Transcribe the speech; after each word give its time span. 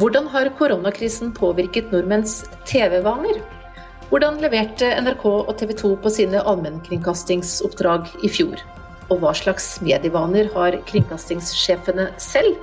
Hvordan 0.00 0.30
har 0.32 0.48
koronakrisen 0.56 1.28
påvirket 1.36 1.90
nordmenns 1.92 2.38
TV-vaner? 2.64 3.36
Hvordan 4.08 4.38
leverte 4.40 4.88
NRK 4.96 5.26
og 5.28 5.50
TV 5.60 5.74
2 5.76 5.90
på 6.00 6.12
sine 6.14 6.40
allmennkringkastingsoppdrag 6.40 8.08
i 8.24 8.30
fjor? 8.32 8.62
Og 9.12 9.20
hva 9.20 9.34
slags 9.36 9.66
medievaner 9.84 10.48
har 10.54 10.78
kringkastingssjefene 10.88 12.08
selv? 12.16 12.56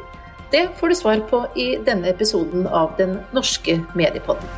Det 0.50 0.64
får 0.82 0.90
du 0.90 0.98
svar 0.98 1.22
på 1.30 1.44
i 1.54 1.68
denne 1.86 2.10
episoden 2.10 2.66
av 2.66 2.98
Den 2.98 3.20
norske 3.38 3.78
mediepodden. 3.94 4.50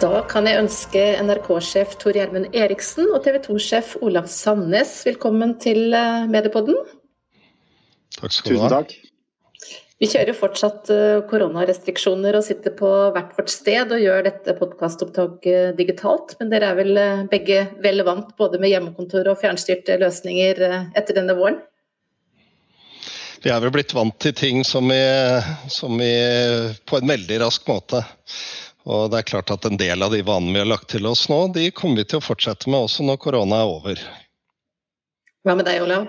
Da 0.00 0.24
kan 0.32 0.48
jeg 0.48 0.64
ønske 0.64 1.06
NRK-sjef 1.20 1.98
Tor 2.00 2.16
Gjermund 2.16 2.48
Eriksen 2.56 3.12
og 3.12 3.26
TV 3.28 3.42
2-sjef 3.44 3.98
Olav 4.00 4.32
Sandnes 4.32 5.02
velkommen 5.04 5.58
til 5.60 5.90
eh, 5.92 6.24
Mediepodden. 6.32 6.80
Takk 8.24 8.38
skal 8.38 8.54
du 8.54 8.62
ha. 8.62 8.70
Tusen 8.70 8.78
takk. 8.80 9.10
Vi 10.02 10.08
kjører 10.10 10.36
fortsatt 10.36 10.90
eh, 10.90 11.20
koronarestriksjoner 11.30 12.34
og 12.36 12.44
sitter 12.44 12.74
på 12.76 12.88
hvert 13.14 13.36
vårt 13.36 13.52
sted 13.52 13.92
og 13.94 14.02
gjør 14.02 14.24
dette 14.26 14.56
podkastopptaket 14.58 15.78
digitalt, 15.78 16.34
men 16.40 16.50
dere 16.50 16.72
er 16.72 16.80
vel 16.80 16.98
eh, 16.98 17.22
begge 17.30 17.60
vel 17.84 18.02
vant 18.06 18.34
både 18.40 18.58
med 18.60 18.72
hjemmekontor 18.72 19.30
og 19.30 19.38
fjernstyrte 19.40 20.00
løsninger 20.02 20.60
etter 20.98 21.20
denne 21.20 21.36
våren? 21.38 21.60
Vi 23.44 23.52
er 23.52 23.60
vel 23.60 23.74
blitt 23.74 23.92
vant 23.94 24.16
til 24.24 24.32
ting 24.34 24.62
som 24.64 24.88
vi, 24.88 24.98
som 25.68 25.94
vi 26.00 26.12
på 26.88 26.98
en 26.98 27.10
veldig 27.10 27.42
rask 27.44 27.66
måte. 27.68 28.00
Og 28.88 29.10
det 29.12 29.20
er 29.20 29.28
klart 29.28 29.52
at 29.52 29.64
En 29.68 29.78
del 29.80 30.04
av 30.04 30.12
de 30.12 30.22
vanene 30.24 30.56
vi 30.56 30.62
har 30.62 30.68
lagt 30.68 30.90
til 30.92 31.06
oss 31.08 31.26
nå, 31.28 31.46
de 31.54 31.70
kommer 31.70 32.02
vi 32.02 32.08
til 32.08 32.20
å 32.20 32.24
fortsette 32.24 32.72
med 32.72 32.88
også 32.88 33.04
når 33.06 33.20
korona 33.20 33.62
er 33.62 33.72
over. 33.78 34.04
Hva 35.44 35.56
med 35.56 35.68
deg, 35.68 35.84
Olav? 35.84 36.08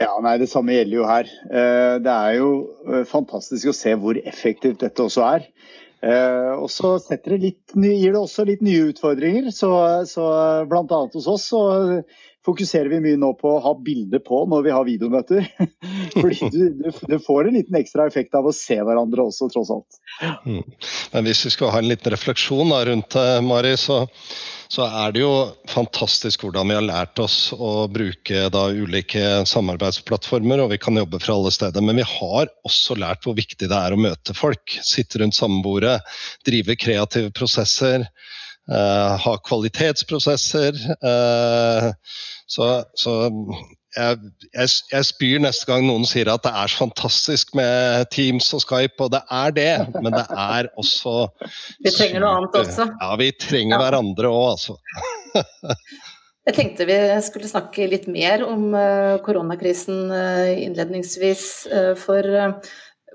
Ja, 0.00 0.10
nei, 0.22 0.38
Det 0.42 0.50
samme 0.50 0.74
gjelder 0.74 0.98
jo 0.98 1.06
her. 1.06 1.30
Eh, 1.46 1.96
det 2.02 2.14
er 2.14 2.36
jo 2.40 2.50
eh, 2.90 3.04
fantastisk 3.06 3.70
å 3.70 3.76
se 3.76 3.94
hvor 4.00 4.18
effektivt 4.26 4.82
dette 4.82 5.06
også 5.06 5.22
er. 5.28 5.48
Eh, 6.04 6.52
og 6.58 6.68
så 6.72 6.96
gir 6.98 8.12
det 8.12 8.20
også 8.20 8.44
litt 8.48 8.64
nye 8.66 8.90
utfordringer. 8.90 9.50
Så, 9.54 9.70
så 10.10 10.28
Bl.a. 10.68 11.02
hos 11.14 11.28
oss 11.30 11.46
så 11.52 11.62
fokuserer 12.44 12.90
vi 12.92 13.00
mye 13.00 13.20
nå 13.20 13.30
på 13.38 13.54
å 13.54 13.60
ha 13.64 13.72
bilde 13.80 14.20
på 14.20 14.42
når 14.50 14.66
vi 14.66 14.74
har 14.74 14.88
videomøter. 14.88 15.46
Fordi 16.18 16.50
du, 16.52 16.58
du, 16.82 16.90
du, 16.90 17.16
får 17.22 17.48
en 17.48 17.56
liten 17.56 17.78
ekstra 17.78 18.08
effekt 18.10 18.34
av 18.36 18.50
å 18.50 18.54
se 18.56 18.76
hverandre 18.76 19.24
også, 19.30 19.48
tross 19.54 19.72
alt. 19.72 20.02
Mm. 20.44 20.60
Men 21.14 21.30
hvis 21.30 21.46
vi 21.46 21.54
skal 21.54 21.72
ha 21.72 21.80
en 21.80 21.88
liten 21.88 22.12
refleksjon 22.12 22.74
da, 22.74 22.82
rundt 22.90 23.16
det, 23.16 23.28
Mari, 23.46 23.76
så, 23.80 24.02
så, 24.68 24.86
er 24.86 25.14
det 25.14 25.22
jo 25.22 25.32
fantastisk 25.70 26.44
hvordan 26.44 26.70
vi 26.70 26.76
har 26.78 26.86
lært 26.86 27.20
oss 27.22 27.52
å 27.52 27.86
bruke 27.92 28.46
da, 28.52 28.64
ulike 28.72 29.44
samarbeidsplattformer, 29.48 30.62
og 30.64 30.72
vi 30.72 30.80
kan 30.82 30.96
jobbe 30.98 31.20
fra 31.22 31.36
alle 31.36 31.52
steder. 31.54 31.84
Men 31.84 32.00
vi 32.00 32.06
har 32.08 32.50
også 32.66 32.96
lært 32.98 33.26
hvor 33.26 33.36
viktig 33.38 33.68
det 33.70 33.76
er 33.76 33.94
å 33.94 34.00
møte 34.00 34.36
folk. 34.36 34.78
Sitte 34.86 35.22
rundt 35.22 35.36
samboere, 35.36 35.98
drive 36.48 36.78
kreative 36.80 37.32
prosesser. 37.36 38.08
Uh, 38.64 39.20
ha 39.20 39.32
kvalitetsprosesser. 39.44 40.78
Uh, 41.04 41.90
så, 42.48 42.68
så 42.96 43.16
jeg, 43.94 44.30
jeg, 44.54 44.70
jeg, 44.92 45.06
spyr 45.10 45.42
neste 45.44 45.68
gang 45.68 45.84
noen 45.84 46.06
sier 46.08 46.30
at 46.32 46.46
det 46.46 46.52
er 46.56 46.72
så 46.72 46.86
fantastisk 46.86 47.52
med 47.58 48.08
Teams 48.14 48.48
og 48.56 48.64
Skype, 48.64 48.96
og 49.04 49.12
det 49.12 49.20
er 49.28 49.52
det, 49.58 49.74
men 50.00 50.16
det 50.16 50.24
er 50.30 50.70
også 50.80 51.28
Vi 51.84 51.92
trenger 51.92 52.24
noe 52.24 52.32
annet 52.38 52.58
også. 52.62 52.88
Ja, 52.88 53.12
vi 53.20 53.30
trenger 53.36 53.76
ja. 53.76 53.82
hverandre 53.84 54.32
òg, 54.32 54.46
altså. 54.56 54.78
jeg 56.48 56.56
tenkte 56.56 56.88
vi 56.88 56.98
skulle 57.28 57.52
snakke 57.52 57.90
litt 57.92 58.08
mer 58.08 58.46
om 58.48 58.70
uh, 58.72 59.20
koronakrisen 59.28 60.08
innledningsvis. 60.64 61.46
For 62.00 62.32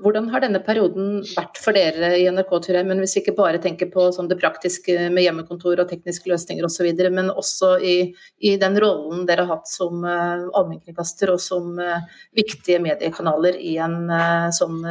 hvordan 0.03 0.29
har 0.33 0.43
denne 0.43 0.61
perioden 0.63 1.21
vært 1.35 1.59
for 1.61 1.75
dere 1.75 2.11
i 2.19 2.25
NRK, 2.31 2.51
Turheim? 2.65 2.89
Men 2.91 3.01
hvis 3.03 3.15
vi 3.17 3.23
ikke 3.23 3.35
bare 3.37 3.61
tenker 3.63 3.89
på 3.93 4.09
sånn 4.15 4.29
det 4.31 4.39
praktiske 4.41 5.09
med 5.13 5.25
hjemmekontor 5.25 5.83
og 5.83 5.89
tekniske 5.91 6.31
løsninger 6.31 6.67
osv., 6.67 6.89
men 7.15 7.31
også 7.31 7.73
i, 7.79 7.95
i, 8.39 8.55
den 8.61 8.77
rollen 8.81 9.25
dere 9.29 9.47
har 9.47 9.59
hatt 9.59 9.71
som 9.71 10.05
uh, 10.05 10.47
allmennkringkaster 10.57 11.33
og 11.33 11.41
som 11.43 11.75
uh, 11.79 11.99
viktige 12.37 12.81
mediekanaler 12.83 13.59
i 13.59 13.77
en 13.81 14.01
uh, 14.11 14.47
sånn 14.55 14.81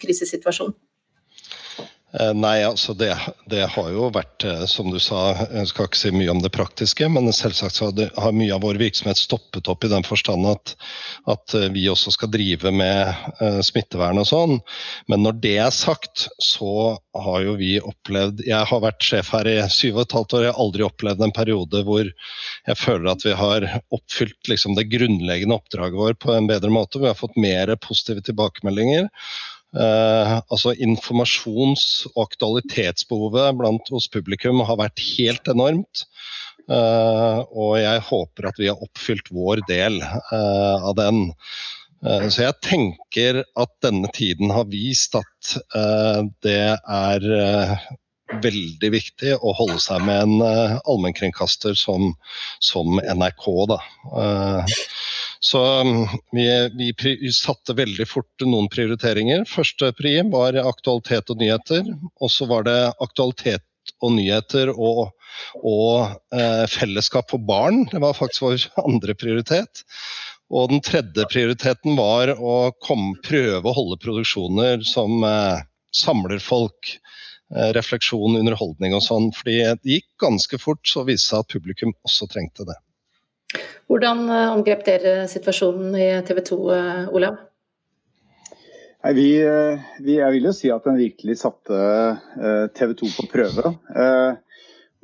krisesituasjon? 0.00 0.76
Eh, 2.12 2.30
nei, 2.32 2.62
altså 2.64 2.94
det, 2.96 3.10
det, 3.52 3.66
har 3.74 3.88
jo 3.92 4.06
vært, 4.14 4.44
eh, 4.48 4.62
som 4.70 4.88
du 4.88 4.96
sa, 5.02 5.34
jeg 5.44 5.68
skal 5.68 5.88
ikke 5.90 5.98
si 6.00 6.12
mye 6.14 6.30
om 6.32 6.38
det 6.40 6.50
praktiske, 6.54 7.04
men 7.12 7.28
selvsagt 7.36 7.82
har 8.16 8.32
mye 8.32 8.54
av 8.54 8.62
vår 8.64 8.80
virksomhet 8.80 9.20
stoppet 9.20 9.68
opp 9.68 9.84
i 9.84 9.90
den 9.92 10.06
forstand 10.08 10.48
at, 10.48 10.72
at 11.28 11.56
eh, 11.58 11.66
vi 11.74 11.84
også 11.92 12.14
skal 12.14 12.32
drive 12.32 12.72
med 12.72 13.60
smittevern 13.64 14.22
og 14.22 14.28
sånn. 14.30 14.56
Men 15.12 15.26
når 15.26 15.36
det 15.42 15.54
er 15.66 15.74
sagt, 15.74 16.30
så 16.40 16.96
har 17.18 17.44
jo 17.44 17.58
vi 17.58 17.74
opplevd 17.82 18.40
Jeg 18.46 18.70
har 18.70 18.80
vært 18.82 19.04
sjef 19.04 19.32
her 19.34 19.48
i 19.50 19.58
syv 19.72 19.98
og 19.98 20.06
et 20.06 20.16
halvt 20.16 20.38
år, 20.38 20.46
jeg 20.46 20.54
har 20.54 20.64
aldri 20.64 20.86
opplevd 20.86 21.26
en 21.26 21.36
periode 21.36 21.84
hvor 21.84 22.08
jeg 22.08 22.78
føler 22.78 23.10
at 23.12 23.26
vi 23.26 23.36
har 23.36 23.68
oppfylt 23.94 24.48
liksom, 24.48 24.78
det 24.78 24.88
grunnleggende 24.94 25.60
oppdraget 25.60 26.00
vår 26.00 26.16
på 26.24 26.32
en 26.32 26.48
bedre 26.48 26.72
måte. 26.72 27.02
Vi 27.02 27.10
har 27.10 27.18
fått 27.18 27.36
mer 27.36 27.74
positive 27.84 28.24
tilbakemeldinger. 28.24 29.12
Uh, 29.76 30.38
altså 30.48 30.72
Informasjons- 30.80 32.06
og 32.14 32.30
aktualitetsbehovet 32.30 33.56
blant 33.58 33.90
hos 33.92 34.08
publikum 34.08 34.62
har 34.64 34.78
vært 34.80 35.02
helt 35.18 35.50
enormt. 35.52 36.06
Uh, 36.68 37.44
og 37.52 37.76
jeg 37.80 38.04
håper 38.08 38.48
at 38.48 38.60
vi 38.60 38.70
har 38.70 38.80
oppfylt 38.84 39.28
vår 39.32 39.60
del 39.68 40.00
uh, 40.00 40.88
av 40.88 40.96
den. 41.00 41.28
så 42.30 42.44
jeg 42.44 42.54
tenker 42.62 43.40
at 43.58 43.70
denne 43.82 44.06
tiden 44.14 44.52
har 44.54 44.68
vist 44.70 45.16
at 45.18 45.48
det 46.46 46.76
er 46.78 47.24
veldig 48.44 48.90
viktig 48.94 49.32
å 49.34 49.54
holde 49.58 49.80
seg 49.82 50.04
med 50.06 50.20
en 50.22 50.44
allmennkringkaster 50.78 51.74
som, 51.74 52.12
som 52.62 53.02
NRK. 53.02 53.48
da. 53.72 53.80
Så 55.40 55.60
vi, 56.32 56.46
vi, 56.78 56.92
vi, 56.98 57.32
satte 57.32 57.76
veldig 57.78 58.06
fort 58.10 58.44
noen 58.46 58.68
prioriteringer. 58.72 59.44
Første 59.46 59.92
pri 59.98 60.16
var 60.32 60.58
aktualitet 60.64 61.30
og 61.30 61.42
nyheter. 61.42 61.92
Og 62.18 62.32
så 62.34 62.48
var 62.50 62.66
det 62.66 62.78
aktualitet 62.98 63.64
og 64.04 64.14
nyheter 64.16 64.72
og, 64.74 65.04
og 65.62 66.34
eh, 66.34 66.64
fellesskap 66.70 67.30
for 67.30 67.42
barn. 67.42 67.86
Det 67.92 68.02
var 68.02 68.18
faktisk 68.18 68.46
vår 68.48 68.66
andre 68.82 69.14
prioritet. 69.18 69.84
Og 70.48 70.72
den 70.72 70.82
tredje 70.84 71.26
prioriteten 71.28 71.96
var 71.98 72.32
å 72.34 72.72
komme, 72.82 73.18
prøve 73.24 73.62
å 73.62 73.76
holde 73.76 74.00
produksjoner 74.02 74.82
som 74.88 75.22
eh, 75.28 75.62
samler 75.94 76.42
folk. 76.42 76.98
Eh, 77.54 77.70
refleksjon, 77.72 78.36
underholdning 78.36 78.96
og 78.96 79.04
sånn. 79.06 79.30
Fordi 79.36 79.60
det 79.62 79.94
gikk 79.94 80.10
ganske 80.20 80.60
fort, 80.60 80.82
så 80.88 81.06
viste 81.06 81.30
det 81.30 81.30
seg 81.30 81.46
at 81.46 81.54
publikum 81.54 81.94
også 82.04 82.28
trengte 82.32 82.66
det. 82.68 82.76
Hvordan 83.88 84.26
eh, 84.28 84.48
angrep 84.52 84.82
dere 84.86 85.12
situasjonen 85.30 85.94
i 85.96 86.08
TV 86.28 86.42
2, 86.50 86.58
eh, 86.74 87.04
Olav? 87.16 87.38
Nei, 88.98 89.12
vi, 89.16 89.28
eh, 89.40 89.86
vi, 90.04 90.18
jeg 90.18 90.34
vil 90.34 90.48
jo 90.50 90.54
si 90.56 90.72
at 90.74 90.84
den 90.84 90.98
virkelig 91.00 91.38
satte 91.40 91.78
TV 92.76 92.92
2 92.98 93.10
på 93.14 93.28
prøve. 93.32 93.72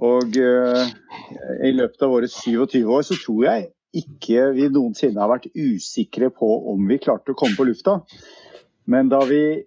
Og 0.04 0.34
i 0.34 1.70
løpet 1.70 2.02
av 2.02 2.10
våre 2.10 2.26
27 2.28 2.80
år 2.82 3.04
så 3.06 3.16
tror 3.22 3.44
jeg 3.46 3.68
ikke 3.94 4.48
vi 4.56 4.66
noensinne 4.74 5.22
har 5.22 5.30
vært 5.30 5.52
usikre 5.54 6.32
på 6.34 6.48
om 6.72 6.82
vi 6.90 6.98
klarte 6.98 7.30
å 7.30 7.38
komme 7.38 7.54
på 7.54 7.68
lufta. 7.68 8.00
Men 8.90 9.06
da 9.12 9.20
vi 9.28 9.62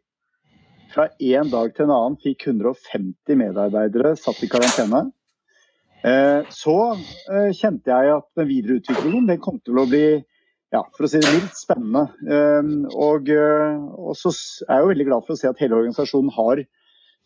fra 0.92 1.08
en 1.08 1.48
dag 1.54 1.72
til 1.72 1.88
en 1.88 1.96
annen 1.96 2.20
fikk 2.20 2.50
150 2.52 3.40
medarbeidere 3.40 4.18
satt 4.20 4.44
i 4.44 4.52
karantene, 4.52 5.08
så 6.54 6.78
eh, 6.96 7.52
kjente 7.58 7.92
jeg 7.92 8.16
at 8.16 8.26
den 8.38 8.50
videre 8.50 8.80
utviklingen 8.80 9.28
den 9.30 9.40
kom 9.44 9.60
til 9.66 9.80
å 9.82 9.88
bli 9.90 10.06
ja, 10.74 10.82
for 10.96 11.08
å 11.08 11.10
si 11.10 11.22
det 11.24 11.32
mildt 11.32 11.58
spennende. 11.58 12.08
Eh, 12.28 12.72
og, 12.94 13.32
og, 13.32 14.12
så 14.20 14.34
er 14.68 14.80
jeg 14.80 14.86
jo 14.86 14.92
veldig 14.94 15.08
glad 15.10 15.28
for 15.28 15.36
å 15.36 15.40
se 15.40 15.50
at 15.50 15.64
hele 15.64 15.80
organisasjonen 15.80 16.34
har 16.38 16.64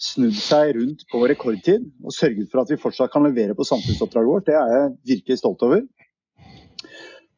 snudd 0.01 0.38
seg 0.39 0.75
rundt 0.80 1.04
på 1.12 1.22
rekordtid 1.30 1.83
og 2.01 2.16
sørget 2.16 2.50
for 2.50 2.63
at 2.63 2.72
vi 2.74 2.80
fortsatt 2.81 3.12
kan 3.13 3.28
levere 3.28 3.57
på 3.57 3.68
samfunnsoppdraget 3.69 4.31
vårt. 4.31 4.48
Det 4.50 4.57
er 4.57 4.72
jeg 4.75 4.94
virkelig 5.16 5.42
stolt 5.42 5.66
over. 5.68 5.83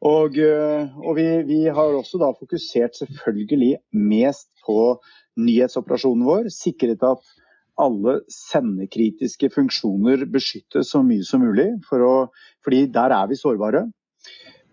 Og, 0.04 0.36
og 0.36 1.12
vi, 1.16 1.26
vi, 1.48 1.58
har 1.72 1.94
også 1.96 2.18
da 2.20 2.28
fokusert 2.36 2.96
selvfølgelig 2.98 3.78
mest 3.96 4.50
på 4.64 4.78
nyhetsoperasjonen 5.40 6.26
vår. 6.28 6.50
Sikret 6.52 7.04
at 7.04 7.24
alle 7.80 8.20
sendekritiske 8.30 9.50
funksjoner 9.54 10.24
beskyttes 10.30 10.92
så 10.94 11.02
mye 11.06 11.24
som 11.26 11.42
mulig, 11.44 11.68
for 11.88 12.04
å, 12.06 12.14
fordi 12.64 12.86
der 12.94 13.14
er 13.16 13.30
vi 13.30 13.38
sårbare. 13.38 13.84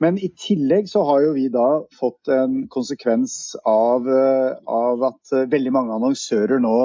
Men 0.02 0.18
i 0.18 0.32
tillegg 0.34 0.90
så 0.90 1.04
har 1.06 1.22
jo 1.28 1.34
vi 1.36 1.46
da 1.54 1.68
fått 1.94 2.30
en 2.34 2.64
konsekvens 2.74 3.54
av, 3.70 4.08
eh, 4.10 4.56
av 4.66 5.04
at 5.12 5.34
eh, 5.36 5.50
veldig 5.50 5.74
mange 5.76 5.98
annonsører 5.98 6.62
nå 6.64 6.78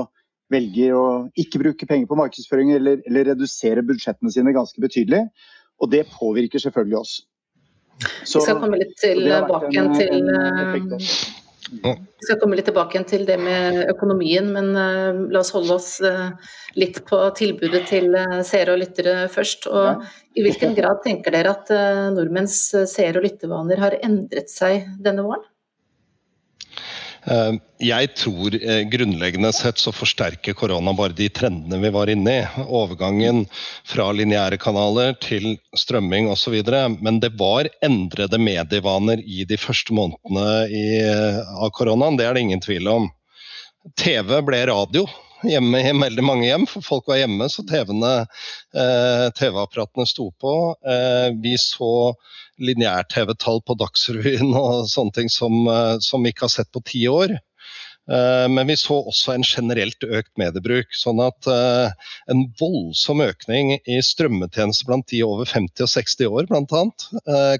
velger 0.52 0.94
å 0.94 1.06
ikke 1.40 1.62
bruke 1.62 1.88
penger 1.88 2.10
på 2.10 2.18
markedsføring 2.20 2.74
eller, 2.76 3.00
eller 3.08 3.32
redusere 3.32 3.84
budsjettene 3.86 4.32
sine 4.34 4.52
ganske 4.56 4.82
betydelig. 4.84 5.24
Og 5.80 5.90
det 5.92 6.04
påvirker 6.12 6.62
selvfølgelig 6.62 7.00
oss. 7.00 7.16
Så, 8.28 8.42
vi 8.42 8.44
skal 8.44 8.60
komme 8.60 8.78
litt 8.80 8.92
tilbake 9.00 9.70
til, 9.96 10.30
Vi 11.70 12.26
skal 12.26 12.38
komme 12.40 12.58
litt 12.58 12.68
tilbake 12.68 13.00
til 13.08 13.24
det 13.26 13.36
med 13.42 13.80
økonomien, 13.90 14.48
men 14.54 14.70
uh, 14.76 15.18
la 15.32 15.42
oss 15.42 15.52
holde 15.54 15.74
oss 15.74 15.88
uh, 16.04 16.30
litt 16.78 17.00
på 17.08 17.18
tilbudet 17.38 17.84
til 17.90 18.14
uh, 18.14 18.38
seere 18.46 18.76
og 18.76 18.82
lyttere 18.84 19.26
først. 19.32 19.66
Og. 19.70 20.06
I 20.36 20.44
hvilken 20.44 20.74
grad 20.76 21.00
tenker 21.00 21.32
dere 21.32 21.54
at 21.56 21.70
nordmenns 22.12 22.58
seere- 22.90 23.16
og 23.16 23.24
lyttevaner 23.24 23.80
har 23.80 23.96
endret 24.04 24.52
seg 24.52 24.84
denne 25.00 25.24
våren? 25.24 25.46
Eh, 27.26 27.56
jeg 27.82 28.12
tror 28.14 28.54
eh, 28.54 28.84
grunnleggende 28.86 29.50
sett 29.54 29.80
så 29.82 29.90
forsterker 29.94 30.54
korona 30.54 30.94
bare 30.96 31.16
de 31.16 31.26
trendene 31.34 31.80
vi 31.82 31.90
var 31.94 32.10
inne 32.12 32.36
i. 32.38 32.64
Overgangen 32.66 33.44
fra 33.88 34.08
lineære 34.14 34.60
kanaler 34.62 35.16
til 35.22 35.56
strømming 35.76 36.30
osv. 36.30 36.56
Men 37.02 37.20
det 37.24 37.34
var 37.40 37.70
endrede 37.84 38.38
medievaner 38.38 39.22
i 39.26 39.44
de 39.48 39.58
første 39.60 39.96
månedene 39.96 40.48
i, 40.70 40.86
eh, 41.02 41.42
av 41.58 41.74
koronaen, 41.74 42.18
det 42.18 42.28
er 42.28 42.34
det 42.34 42.46
ingen 42.46 42.62
tvil 42.62 42.88
om. 42.94 43.10
TV 43.98 44.40
ble 44.42 44.66
radio 44.70 45.06
hjemme 45.50 45.80
i 45.82 45.92
veldig 45.96 46.24
mange 46.26 46.46
hjem, 46.48 46.66
for 46.70 46.80
folk 46.84 47.04
var 47.10 47.18
hjemme, 47.22 47.44
så 47.52 47.60
TV-apparatene 47.66 50.06
sto 50.08 50.26
på. 50.40 50.52
vi 51.42 51.54
så 51.60 52.14
lineær-TV-tall 52.62 53.62
på 53.66 53.76
Dagsrevyen 53.80 54.54
og 54.56 54.86
sånne 54.90 55.20
ting 55.20 55.32
som, 55.32 55.66
eh, 55.68 55.96
som, 56.04 56.22
vi 56.22 56.32
ikke 56.32 56.48
har 56.48 56.56
sett 56.56 56.72
på 56.72 56.84
ti 56.86 57.06
år. 57.10 57.36
Eh, 58.06 58.46
men 58.52 58.70
vi 58.70 58.76
så 58.78 59.00
også 59.10 59.34
en 59.34 59.46
generelt 59.46 60.06
økt 60.06 60.32
mediebruk. 60.40 60.94
Sånn 60.96 61.20
at 61.24 61.50
en 61.50 62.44
voldsom 62.60 63.24
økning 63.24 63.76
i 63.78 63.98
strømmetjenester 64.02 64.88
blant 64.88 65.08
de 65.12 65.24
over 65.26 65.48
50 65.50 65.88
og 65.88 65.92
60 65.96 66.30
år, 66.30 66.48
bl.a. 66.50 66.84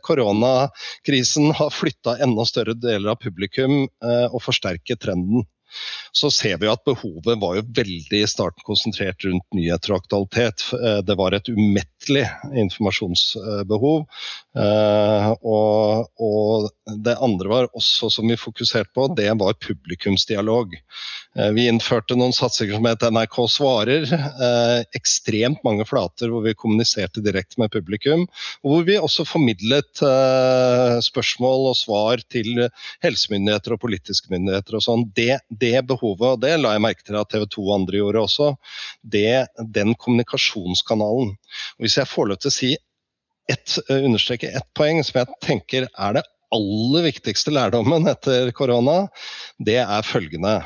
Koronakrisen 0.07 1.53
har 1.59 1.75
flytta 1.75 2.19
enda 2.25 2.47
større 2.49 2.77
deler 2.79 3.15
av 3.15 3.21
publikum 3.23 3.85
og 4.07 4.41
forsterket 4.45 5.03
trenden 5.03 5.47
så 6.17 6.31
ser 6.33 6.57
vi 6.63 6.69
at 6.71 6.85
behovet 6.87 7.41
var 7.43 7.59
jo 7.59 7.65
veldig 7.77 8.23
i 8.23 8.29
starten 8.31 8.65
konsentrert 8.67 9.25
rundt 9.27 9.45
nyheter 9.57 9.93
og 9.93 10.05
aktualitet. 10.05 10.65
Eh, 10.77 11.01
det 11.07 11.17
var 11.19 11.37
et 11.37 11.51
umettelig 11.53 12.25
informasjonsbehov. 12.65 14.07
Eh, 14.57 15.31
og, 15.43 16.09
og, 16.17 16.71
det 17.05 17.17
andre 17.23 17.53
var 17.53 17.71
også 17.77 18.11
som 18.13 18.31
vi 18.31 18.39
fokuserte 18.41 18.93
på, 18.97 19.09
det 19.19 19.29
var 19.41 19.59
publikumsdialog. 19.61 20.77
Eh, 21.37 21.51
vi 21.53 21.67
innførte 21.69 22.17
noen 22.17 22.33
satsinger 22.33 22.79
som 22.79 22.89
het 22.89 23.05
NRK 23.13 23.37
svarer. 23.53 24.07
Ekstremt 24.97 25.63
mange 25.67 25.85
flater 25.89 26.33
hvor 26.33 26.45
vi 26.47 26.55
kommuniserte 26.57 27.23
direkte 27.25 27.61
med 27.61 27.73
publikum. 27.75 28.25
Og 28.65 28.73
hvor 28.73 28.87
vi 28.89 28.97
også 29.01 29.27
formidlet 29.29 30.03
spørsmål 31.05 31.71
og 31.73 31.77
svar 31.79 32.23
til 32.33 32.67
helsemyndigheter 33.05 33.77
og 33.77 33.83
politiske 33.85 34.33
myndigheter 34.33 34.79
og 34.79 34.87
sånn. 34.87 35.05
Det, 35.17 35.41
det 35.51 35.85
behovet, 35.89 36.37
og 36.37 36.43
det 36.45 36.55
la 36.61 36.75
jeg 36.77 36.85
merke 36.87 37.07
til 37.07 37.19
at 37.21 37.31
TV 37.33 37.47
2 37.53 37.67
og 37.67 37.75
andre 37.81 38.01
gjorde 38.01 38.25
også, 38.29 38.51
det, 39.17 39.47
den 39.77 39.95
kommunikasjonskanalen. 40.01 41.37
Og 41.77 41.85
hvis 41.85 41.99
jeg 42.01 42.11
får 42.11 42.33
lov 42.33 42.41
til 42.43 42.53
å 42.53 42.57
si 42.57 42.73
et, 43.51 43.79
eh, 43.89 44.03
understreke 44.03 44.51
ett 44.51 44.69
poeng 44.75 45.03
som 45.05 45.21
jeg 45.21 45.41
tenker 45.45 45.87
er 45.87 46.19
det 46.19 46.25
aller 46.55 47.07
viktigste 47.09 47.53
lærdommen 47.55 48.07
etter 48.11 48.51
korona, 48.57 49.07
det 49.59 49.81
er 49.83 50.07
følgende. 50.07 50.61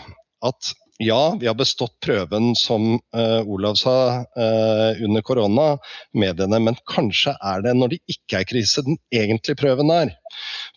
At 0.46 0.72
ja, 1.00 1.36
vi 1.40 1.46
har 1.48 1.56
bestått 1.56 1.94
prøven, 2.04 2.52
som 2.56 2.98
uh, 3.16 3.40
Olav 3.48 3.78
sa, 3.80 3.94
uh, 4.36 5.00
under 5.00 5.24
korona, 5.24 5.66
mediene. 6.12 6.60
Men 6.60 6.76
kanskje 6.92 7.32
er 7.40 7.64
det 7.64 7.72
når 7.78 7.94
det 7.94 8.00
ikke 8.12 8.42
er 8.42 8.48
krise, 8.50 8.84
den 8.84 8.98
egentlige 9.16 9.56
prøven 9.62 9.92
er. 9.94 10.12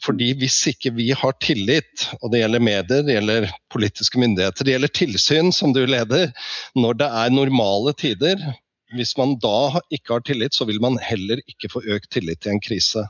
Fordi 0.05 0.31
hvis 0.39 0.61
ikke 0.71 0.93
vi 0.95 1.09
har 1.11 1.35
tillit, 1.43 2.07
og 2.21 2.31
det 2.31 2.39
gjelder 2.39 2.63
medier, 2.63 3.03
det 3.03 3.17
gjelder 3.17 3.49
politiske 3.73 4.21
myndigheter, 4.23 4.63
det 4.63 4.77
gjelder 4.77 4.95
tilsyn, 5.01 5.51
som 5.55 5.75
du 5.75 5.83
leder, 5.83 6.31
når 6.79 7.01
det 7.03 7.11
er 7.23 7.35
normale 7.35 7.95
tider, 7.99 8.47
hvis 8.95 9.15
man 9.19 9.35
da 9.43 9.81
ikke 9.91 10.15
har 10.15 10.23
tillit, 10.23 10.55
så 10.55 10.67
vil 10.69 10.79
man 10.83 10.95
heller 11.03 11.41
ikke 11.49 11.71
få 11.73 11.83
økt 11.83 12.11
tillit 12.15 12.47
i 12.47 12.53
en 12.53 12.63
krise. 12.63 13.03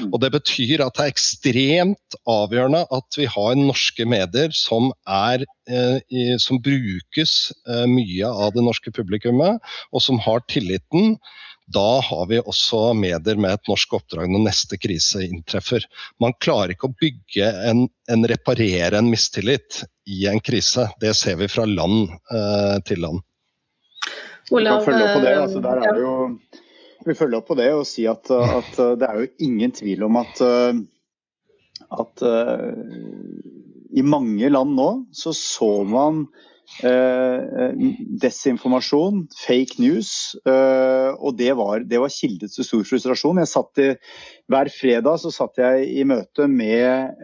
Mm. 0.00 0.10
Og 0.12 0.20
Det 0.22 0.30
betyr 0.34 0.82
at 0.84 0.96
det 0.96 1.06
er 1.06 1.14
ekstremt 1.14 2.18
avgjørende 2.30 2.84
at 2.94 3.18
vi 3.18 3.28
har 3.30 3.56
norske 3.58 4.06
medier 4.08 4.52
som, 4.56 4.90
er, 5.06 5.46
eh, 5.70 6.34
som 6.42 6.60
brukes 6.62 7.52
eh, 7.68 7.86
mye 7.90 8.28
av 8.28 8.54
det 8.56 8.64
norske 8.66 8.92
publikummet, 8.94 9.62
og 9.92 10.04
som 10.04 10.20
har 10.22 10.44
tilliten. 10.50 11.16
Da 11.72 12.00
har 12.04 12.26
vi 12.28 12.42
også 12.42 12.92
medier 12.98 13.38
med 13.40 13.56
et 13.56 13.70
norsk 13.70 13.94
oppdrag 13.96 14.28
når 14.28 14.44
neste 14.50 14.76
krise 14.76 15.22
inntreffer. 15.24 15.86
Man 16.20 16.36
klarer 16.44 16.74
ikke 16.74 16.90
å 16.90 16.96
bygge 17.00 17.48
en, 17.70 17.86
en 18.12 18.26
reparere 18.28 19.00
en 19.00 19.08
mistillit 19.08 19.80
i 20.04 20.26
en 20.28 20.42
krise. 20.44 20.90
Det 21.00 21.14
ser 21.16 21.38
vi 21.40 21.48
fra 21.48 21.64
land 21.68 22.12
eh, 22.12 22.76
til 22.84 23.00
land. 23.06 23.24
Olav, 24.52 24.84
altså, 24.84 25.60
der 25.64 25.80
er 25.80 25.96
det 25.96 26.02
jo 26.04 26.14
vil 27.08 27.18
følge 27.18 27.38
opp 27.40 27.48
på 27.50 27.58
det 27.58 27.70
og 27.74 27.86
si 27.88 28.06
at, 28.10 28.30
at 28.30 28.80
uh, 28.80 28.94
det 28.98 29.08
er 29.08 29.20
jo 29.20 29.30
ingen 29.46 29.74
tvil 29.74 30.06
om 30.08 30.20
at, 30.22 30.40
uh, 30.44 30.74
at 32.00 32.24
i 33.94 34.02
mange 34.02 34.48
land 34.50 34.74
nå 34.78 34.88
så 35.14 35.34
så 35.36 35.70
man 35.86 36.26
desinformasjon, 38.24 39.26
fake 39.36 39.76
news, 39.84 40.32
og 40.48 41.36
det 41.36 41.52
var, 41.58 41.84
det 41.84 42.00
var 42.00 42.10
kilde 42.10 42.48
til 42.48 42.66
stor 42.66 42.86
frustrasjon. 42.88 43.38
I, 43.38 43.90
hver 44.50 44.70
fredag 44.72 45.20
så 45.20 45.30
satt 45.34 45.60
jeg 45.60 45.84
i 46.00 46.06
møte 46.08 46.48
med 46.48 47.20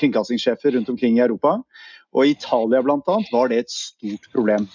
kringkastingssjefer 0.00 0.74
rundt 0.74 0.90
omkring 0.90 1.16
i 1.20 1.24
Europa. 1.24 1.60
Og 2.16 2.24
I 2.24 2.32
Italia 2.32 2.80
bl.a. 2.82 3.16
var 3.32 3.50
det 3.50 3.58
et 3.62 3.72
stort 3.72 4.28
problem. 4.32 4.68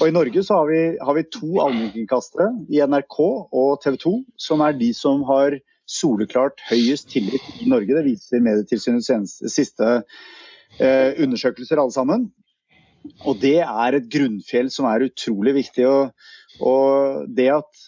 Og 0.00 0.08
I 0.08 0.14
Norge 0.14 0.42
så 0.44 0.60
har 0.60 0.68
vi, 0.70 0.80
har 1.00 1.16
vi 1.16 1.24
to 1.32 1.48
allmennkringkastere 1.64 2.50
i 2.68 2.82
NRK 2.84 3.16
og 3.22 3.78
TV 3.84 3.96
2, 4.02 4.14
som 4.48 4.64
er 4.64 4.76
de 4.76 4.90
som 4.96 5.24
har 5.28 5.56
soleklart 5.86 6.60
høyest 6.68 7.08
tillit 7.14 7.62
i 7.62 7.70
Norge. 7.70 7.94
Det 7.94 8.04
viser 8.04 8.44
Medietilsynets 8.44 9.38
siste 9.52 9.92
eh, 10.80 11.14
undersøkelser 11.22 11.80
alle 11.80 11.94
sammen. 11.94 12.28
Og 13.24 13.38
det 13.40 13.60
er 13.62 13.96
et 13.96 14.10
grunnfjell 14.12 14.68
som 14.72 14.88
er 14.90 15.06
utrolig 15.06 15.54
viktig. 15.62 15.86
Og, 15.88 16.10
og 16.60 17.30
det 17.38 17.48
at 17.54 17.86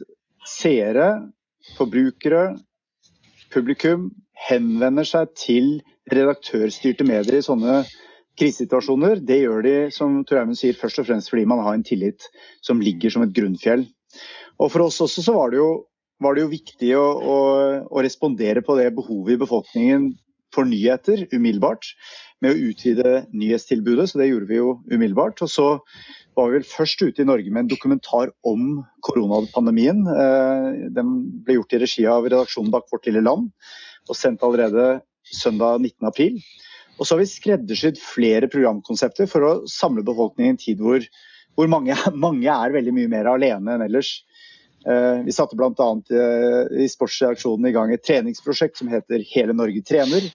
seere, 0.49 1.11
forbrukere, 1.77 2.55
publikum 3.53 4.11
henvender 4.49 5.07
seg 5.09 5.33
til 5.37 5.79
redaktørstyrte 6.13 7.05
medier 7.05 7.41
i 7.41 7.45
sånne 7.45 7.83
krisesituasjoner, 8.39 9.21
det 9.25 9.41
gjør 9.43 9.65
de 9.67 9.77
som 9.95 10.23
Torheimen 10.27 10.59
sier, 10.59 10.77
først 10.79 11.03
og 11.03 11.09
fremst 11.09 11.33
fordi 11.33 11.47
man 11.51 11.63
har 11.65 11.77
en 11.77 11.87
tillit 11.87 12.29
som 12.65 12.83
ligger 12.83 13.13
som 13.15 13.25
et 13.27 13.35
grunnfjell. 13.35 13.87
Og 14.59 14.73
For 14.73 14.87
oss 14.87 15.01
også 15.05 15.25
så 15.27 15.35
var 15.37 15.53
det 15.53 15.61
jo, 15.61 15.69
var 16.23 16.35
det 16.35 16.45
jo 16.45 16.53
viktig 16.55 16.95
å, 16.99 17.05
å, 17.05 17.37
å, 17.87 18.03
respondere 18.05 18.63
på 18.67 18.79
det 18.79 18.91
behovet 18.97 19.37
i 19.37 19.43
befolkningen 19.43 20.11
for 20.55 20.67
nyheter 20.67 21.27
umiddelbart, 21.35 21.93
med 22.43 22.55
å 22.55 22.71
utvide 22.71 23.27
nyhetstilbudet. 23.35 24.09
Så 24.11 24.21
det 24.21 24.31
gjorde 24.31 24.49
vi 24.49 24.59
jo 24.61 24.79
umiddelbart. 24.89 25.43
Og 25.45 25.51
så 25.53 25.67
var 26.39 26.49
vi 26.49 26.59
vel 26.59 26.67
først 26.67 27.03
ute 27.03 27.23
i 27.23 27.29
Norge 27.29 27.51
med 27.51 27.67
en 27.67 27.71
dokumentar 27.71 28.33
om 28.47 28.81
koronapandemien. 29.07 30.05
Eh, 30.15 30.71
den 30.95 31.13
ble 31.45 31.59
gjort 31.59 31.75
i 31.75 31.83
regi 31.83 32.07
av 32.11 32.27
redaksjonen 32.27 32.73
bak 32.75 32.89
Vårt 32.93 33.11
lille 33.11 33.25
land 33.27 33.51
og 34.09 34.17
sendt 34.17 34.45
allerede 34.47 35.03
søndag 35.29 35.83
19.4. 35.85 36.41
Og 36.99 37.07
så 37.07 37.15
har 37.15 37.23
vi 37.23 37.31
skreddersydd 37.31 38.01
flere 38.03 38.51
programkonsepter 38.51 39.31
for 39.31 39.47
å 39.47 39.53
samle 39.71 40.05
befolkningen 40.07 40.53
i 40.53 40.57
en 40.57 40.63
tid 40.63 40.83
hvor, 40.83 41.05
hvor 41.59 41.71
mange, 41.71 41.97
mange, 42.27 42.51
er 42.51 42.75
veldig 42.75 42.95
mye 42.97 43.13
mer 43.13 43.31
alene 43.35 43.77
enn 43.77 43.87
ellers. 43.89 44.19
Uh, 44.89 45.25
vi 45.27 45.35
satte 45.35 45.57
bl.a. 45.59 45.73
Uh, 45.75 46.71
i 46.81 46.87
sportsreaksjonen 46.89 47.67
i 47.69 47.73
gang 47.75 47.91
et 47.93 48.05
treningsprosjekt 48.07 48.79
som 48.79 48.91
heter 48.93 49.25
Hele 49.35 49.57
Norge 49.57 49.83
trener. 49.85 50.29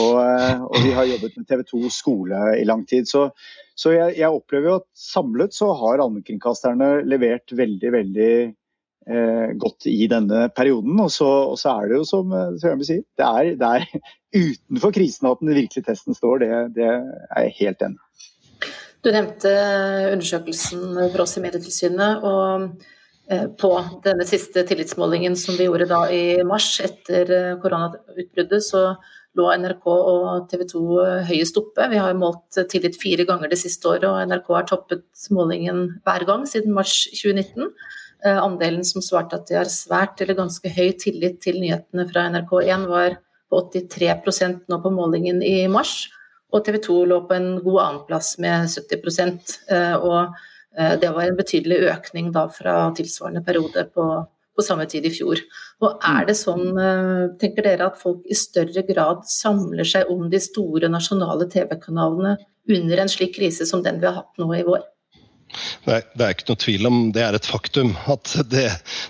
Og, 0.00 0.16
uh, 0.16 0.64
og 0.64 0.78
vi 0.80 0.94
har 0.96 1.08
jobbet 1.10 1.36
med 1.36 1.48
TV 1.48 1.62
2 1.68 1.92
skole 1.92 2.40
i 2.56 2.64
lang 2.66 2.86
tid. 2.88 3.08
Så, 3.08 3.28
så 3.76 3.92
jeg, 3.94 4.16
jeg, 4.18 4.32
opplever 4.32 4.70
jo 4.70 4.78
at 4.80 4.88
samlet 4.96 5.54
så 5.54 5.70
har 5.76 6.02
allmennkringkasterne 6.02 7.04
levert 7.06 7.52
veldig, 7.52 7.92
veldig 7.98 8.30
eh, 8.32 8.54
godt 9.62 9.86
i 9.86 10.08
denne 10.10 10.48
perioden. 10.50 10.96
Og 10.98 11.12
så, 11.14 11.28
og 11.52 11.58
så, 11.60 11.76
er 11.76 11.92
det 11.92 12.00
jo 12.00 12.06
som 12.08 12.32
Søren 12.58 12.82
sier, 12.82 13.04
det 13.18 13.26
er, 13.26 13.52
det 13.60 13.68
er 13.76 13.84
utenfor 14.50 14.94
krisen 14.96 15.28
at 15.30 15.44
den 15.44 15.54
virkelige 15.54 15.86
testen 15.86 16.16
står. 16.16 16.42
Det, 16.42 16.50
det 16.80 16.88
er 16.90 17.46
jeg 17.46 17.54
helt 17.60 17.86
enig. 17.86 18.00
Du 19.06 19.12
nevnte 19.14 19.50
undersøkelsen 20.10 20.96
for 21.12 21.22
oss 21.22 21.36
i 21.38 21.42
Medietilsynet. 21.44 22.24
og 22.26 22.64
eh, 23.30 23.44
på 23.60 23.70
denne 24.02 24.26
siste 24.26 24.64
tillitsmålingen 24.66 25.36
som 25.38 25.54
vi 25.58 25.68
gjorde 25.68 25.86
da 25.90 26.00
i 26.10 26.42
mars 26.46 26.72
etter 26.82 27.30
eh, 27.36 27.52
koronautbruddet, 27.62 28.64
så 28.66 28.96
lå 29.36 29.46
NRK 29.62 29.86
og 29.92 30.48
TV 30.50 30.64
2 30.72 30.82
høyest 31.28 31.60
oppe. 31.60 31.86
Vi 31.92 32.00
har 32.02 32.18
målt 32.18 32.58
tillit 32.72 32.98
fire 32.98 33.28
ganger 33.28 33.52
det 33.52 33.60
siste 33.60 33.92
året, 33.92 34.08
og 34.08 34.18
NRK 34.26 34.50
har 34.56 34.66
toppet 34.72 35.28
målingen 35.30 36.00
hver 36.06 36.26
gang 36.26 36.42
siden 36.50 36.74
mars 36.74 37.04
2019. 37.12 37.70
Eh, 38.24 38.38
andelen 38.42 38.84
som 38.84 39.04
svarte 39.04 39.36
at 39.36 39.48
de 39.50 39.58
har 39.58 39.68
svært 39.70 40.20
eller 40.24 40.38
ganske 40.38 40.70
høy 40.72 40.94
tillit 41.00 41.40
til 41.44 41.60
nyhetene 41.60 42.06
fra 42.08 42.26
NRK1 42.32 42.86
var 42.88 43.18
på 43.52 43.60
83% 43.74 44.64
nå 44.72 44.78
på 44.82 44.92
målingen 44.94 45.42
i 45.44 45.66
mars. 45.70 46.06
Og 46.54 46.64
TV 46.64 46.78
2 46.86 46.96
lå 47.10 47.20
på 47.28 47.36
en 47.36 47.50
god 47.60 47.80
annenplass 47.82 48.36
med 48.42 48.70
70% 48.72 49.58
og 50.00 50.36
det 51.00 51.08
var 51.08 51.24
en 51.24 51.38
betydelig 51.38 51.78
økning 51.88 52.26
da 52.34 52.42
fra 52.52 52.74
tilsvarende 52.96 53.40
periode 53.44 53.86
på, 53.96 54.04
på 54.52 54.64
samme 54.64 54.84
tid 54.90 55.06
i 55.08 55.12
fjor. 55.14 55.40
Og 55.80 56.04
er 56.04 56.26
det 56.28 56.34
sånn, 56.36 56.66
tenker 57.40 57.64
dere, 57.64 57.88
at 57.88 57.96
folk 57.96 58.26
i 58.28 58.36
større 58.36 58.84
grad 58.84 59.24
samler 59.30 59.88
seg 59.88 60.12
om 60.12 60.26
de 60.32 60.40
store 60.42 60.90
nasjonale 60.92 61.48
TV-kanalene 61.48 62.36
under 62.76 63.02
en 63.02 63.10
slik 63.10 63.38
krise 63.38 63.64
som 63.68 63.82
den 63.86 64.02
vi 64.02 64.10
har 64.10 64.20
hatt 64.20 64.42
nå 64.42 64.50
i 64.52 64.66
vår? 64.68 64.84
Det 65.86 65.92
er, 65.94 66.06
det 66.18 66.24
er, 66.24 66.34
ikke 66.34 66.48
noe 66.50 66.60
tvil 66.60 66.88
om 66.88 66.96
det 67.14 67.22
er 67.22 67.36
et 67.38 67.48
faktum 67.48 67.92
at 68.10 68.32
det, 68.50 68.66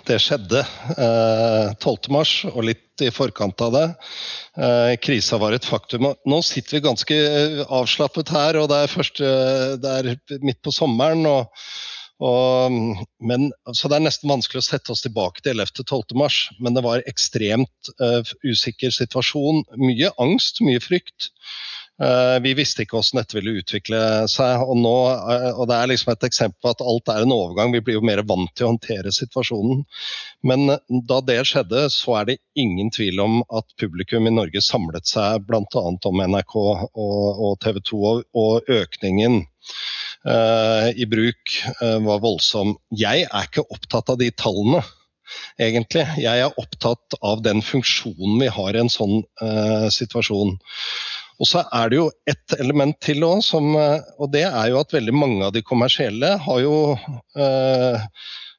det 0.07 0.19
skjedde 0.21 0.61
eh, 0.93 1.73
12.3 1.81 2.51
og 2.53 2.61
litt 2.67 3.03
i 3.03 3.11
forkant 3.13 3.61
av 3.65 3.73
det. 3.75 3.85
Eh, 4.57 4.93
krisa 5.01 5.39
var 5.41 5.53
et 5.53 5.67
faktum. 5.67 6.09
Nå 6.25 6.39
sitter 6.45 6.77
vi 6.77 6.85
ganske 6.85 7.19
avslappet 7.65 8.33
her, 8.33 8.61
og 8.61 8.71
det 8.71 8.81
er, 8.83 8.93
første, 8.93 9.35
det 9.81 9.93
er 9.99 10.41
midt 10.45 10.61
på 10.65 10.73
sommeren. 10.73 11.25
og, 11.29 11.53
og 12.23 12.77
men, 13.21 13.51
så 13.73 13.89
Det 13.89 13.99
er 13.99 14.07
nesten 14.07 14.31
vanskelig 14.31 14.63
å 14.63 14.69
sette 14.69 14.93
oss 14.93 15.05
tilbake 15.05 15.43
til 15.45 15.61
11.-12. 15.61 16.17
men 16.59 16.77
det 16.77 16.85
var 16.85 17.05
ekstremt 17.09 17.93
eh, 18.01 18.35
usikker 18.45 18.93
situasjon. 18.93 19.65
Mye 19.81 20.13
angst, 20.21 20.61
mye 20.65 20.81
frykt. 20.81 21.31
Eh, 21.97 22.37
vi 22.45 22.51
visste 22.53 22.83
ikke 22.83 22.99
hvordan 22.99 23.23
dette 23.23 23.37
ville 23.39 23.55
utvikle 23.57 23.99
seg. 24.29 24.61
Og, 24.61 24.77
nå, 24.77 24.95
eh, 25.33 25.49
og 25.53 25.65
Det 25.69 25.77
er 25.77 25.91
liksom 25.91 26.13
et 26.13 26.27
eksempel 26.27 26.61
på 26.61 26.73
at 26.75 26.83
alt 26.85 27.11
er 27.13 27.25
en 27.25 27.33
overgang. 27.33 27.73
Vi 27.73 27.81
blir 27.81 27.97
jo 27.97 28.05
mer 28.05 28.21
vant 28.27 28.51
til 28.53 28.67
å 28.67 28.71
håndtere 28.75 29.13
situasjonen. 29.15 29.81
Men 30.45 30.69
eh, 30.75 30.83
da 31.09 31.19
det 31.25 31.39
skjedde, 31.49 31.87
så 31.93 32.19
er 32.19 32.29
det 32.29 32.39
ingen 32.55 32.91
tvil 32.93 33.21
om 33.23 33.39
at 33.49 33.65
publikum 33.81 34.29
i 34.29 34.35
Norge 34.35 34.61
samlet 34.61 35.09
seg 35.09 35.47
bl.a. 35.49 35.63
om 35.81 36.21
NRK 36.21 36.55
og, 36.57 36.85
og 36.93 37.57
TV 37.65 37.81
2, 37.81 38.03
og, 38.11 38.23
og 38.37 38.69
økningen 38.69 39.41
uh, 40.27 40.89
i 40.93 41.05
bruk 41.09 41.57
uh, 41.81 41.97
var 42.05 42.21
voldsom. 42.23 42.75
Jeg 42.93 43.25
er 43.27 43.49
ikke 43.49 43.65
opptatt 43.73 44.13
av 44.13 44.19
de 44.21 44.29
tallene 44.37 44.83
egentlig. 45.59 46.05
Jeg 46.21 46.43
er 46.45 46.59
opptatt 46.61 47.17
av 47.25 47.41
den 47.45 47.61
funksjonen 47.65 48.39
vi 48.41 48.49
har 48.53 48.75
i 48.75 48.81
en 48.83 48.91
sånn 48.91 49.21
uh, 49.41 49.87
situasjon. 49.93 50.55
Og 51.37 51.49
så 51.49 51.61
er 51.75 51.91
det 51.91 51.99
jo 51.99 52.07
ett 52.29 52.55
element 52.57 52.97
til 53.03 53.25
òg, 53.27 53.43
eh, 53.45 54.07
og 54.17 54.31
det 54.33 54.45
er 54.47 54.71
jo 54.71 54.79
at 54.81 54.93
veldig 54.95 55.13
mange 55.13 55.45
av 55.45 55.53
de 55.53 55.61
kommersielle 55.65 56.33
har 56.41 56.63
jo 56.63 56.77
øh, 57.37 58.07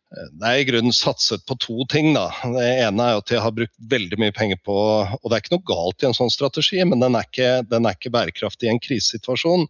det 0.08 0.48
er 0.48 0.62
i 0.62 0.64
grunnen 0.64 0.94
satset 0.96 1.42
på 1.44 1.54
to 1.60 1.84
ting. 1.92 2.14
da. 2.16 2.30
Det 2.54 2.64
ene 2.86 3.04
er 3.04 3.18
at 3.18 3.28
de 3.28 3.40
har 3.44 3.52
brukt 3.52 3.74
veldig 3.92 4.16
mye 4.22 4.32
penger 4.32 4.56
på 4.64 4.74
Og 4.74 5.26
det 5.28 5.36
er 5.36 5.42
ikke 5.42 5.56
noe 5.56 5.68
galt 5.68 6.02
i 6.02 6.08
en 6.08 6.16
sånn 6.16 6.32
strategi, 6.32 6.80
men 6.88 7.02
den 7.04 7.16
er 7.18 7.26
ikke, 7.28 7.50
den 7.68 7.84
er 7.84 7.96
ikke 7.96 8.12
bærekraftig 8.14 8.68
i 8.68 8.72
en 8.72 8.80
krisesituasjon. 8.80 9.66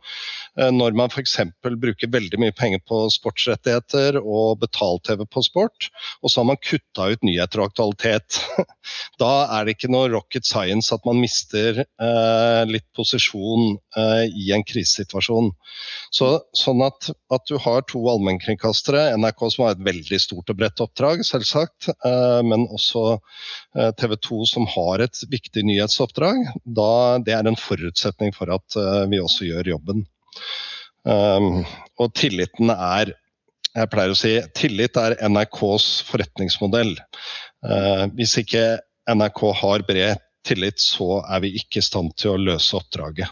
Eh, 0.60 0.70
når 0.74 0.94
man 0.98 1.10
f.eks. 1.10 1.40
bruker 1.66 2.12
veldig 2.14 2.38
mye 2.38 2.54
penger 2.54 2.82
på 2.86 3.00
sportsrettigheter 3.14 4.20
og 4.20 4.60
betalt-TV 4.62 5.26
på 5.26 5.42
sport, 5.48 5.90
og 6.22 6.30
så 6.30 6.42
har 6.42 6.50
man 6.52 6.62
kutta 6.62 7.10
ut 7.10 7.26
nyheter 7.26 7.62
og 7.64 7.72
aktualitet. 7.72 8.42
Da 9.18 9.48
er 9.58 9.66
det 9.66 9.74
ikke 9.74 9.90
noe 9.90 10.08
rocket 10.12 10.46
science 10.46 10.94
at 10.94 11.04
man 11.04 11.18
mister 11.20 11.82
eh, 11.82 12.62
litt 12.70 12.86
posisjon 12.96 13.74
eh, 13.98 14.30
i 14.30 14.52
en 14.54 14.64
krisesituasjon. 14.64 15.50
Så, 16.14 16.30
sånn 16.56 16.84
at, 16.86 17.10
at 17.34 17.44
du 17.50 17.58
har 17.60 17.82
to 17.90 18.00
allmennkringkastere, 18.12 19.10
NRK 19.18 19.44
som 19.52 19.66
har 19.66 19.74
et 19.74 19.84
veldig 19.84 20.20
stort 20.28 20.52
og 20.52 20.58
bredt 20.60 20.82
oppdrag, 20.84 21.24
selvsagt, 21.26 21.88
eh, 22.04 22.40
men 22.44 22.66
også 22.68 23.04
eh, 23.16 23.90
TV 23.98 24.16
2 24.28 24.40
som 24.50 24.68
har 24.74 25.04
et 25.04 25.22
viktig 25.32 25.64
nyhetsoppdrag. 25.68 26.44
Da, 26.64 26.90
det 27.24 27.36
er 27.36 27.48
en 27.48 27.58
forutsetning 27.58 28.34
for 28.36 28.52
at 28.54 28.78
eh, 28.78 29.04
vi 29.12 29.22
også 29.22 29.48
gjør 29.48 29.74
jobben. 29.76 30.04
Og 31.08 32.10
tilliten 32.18 32.68
er 32.74 33.14
jeg 33.78 33.88
pleier 33.92 34.12
å 34.12 34.16
si 34.18 34.32
tillit 34.58 34.98
er 35.00 35.14
NRKs 35.30 35.86
forretningsmodell. 36.08 36.90
Hvis 38.18 38.34
ikke 38.42 38.64
NRK 39.14 39.40
har 39.62 39.86
bred 39.88 40.20
tillit, 40.44 40.82
så 40.82 41.22
er 41.22 41.46
vi 41.46 41.54
ikke 41.62 41.80
i 41.80 41.86
stand 41.86 42.12
til 42.18 42.34
å 42.34 42.42
løse 42.50 42.76
oppdraget. 42.76 43.30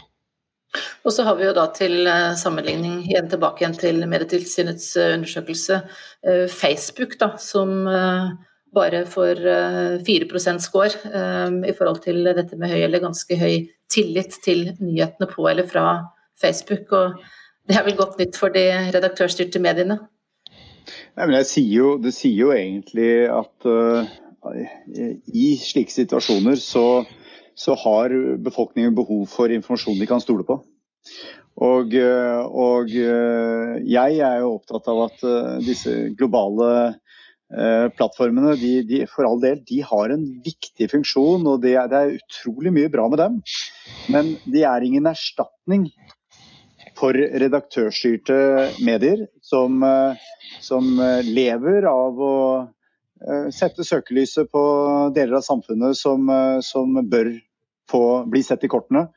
Og 1.05 1.13
så 1.13 1.25
har 1.27 1.37
vi 1.39 1.47
jo 1.47 1.55
da 1.55 1.67
til 1.75 2.07
eh, 2.07 2.33
sammenligning 2.39 2.99
igjen 3.05 3.29
tilbake 3.31 3.63
igjen 3.63 3.77
til 3.79 4.03
Medietilsynets 4.09 4.89
eh, 4.99 5.13
undersøkelse 5.17 5.79
eh, 5.79 6.45
Facebook, 6.51 7.17
da, 7.21 7.33
som 7.41 7.87
bare 8.77 9.05
får 9.09 9.39
4% 10.05 10.59
score 10.61 10.99
i 11.65 11.71
forhold 11.73 12.01
til 12.03 12.27
dette 12.27 12.59
med 12.59 12.69
høy 12.69 12.81
eller 12.83 13.01
ganske 13.01 13.37
høy 13.39 13.63
tillit 13.89 14.35
til 14.43 14.67
nyhetene 14.83 15.29
på 15.31 15.47
eller 15.49 15.65
fra 15.65 15.85
Facebook. 16.37 16.91
Og 16.91 17.15
det 17.65 17.79
er 17.79 17.87
vel 17.87 17.97
godt 17.97 18.19
nytt 18.19 18.37
for 18.37 18.53
de 18.53 18.67
redaktørstyrte 18.93 19.63
mediene? 19.63 19.97
Nei, 21.17 21.25
men 21.25 21.47
sier 21.47 21.71
jo, 21.71 21.95
det 22.01 22.13
sier 22.15 22.37
jo 22.37 22.51
egentlig 22.53 23.27
at 23.31 23.67
uh, 23.67 24.05
i 25.33 25.47
slike 25.59 25.95
situasjoner 25.95 26.59
så 26.61 26.85
så 27.57 27.73
har 27.81 28.13
befolkningen 28.45 28.95
behov 28.95 29.25
for 29.31 29.51
informasjon 29.51 29.97
de 29.99 30.07
kan 30.09 30.21
stole 30.21 30.45
på. 30.45 30.59
Og, 31.57 31.93
eh, 31.97 32.41
og 32.45 32.91
eh, 32.93 33.77
jeg 33.89 34.19
er 34.21 34.41
jo 34.43 34.53
opptatt 34.59 34.89
av 34.91 35.07
at 35.07 35.23
eh, 35.25 35.53
disse 35.65 35.97
globale 36.17 36.95
plattformene 37.47 38.57
de, 38.59 38.71
de, 38.83 38.97
for 39.07 39.23
all 39.23 39.37
del, 39.39 39.61
de 39.63 39.77
har 39.87 40.11
en 40.11 40.23
viktig 40.43 40.89
funksjon, 40.91 41.45
og 41.47 41.61
det 41.63 41.77
er, 41.79 41.85
det 41.87 42.01
er, 42.01 42.17
utrolig 42.17 42.73
mye 42.75 42.89
bra 42.91 43.05
med 43.07 43.21
dem. 43.21 43.37
Men 44.11 44.33
de 44.43 44.65
er 44.67 44.83
ingen 44.83 45.07
erstatning 45.07 45.85
for 46.99 47.15
redaktørstyrte 47.15 48.35
medier 48.83 49.23
som, 49.39 49.79
som 50.59 50.91
lever 51.23 51.87
av 51.87 52.19
å 52.19 52.35
sette 53.55 53.87
søkelyset 53.87 54.51
på 54.51 54.65
deler 55.15 55.39
av 55.39 55.47
samfunnet 55.47 55.95
som, 55.95 56.27
som 56.67 56.99
bør 56.99 57.31
få 57.91 58.03
bli 58.29 58.43
sett 58.43 58.65
i 58.65 58.71
kortene. 58.71 59.07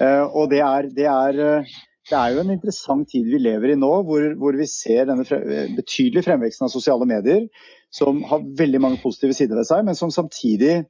Eh, 0.00 0.24
og 0.26 0.50
det 0.52 0.62
er, 0.64 0.90
det, 0.94 1.06
er, 1.10 1.40
eh, 1.44 1.72
det 2.10 2.18
er, 2.18 2.34
jo 2.34 2.42
en 2.42 2.54
interessant 2.54 3.08
tid 3.10 3.26
vi 3.30 3.40
lever 3.42 3.74
i 3.74 3.80
nå, 3.80 3.90
hvor, 4.08 4.28
hvor 4.40 4.58
vi 4.58 4.68
ser 4.70 5.08
denne 5.10 5.26
fre 5.28 5.40
betydelige 5.76 6.26
fremveksten 6.26 6.68
av 6.68 6.74
sosiale 6.74 7.08
medier, 7.08 7.48
som 7.94 8.22
har 8.28 8.46
veldig 8.58 8.82
mange 8.84 9.02
positive 9.02 9.36
sider 9.36 9.58
ved 9.60 9.68
seg, 9.68 9.84
men 9.86 9.98
som 9.98 10.12
samtidig 10.12 10.82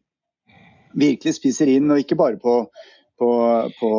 virkelig 0.98 1.36
spiser 1.36 1.70
inn, 1.70 1.90
og 1.92 2.00
ikke 2.02 2.18
bare 2.18 2.40
på, 2.42 2.58
på, 3.20 3.30
på 3.78 3.90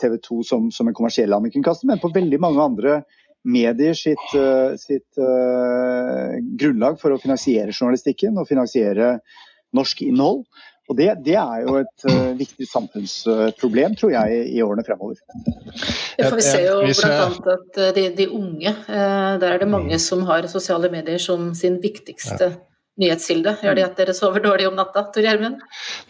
TV 0.00 0.18
2 0.26 0.42
som, 0.46 0.70
som 0.74 0.90
en 0.90 0.96
kommersiell 0.96 1.32
allmennkringkaster, 1.32 1.88
men 1.88 2.02
på 2.02 2.12
veldig 2.12 2.40
mange 2.42 2.64
andre 2.64 3.02
medier 3.42 3.94
sitt, 3.98 4.34
eh, 4.38 4.74
sitt 4.78 5.18
uh, 5.18 6.38
grunnlag 6.58 7.00
for 7.00 7.14
å 7.14 7.20
finansiere 7.20 7.74
journalistikken 7.74 8.38
og 8.38 8.48
finansiere 8.48 9.16
norsk 9.74 10.04
innhold. 10.06 10.44
Og 10.90 10.96
det, 10.98 11.06
det, 11.24 11.36
er 11.38 11.62
jo 11.62 11.76
et 11.78 12.06
uh, 12.10 12.32
viktig 12.36 12.66
samfunnsproblem, 12.68 13.94
tror 13.96 14.10
jeg, 14.16 14.40
i 14.50 14.58
årene 14.64 14.82
fremover. 14.86 15.20
Ja, 16.18 16.26
for 16.26 16.40
Vi 16.40 16.44
ser 16.44 16.66
jo 16.66 16.80
bl.a. 16.82 17.20
at 17.54 17.78
eh, 17.78 17.94
de, 17.96 18.08
de 18.18 18.26
unge, 18.28 18.74
uh, 18.88 19.38
der 19.40 19.48
er 19.52 19.62
det 19.62 19.70
mange 19.70 19.98
som 20.02 20.26
har 20.28 20.50
sosiale 20.50 20.90
medier 20.92 21.22
som 21.22 21.52
sin 21.54 21.78
viktigste 21.82 22.50
ja 22.50 22.58
nyhetskilde? 23.00 23.54
Gjør 23.64 23.76
det 23.78 23.84
at 23.86 24.00
dere 24.00 24.14
sover 24.16 24.42
dårlig 24.44 24.66
om 24.68 24.76
natta, 24.76 25.04
Tor 25.14 25.24
Gjermund? 25.24 25.62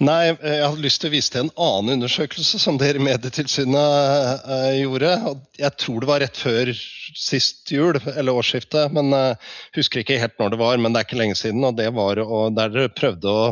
Nei, 0.02 0.32
jeg 0.32 0.64
hadde 0.64 0.82
lyst 0.82 1.02
til 1.02 1.10
å 1.10 1.14
vise 1.14 1.32
til 1.32 1.44
en 1.44 1.52
annen 1.66 1.96
undersøkelse 1.98 2.60
som 2.62 2.78
dere 2.80 2.98
i 2.98 3.04
Medietilsynet 3.06 4.42
uh, 4.48 4.72
gjorde. 4.80 5.12
Jeg 5.60 5.78
tror 5.84 6.02
det 6.02 6.10
var 6.10 6.24
rett 6.24 6.40
før 6.42 6.72
sist 7.18 7.70
jul, 7.72 8.00
eller 8.16 8.40
årsskiftet. 8.40 8.92
men 8.96 9.12
jeg 9.14 9.38
Husker 9.78 10.02
ikke 10.02 10.18
helt 10.20 10.38
når 10.40 10.54
det 10.54 10.60
var, 10.62 10.80
men 10.80 10.92
det 10.92 11.02
er 11.02 11.08
ikke 11.08 11.20
lenge 11.20 11.38
siden. 11.38 11.64
og 11.64 11.76
det 11.78 11.88
var 11.94 12.20
og 12.22 12.56
Der 12.56 12.72
dere 12.72 12.92
prøvde 12.92 13.30
å 13.30 13.46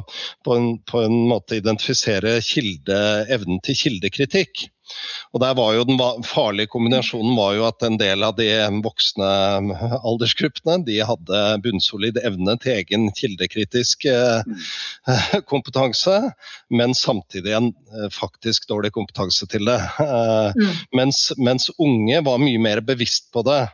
på 0.44 0.56
en, 0.56 0.68
på 0.90 1.04
en 1.06 1.16
måte 1.30 1.60
identifisere 1.60 2.38
kilde, 2.44 3.00
evnen 3.30 3.62
til 3.64 3.78
kildekritikk. 3.84 4.66
Og 5.34 5.42
der 5.42 5.54
var 5.58 5.74
jo 5.76 5.84
Den 5.86 6.00
farlige 6.26 6.70
kombinasjonen 6.72 7.36
var 7.38 7.54
jo 7.56 7.66
at 7.68 7.84
en 7.86 7.98
del 8.00 8.24
av 8.26 8.36
de 8.38 8.48
voksne 8.84 9.28
aldersgruppene 10.06 10.80
de 10.86 10.98
hadde 11.06 11.42
bunnsolid 11.64 12.18
evne 12.24 12.56
til 12.62 12.80
egen 12.80 13.08
kildekritisk 13.16 14.06
eh, 14.10 14.42
kompetanse, 15.50 16.16
men 16.70 16.96
samtidig 16.96 17.54
en 17.56 17.72
eh, 17.94 18.08
faktisk 18.14 18.68
dårlig 18.70 18.92
kompetanse 18.96 19.46
til 19.50 19.68
det. 19.70 19.78
Eh, 20.02 20.58
mm. 20.58 20.80
Mens, 20.98 21.28
mens 21.38 21.70
unge 21.78 22.24
var 22.26 22.42
mye 22.42 22.60
mer 22.62 22.82
bevisst 22.84 23.30
på 23.34 23.44
det. 23.46 23.64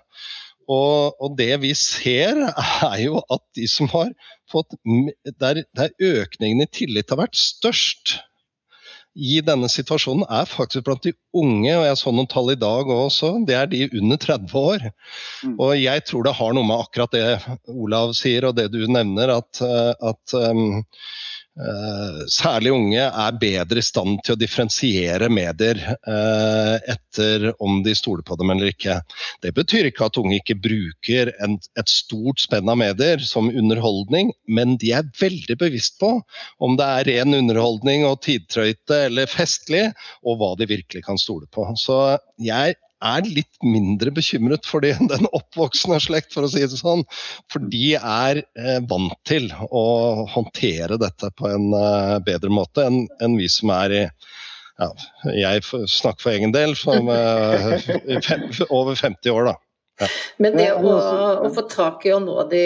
Og, 0.67 1.15
og, 1.23 1.37
det 1.39 1.55
vi 1.63 1.73
ser, 1.79 2.41
er 2.93 3.01
jo 3.05 3.21
at 3.31 3.45
de 3.59 3.69
som 3.71 3.91
har 3.95 4.11
fått 4.51 4.77
Der, 5.43 5.65
der 5.75 5.91
økningen 5.99 6.63
i 6.63 6.71
tillit 6.71 7.11
har 7.11 7.19
vært 7.19 7.39
størst, 7.39 8.19
i 9.17 9.39
denne 9.45 9.69
situasjonen 9.73 10.27
er 10.29 10.49
faktisk 10.49 10.85
blant 10.87 11.07
de 11.07 11.15
unge, 11.37 11.73
og 11.73 11.87
jeg 11.87 11.99
så 12.01 12.13
noen 12.13 12.29
tall 12.31 12.53
i 12.53 12.59
dag 12.61 12.91
også, 12.93 13.33
det 13.49 13.57
er 13.57 13.71
de 13.71 13.87
under 13.89 14.21
30 14.21 14.59
år. 14.61 14.85
Mm. 15.43 15.55
Og 15.57 15.73
jeg 15.81 16.05
tror 16.09 16.27
det 16.27 16.37
har 16.37 16.57
noe 16.57 16.69
med 16.69 16.85
akkurat 16.85 17.17
det 17.17 17.25
Olav 17.73 18.13
sier 18.19 18.51
og 18.51 18.59
det 18.59 18.69
du 18.75 18.83
nevner, 18.85 19.33
at, 19.39 19.63
at 20.05 20.37
um, 20.37 20.77
Eh, 20.77 21.46
særlig 22.29 22.73
unge 22.75 23.01
er 23.01 23.37
bedre 23.41 23.81
i 23.81 23.85
stand 23.85 24.19
til 24.27 24.35
å 24.35 24.41
differensiere 24.41 25.31
medier 25.33 25.79
eh, 25.95 26.75
etter 26.93 27.47
om 27.65 27.79
de 27.87 27.95
stoler 27.97 28.25
på 28.27 28.37
dem 28.37 28.53
eller 28.53 28.75
ikke. 28.75 28.99
Det 29.45 29.55
betyr 29.57 29.89
ikke 29.89 30.11
at 30.11 30.19
unge 30.21 30.37
ikke 30.37 30.59
bruker 30.61 31.33
et 31.33 31.93
stort 31.93 32.45
spenn 32.45 32.69
av 32.69 32.77
medier 32.81 33.25
som 33.25 33.49
underholdning, 33.49 34.35
men 34.45 34.77
de 34.83 34.93
er 34.99 35.09
veldig 35.21 35.57
bevisst 35.63 35.97
på 36.03 36.19
om 36.61 36.77
det 36.77 36.91
er 36.99 37.09
ren 37.11 37.39
underholdning 37.41 38.05
og 38.09 38.21
tidtrøyte 38.27 39.07
eller 39.09 39.31
festlig, 39.31 39.87
og 40.29 40.41
hva 40.41 40.53
de 40.61 40.69
virkelig 40.69 41.07
kan 41.09 41.21
stole 41.21 41.49
på. 41.53 41.65
Så 41.81 42.19
jeg 42.43 42.77
er 43.07 43.29
litt 43.29 43.63
mindre 43.65 44.13
bekymret 44.15 44.67
for 44.69 44.85
den 44.85 45.29
oppvoksende 45.31 46.01
slekt, 46.03 46.33
for 46.35 46.47
å 46.47 46.51
si 46.53 46.65
det 46.65 46.81
sånn. 46.81 47.05
For 47.53 47.65
de 47.73 47.95
er 47.99 48.43
eh, 48.43 48.81
vant 48.91 49.17
til 49.29 49.51
å 49.71 49.87
håndtere 50.35 50.99
dette 51.01 51.33
på 51.37 51.51
en 51.51 51.71
eh, 51.77 52.17
bedre 52.27 52.53
måte 52.53 52.87
enn 52.87 53.05
en 53.23 53.39
vi 53.41 53.51
som 53.53 53.73
er 53.77 53.97
i 53.97 54.03
ja, 54.77 54.91
Jeg 55.33 55.63
snakker 55.89 56.21
for 56.21 56.35
egen 56.35 56.53
del, 56.53 56.75
som 56.77 57.09
eh, 57.09 57.87
fem, 58.27 58.51
over 58.69 58.99
50 58.99 59.33
år, 59.33 59.53
da. 59.53 59.57
Ja. 59.97 60.09
Men 60.45 60.59
det 60.59 60.67
å, 60.77 60.93
å, 60.93 61.49
få 61.57 61.63
tak 61.73 62.05
i 62.05 62.13
å 62.13 62.19
nå 62.21 62.43
de, 62.51 62.63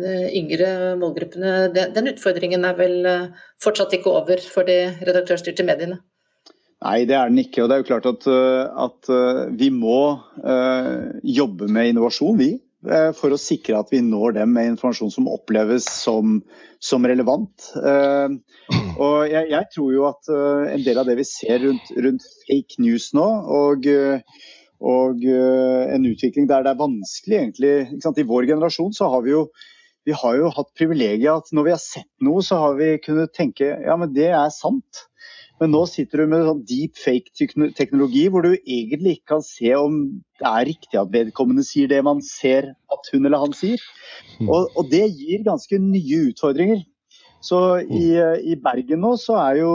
de 0.00 0.14
yngre 0.40 0.70
målgruppene, 0.98 1.68
det, 1.74 1.84
den 1.94 2.10
utfordringen 2.10 2.66
er 2.66 2.78
vel 2.78 2.96
eh, 3.06 3.44
fortsatt 3.62 3.94
ikke 3.94 4.10
over 4.18 4.42
for 4.42 4.66
de 4.66 4.80
redaktørstyrte 4.98 5.66
mediene? 5.66 6.00
Nei, 6.78 7.02
det 7.10 7.16
er 7.18 7.30
den 7.30 7.42
ikke. 7.42 7.64
og 7.64 7.70
det 7.70 7.76
er 7.76 7.82
jo 7.82 7.88
klart 7.88 8.06
at, 8.06 8.24
eh, 8.30 8.84
at 8.86 9.10
eh, 9.10 9.42
Vi 9.58 9.70
må 9.74 10.00
uh, 10.44 11.10
jobbe 11.26 11.66
med 11.66 11.92
innovasjon, 11.92 12.38
vi. 12.38 12.54
For 13.18 13.34
å 13.34 13.40
sikre 13.42 13.80
at 13.80 13.88
vi 13.90 13.98
når 14.06 14.36
dem 14.36 14.52
med 14.54 14.68
informasjon 14.70 15.10
som 15.10 15.26
oppleves 15.26 15.88
som, 15.90 16.36
som 16.78 17.08
relevant. 17.10 17.64
Og 17.74 19.16
jeg, 19.26 19.48
jeg, 19.50 19.66
tror 19.74 19.88
jo 19.90 20.04
at 20.06 20.30
en 20.30 20.84
del 20.86 21.00
av 21.02 21.10
det 21.10 21.16
vi 21.18 21.26
ser 21.26 21.58
rundt, 21.64 21.90
rundt 21.98 22.28
fake 22.46 22.78
news 22.84 23.08
nå, 23.18 23.26
og, 23.58 23.90
og 24.78 25.26
en 25.26 26.06
utvikling 26.06 26.46
der 26.46 26.68
det 26.68 26.70
er 26.76 26.80
vanskelig 26.84 27.40
egentlig 27.40 28.22
I 28.22 28.28
vår 28.30 28.46
generasjon 28.52 28.94
så 28.94 29.10
har 29.10 29.26
vi 29.26 29.34
jo 29.34 29.42
vi 30.06 30.14
har 30.22 30.38
jo 30.38 30.54
hatt 30.54 30.70
privilegiet 30.78 31.34
at 31.34 31.50
når 31.52 31.66
vi 31.66 31.74
har 31.74 31.82
sett 31.82 32.12
noe, 32.24 32.46
så 32.46 32.62
har 32.62 32.78
vi 32.78 32.94
kunnet 33.02 33.34
tenke 33.36 33.74
ja, 33.74 33.98
men 33.98 34.14
det 34.14 34.30
er 34.30 34.54
sant. 34.54 35.07
Men 35.58 35.72
nå 35.74 35.80
sitter 35.90 36.22
du 36.22 36.30
med 36.30 36.44
sånn 36.46 36.60
deep 36.68 36.98
fake-teknologi 37.02 38.28
hvor 38.30 38.46
du 38.46 38.52
egentlig 38.54 39.16
ikke 39.16 39.34
kan 39.34 39.42
se 39.46 39.72
om 39.74 39.98
det 40.38 40.46
er 40.46 40.68
riktig 40.68 41.00
at 41.00 41.10
vedkommende 41.14 41.64
sier 41.66 41.90
det 41.90 41.98
man 42.06 42.22
ser 42.22 42.70
at 42.94 43.10
hun 43.12 43.26
eller 43.26 43.42
han 43.42 43.56
sier. 43.58 43.82
Hmm. 44.38 44.46
Og, 44.46 44.70
og 44.78 44.92
det 44.92 45.04
gir 45.10 45.42
ganske 45.46 45.80
nye 45.82 46.28
utfordringer. 46.30 46.84
Så 47.44 47.58
i, 47.82 48.06
i, 48.18 48.56
Bergen 48.62 49.02
nå 49.04 49.12
så 49.20 49.36
er 49.38 49.60
jo 49.60 49.74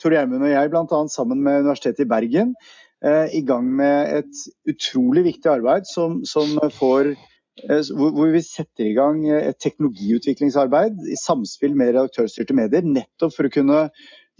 Tor 0.00 0.14
Gjermund 0.16 0.46
og 0.46 0.52
jeg 0.52 0.70
bl.a. 0.72 1.02
sammen 1.12 1.42
med 1.44 1.66
Universitetet 1.66 2.06
i 2.06 2.08
Bergen 2.08 2.54
eh, 3.04 3.28
i 3.36 3.42
gang 3.44 3.68
med 3.68 4.22
et 4.22 4.46
utrolig 4.72 5.26
viktig 5.28 5.50
arbeid 5.52 5.88
som, 5.90 6.22
som 6.28 6.56
får 6.72 7.12
eh, 7.12 7.90
hvor 7.92 8.32
vi 8.32 8.40
setter 8.46 8.88
i 8.88 8.96
gang 8.96 9.20
et 9.28 9.60
teknologiutviklingsarbeid 9.60 11.04
i 11.04 11.20
samspill 11.20 11.76
med 11.76 11.92
redaktørstyrte 11.92 12.56
medier, 12.56 12.86
nettopp 12.86 13.36
for 13.36 13.48
å 13.48 13.54
kunne 13.60 13.84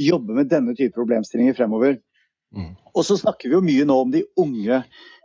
jobbe 0.00 0.36
med 0.36 0.50
denne 0.50 0.74
type 0.78 0.94
problemstillinger 0.96 1.56
fremover. 1.58 1.98
Mm. 2.56 2.74
Og 2.92 3.06
så 3.06 3.16
snakker 3.20 3.48
vi 3.48 3.56
jo 3.56 3.64
mye 3.64 3.88
nå 3.88 3.96
om 4.04 4.12
de 4.12 4.24
unge. 4.40 4.82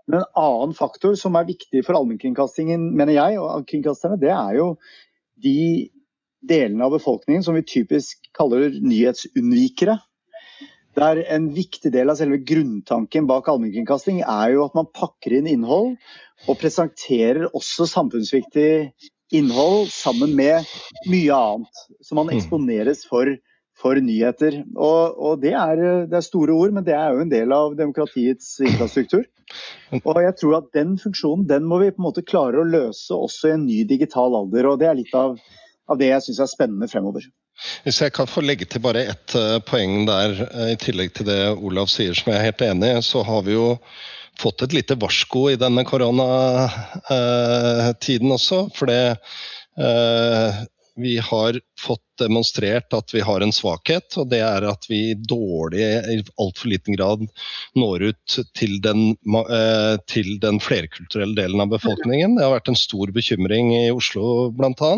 Men 0.07 0.21
en 0.21 0.29
annen 0.39 0.75
faktor 0.77 1.17
som 1.19 1.35
er 1.35 1.49
viktig 1.49 1.83
for 1.83 1.99
allmennkringkastingen, 1.99 2.89
mener 2.95 3.17
jeg, 3.17 3.39
og 3.43 3.67
kringkasterne, 3.67 4.19
det 4.21 4.31
er 4.31 4.59
jo 4.59 4.67
de 5.43 5.89
delene 6.47 6.85
av 6.85 6.93
befolkningen 6.95 7.43
som 7.43 7.57
vi 7.57 7.65
typisk 7.67 8.29
kaller 8.37 8.71
nyhetsunnvikere. 8.79 9.97
Der 10.97 11.19
en 11.29 11.51
viktig 11.53 11.91
del 11.93 12.09
av 12.09 12.17
selve 12.17 12.39
grunntanken 12.41 13.27
bak 13.29 13.49
allmennkringkasting 13.51 14.23
er 14.23 14.55
jo 14.55 14.63
at 14.65 14.77
man 14.77 14.89
pakker 14.95 15.35
inn 15.37 15.49
innhold 15.51 15.93
og 16.47 16.57
presenterer 16.61 17.51
også 17.51 17.85
samfunnsviktig 17.91 18.71
innhold 19.35 19.91
sammen 19.93 20.33
med 20.37 20.65
mye 21.11 21.35
annet. 21.35 21.83
Så 22.01 22.17
man 22.17 22.31
mm. 22.31 22.37
eksponeres 22.37 23.03
for 23.09 23.29
for 23.77 23.93
nyheter. 24.01 24.63
Og, 24.75 25.17
og 25.17 25.41
det, 25.43 25.53
er, 25.57 25.75
det, 26.09 26.17
er, 26.17 26.23
store 26.25 26.53
ord, 26.55 26.71
men 26.75 26.85
det 26.87 26.95
er 26.97 27.09
jo 27.13 27.19
en 27.23 27.33
del 27.33 27.49
av 27.55 27.75
demokratiets 27.77 28.47
infrastruktur. 28.65 29.23
Og 30.03 30.17
jeg 30.23 30.33
tror 30.41 30.53
at 30.57 30.67
den 30.75 30.89
funksjonen 30.99 31.49
den 31.49 31.63
må 31.69 31.75
vi 31.83 31.93
på 31.93 31.99
en 32.01 32.07
måte 32.09 32.27
klare 32.27 32.57
å 32.59 32.67
løse 32.67 33.11
også 33.15 33.47
i 33.47 33.53
en 33.55 33.67
ny 33.69 33.79
digital 33.87 34.31
alder. 34.41 34.63
Og 34.71 34.75
det 34.81 34.87
er 34.89 34.99
litt 34.99 35.15
av, 35.17 35.29
av 35.87 35.95
det 36.01 36.09
jeg 36.11 36.23
syns 36.25 36.41
er 36.43 36.49
spennende 36.51 36.87
fremover. 36.91 37.23
Hvis 37.85 37.99
jeg 38.03 38.11
kan 38.13 38.27
få 38.29 38.39
legge 38.45 38.65
til 38.69 38.81
bare 38.83 39.01
ett 39.13 39.29
uh, 39.37 39.57
poeng 39.65 39.93
der, 40.09 40.29
uh, 40.51 40.69
i 40.73 40.81
tillegg 40.81 41.09
til 41.17 41.25
det 41.29 41.41
Olav 41.55 41.87
sier, 41.89 42.13
som 42.17 42.27
jeg 42.29 42.37
er 42.37 42.47
helt 42.51 42.65
enig 42.67 42.89
i, 42.93 42.95
så 43.05 43.19
har 43.25 43.41
vi 43.47 43.53
jo 43.55 43.67
fått 44.37 44.59
et 44.67 44.75
lite 44.77 44.95
varsko 45.01 45.41
i 45.49 45.57
denne 45.57 45.83
koronatiden 45.87 48.29
også. 48.35 48.59
For 48.77 48.85
det 48.91 49.03
vi 50.97 51.17
har 51.17 51.59
fått 51.79 52.03
demonstrert 52.19 52.93
at 52.93 53.13
vi 53.13 53.21
har 53.21 53.41
en 53.41 53.53
svakhet, 53.53 54.17
og 54.17 54.29
det 54.31 54.41
er 54.41 54.65
at 54.65 54.87
vi 54.89 55.13
dårlig, 55.29 55.85
i 55.85 56.17
altfor 56.41 56.71
liten 56.71 56.97
grad 56.97 57.23
når 57.77 58.09
ut 58.09 58.37
til 58.57 58.79
den, 58.81 59.11
eh, 59.37 59.95
til 60.09 60.35
den, 60.43 60.59
flerkulturelle 60.63 61.37
delen 61.37 61.61
av 61.61 61.71
befolkningen. 61.75 62.35
Det 62.37 62.45
har 62.45 62.55
vært 62.57 62.73
en 62.73 62.79
stor 62.79 63.13
bekymring 63.13 63.73
i 63.77 63.87
Oslo 63.93 64.49
bl.a. 64.57 64.93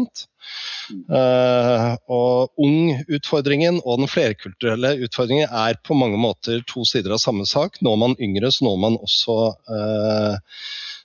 Uh, 1.11 1.93
og 2.09 2.63
ung-utfordringen 2.63 3.81
og 3.83 3.99
den 4.01 4.09
flerkulturelle 4.09 4.95
utfordringen 5.05 5.51
er 5.51 5.77
på 5.85 5.93
mange 5.99 6.17
måter 6.17 6.63
to 6.65 6.85
sider 6.87 7.13
av 7.13 7.21
samme 7.21 7.45
sak. 7.45 7.77
Når 7.85 7.99
man 8.01 8.15
yngre, 8.23 8.49
så 8.55 8.65
når 8.65 8.79
man 8.87 8.97
også 9.03 9.35
uh, 9.69 10.39
Eh, 10.39 10.98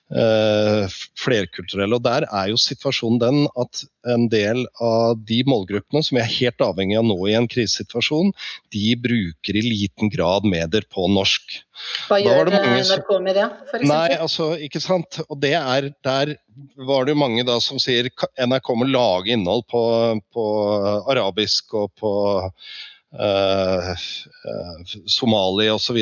flerkulturelle. 1.19 1.97
Og 1.97 2.05
Der 2.05 2.27
er 2.29 2.51
jo 2.53 2.59
situasjonen 2.61 3.21
den 3.23 3.41
at 3.61 3.83
en 4.13 4.29
del 4.31 4.65
av 4.85 5.19
de 5.27 5.41
målgruppene 5.49 6.05
som 6.05 6.19
vi 6.19 6.23
er 6.23 6.31
helt 6.37 6.65
avhengig 6.65 6.99
av 7.01 7.07
nå 7.09 7.17
i 7.27 7.37
en 7.39 7.49
krisesituasjon, 7.51 8.33
de 8.75 8.95
bruker 9.01 9.59
i 9.59 9.65
liten 9.65 10.13
grad 10.13 10.47
medier 10.47 10.87
på 10.93 11.09
norsk. 11.11 11.59
Hva 12.09 12.21
gjør 12.23 12.53
NRK 12.53 13.13
med 13.25 13.39
det, 13.41 13.49
f.eks.? 13.67 13.87
Nei, 13.91 14.15
altså, 14.15 14.53
ikke 14.63 14.83
sant. 14.83 15.19
Og 15.27 15.41
det 15.43 15.55
er, 15.59 15.91
Der 16.05 16.37
var 16.87 17.05
det 17.05 17.15
jo 17.15 17.23
mange 17.25 17.45
da 17.47 17.59
som 17.63 17.81
sier 17.83 18.11
NRK 18.39 18.75
må 18.79 18.87
lage 18.87 19.35
innhold 19.35 19.67
på, 19.71 19.85
på 20.35 20.45
arabisk 21.11 21.75
og 21.81 21.91
på 21.99 22.13
Uh, 23.15 23.95
uh, 23.95 24.79
Somali 25.07 25.69
osv. 25.71 26.01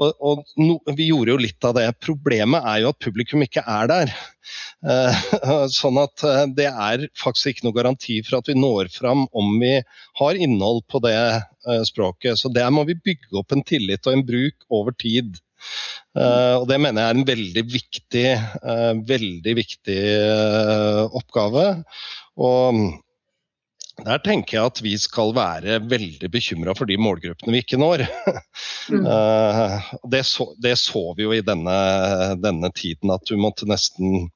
Og, 0.00 0.12
og 0.24 0.40
no, 0.56 0.78
vi 0.96 1.10
gjorde 1.10 1.34
jo 1.34 1.42
litt 1.42 1.66
av 1.68 1.76
det. 1.76 1.88
Problemet 2.04 2.64
er 2.64 2.80
jo 2.80 2.92
at 2.94 3.00
publikum 3.04 3.44
ikke 3.44 3.64
er 3.68 3.90
der. 3.90 4.14
Uh, 4.84 5.68
sånn 5.80 6.00
at 6.00 6.24
det 6.56 6.70
er 6.70 7.06
faktisk 7.20 7.52
ikke 7.52 7.68
noe 7.68 7.76
garanti 7.76 8.20
for 8.24 8.40
at 8.40 8.48
vi 8.48 8.56
når 8.56 8.92
fram 8.94 9.26
om 9.36 9.56
vi 9.60 9.76
har 10.20 10.40
innhold 10.40 10.84
på 10.88 11.02
det 11.04 11.16
språket. 11.88 12.40
Så 12.40 12.52
der 12.52 12.72
må 12.72 12.86
vi 12.88 12.96
bygge 12.96 13.40
opp 13.40 13.52
en 13.52 13.64
tillit 13.64 14.08
og 14.08 14.16
en 14.16 14.26
bruk 14.26 14.68
over 14.72 14.96
tid. 14.96 15.36
og 16.16 16.66
Det 16.68 16.76
mener 16.76 17.00
jeg 17.00 17.08
er 17.08 17.18
en 17.18 17.28
veldig 17.28 17.64
viktig, 17.72 18.26
veldig 19.08 19.54
viktig 19.60 20.02
oppgave. 21.20 21.64
Og 22.36 22.84
der 24.02 24.20
tenker 24.24 24.56
jeg 24.56 24.70
at 24.72 24.80
vi 24.82 24.94
skal 24.98 25.30
være 25.36 25.78
veldig 25.86 26.30
bekymra 26.32 26.74
for 26.74 26.90
de 26.90 26.96
målgruppene 26.98 27.54
vi 27.54 27.64
ikke 27.64 27.80
når. 27.80 28.06
Mm. 28.84 29.06
Eh, 29.08 29.84
det, 30.12 30.20
så, 30.28 30.44
det, 30.60 30.74
så, 30.76 31.00
vi 31.16 31.24
jo 31.24 31.30
i 31.32 31.40
denne, 31.40 31.72
denne 32.36 32.68
tiden, 32.76 33.08
at 33.14 33.24
du 33.24 33.38
måtte 33.40 33.64
nesten 33.64 34.26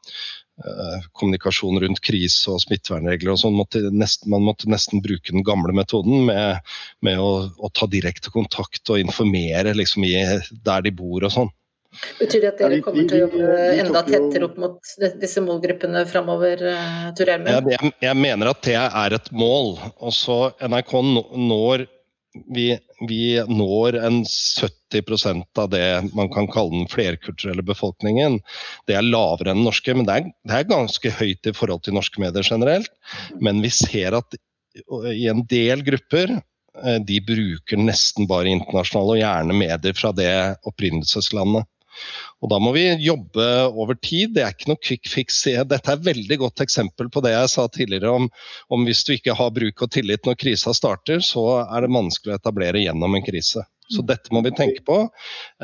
uh, 0.64 1.04
Kommunikasjon 1.12 1.76
rundt 1.82 2.00
krise 2.00 2.48
og 2.54 2.62
smittevernregler 2.64 3.34
og 3.34 3.42
sånn, 3.42 3.58
man 3.58 4.46
måtte 4.46 4.70
nesten 4.72 5.04
bruke 5.04 5.34
den 5.34 5.44
gamle 5.44 5.76
metoden 5.76 6.24
med, 6.30 6.64
med 7.04 7.20
å, 7.20 7.28
å, 7.60 7.70
ta 7.76 7.90
direkte 7.92 8.32
kontakt 8.32 8.88
og 8.88 9.04
informere 9.04 9.76
liksom, 9.76 10.08
i, 10.08 10.16
der 10.64 10.88
de 10.88 10.96
bor 10.96 11.28
og 11.28 11.34
sånn. 11.34 11.52
Betyr 12.18 12.42
det 12.42 12.48
at 12.52 12.58
dere 12.60 12.78
kommer 12.84 13.06
til 13.08 13.16
å 13.16 13.26
jobbe 13.26 13.58
enda 13.80 14.02
tettere 14.06 14.46
opp 14.46 14.58
mot 14.60 14.90
disse 15.22 15.42
målgruppene 15.42 16.04
framover, 16.10 16.64
eh? 16.68 17.22
Ja, 17.24 17.60
jeg 18.04 18.18
mener 18.18 18.50
at 18.52 18.60
det 18.66 18.76
er 18.76 19.16
et 19.16 19.30
mål. 19.32 19.78
Også 19.96 20.50
NRK 20.60 20.92
når 21.00 21.86
vi, 22.54 22.66
vi, 23.08 23.22
når 23.48 23.96
en 24.04 24.20
70% 24.28 25.62
av 25.62 25.70
det 25.72 25.86
man 26.16 26.28
kan 26.34 26.48
kalle 26.52 26.76
den 26.76 26.90
flerkulturelle 26.92 27.64
befolkningen. 27.66 28.38
Det 28.86 28.98
er 28.98 29.06
lavere 29.06 29.54
enn 29.54 29.64
norske, 29.66 29.94
men 29.96 30.06
det 30.08 30.18
er, 30.18 30.28
det 30.44 30.60
er, 30.60 30.68
ganske 30.68 31.14
høyt 31.20 31.48
i 31.48 31.54
forhold 31.56 31.86
til 31.86 31.96
norske 31.96 32.22
medier 32.22 32.46
generelt. 32.46 32.92
Men 33.40 33.64
vi 33.64 33.72
ser 33.74 34.18
at 34.18 34.38
i 35.14 35.24
en 35.32 35.42
del 35.50 35.82
grupper 35.86 36.36
eh, 36.36 37.00
de 37.08 37.18
bruker 37.24 37.80
nesten 37.80 38.28
bare 38.30 38.52
internasjonale 38.52 39.16
og 39.16 39.22
gjerne 39.22 39.58
medier 39.64 39.98
fra 39.98 40.12
det 40.14 40.30
opprinnelseslandet. 40.68 41.66
Og 42.42 42.52
Da 42.52 42.58
må 42.62 42.72
vi 42.76 42.84
jobbe 43.02 43.46
over 43.68 43.98
tid. 43.98 44.34
Det 44.36 44.44
er 44.44 44.54
ikke 44.54 44.70
noe 44.72 44.82
quick 44.82 45.08
fix. 45.10 45.40
Dette 45.44 45.78
er 45.78 45.96
et 45.96 46.06
veldig 46.06 46.38
godt 46.44 46.62
eksempel 46.64 47.10
på 47.10 47.22
det 47.24 47.34
jeg 47.34 47.54
sa 47.54 47.66
tidligere 47.72 48.14
om, 48.20 48.28
om 48.70 48.86
hvis 48.86 49.02
du 49.06 49.14
ikke 49.16 49.36
har 49.38 49.54
bruk 49.54 49.82
og 49.84 49.90
tillit 49.94 50.28
når 50.28 50.38
krisa 50.38 50.74
starter, 50.76 51.24
så 51.24 51.64
er 51.64 51.84
det 51.84 51.94
vanskelig 51.94 52.36
å 52.36 52.38
etablere 52.38 52.84
gjennom 52.84 53.18
en 53.18 53.26
krise. 53.26 53.64
Så 53.88 54.02
dette 54.04 54.32
må 54.34 54.42
vi 54.44 54.52
tenke 54.52 54.82
på. 54.84 54.98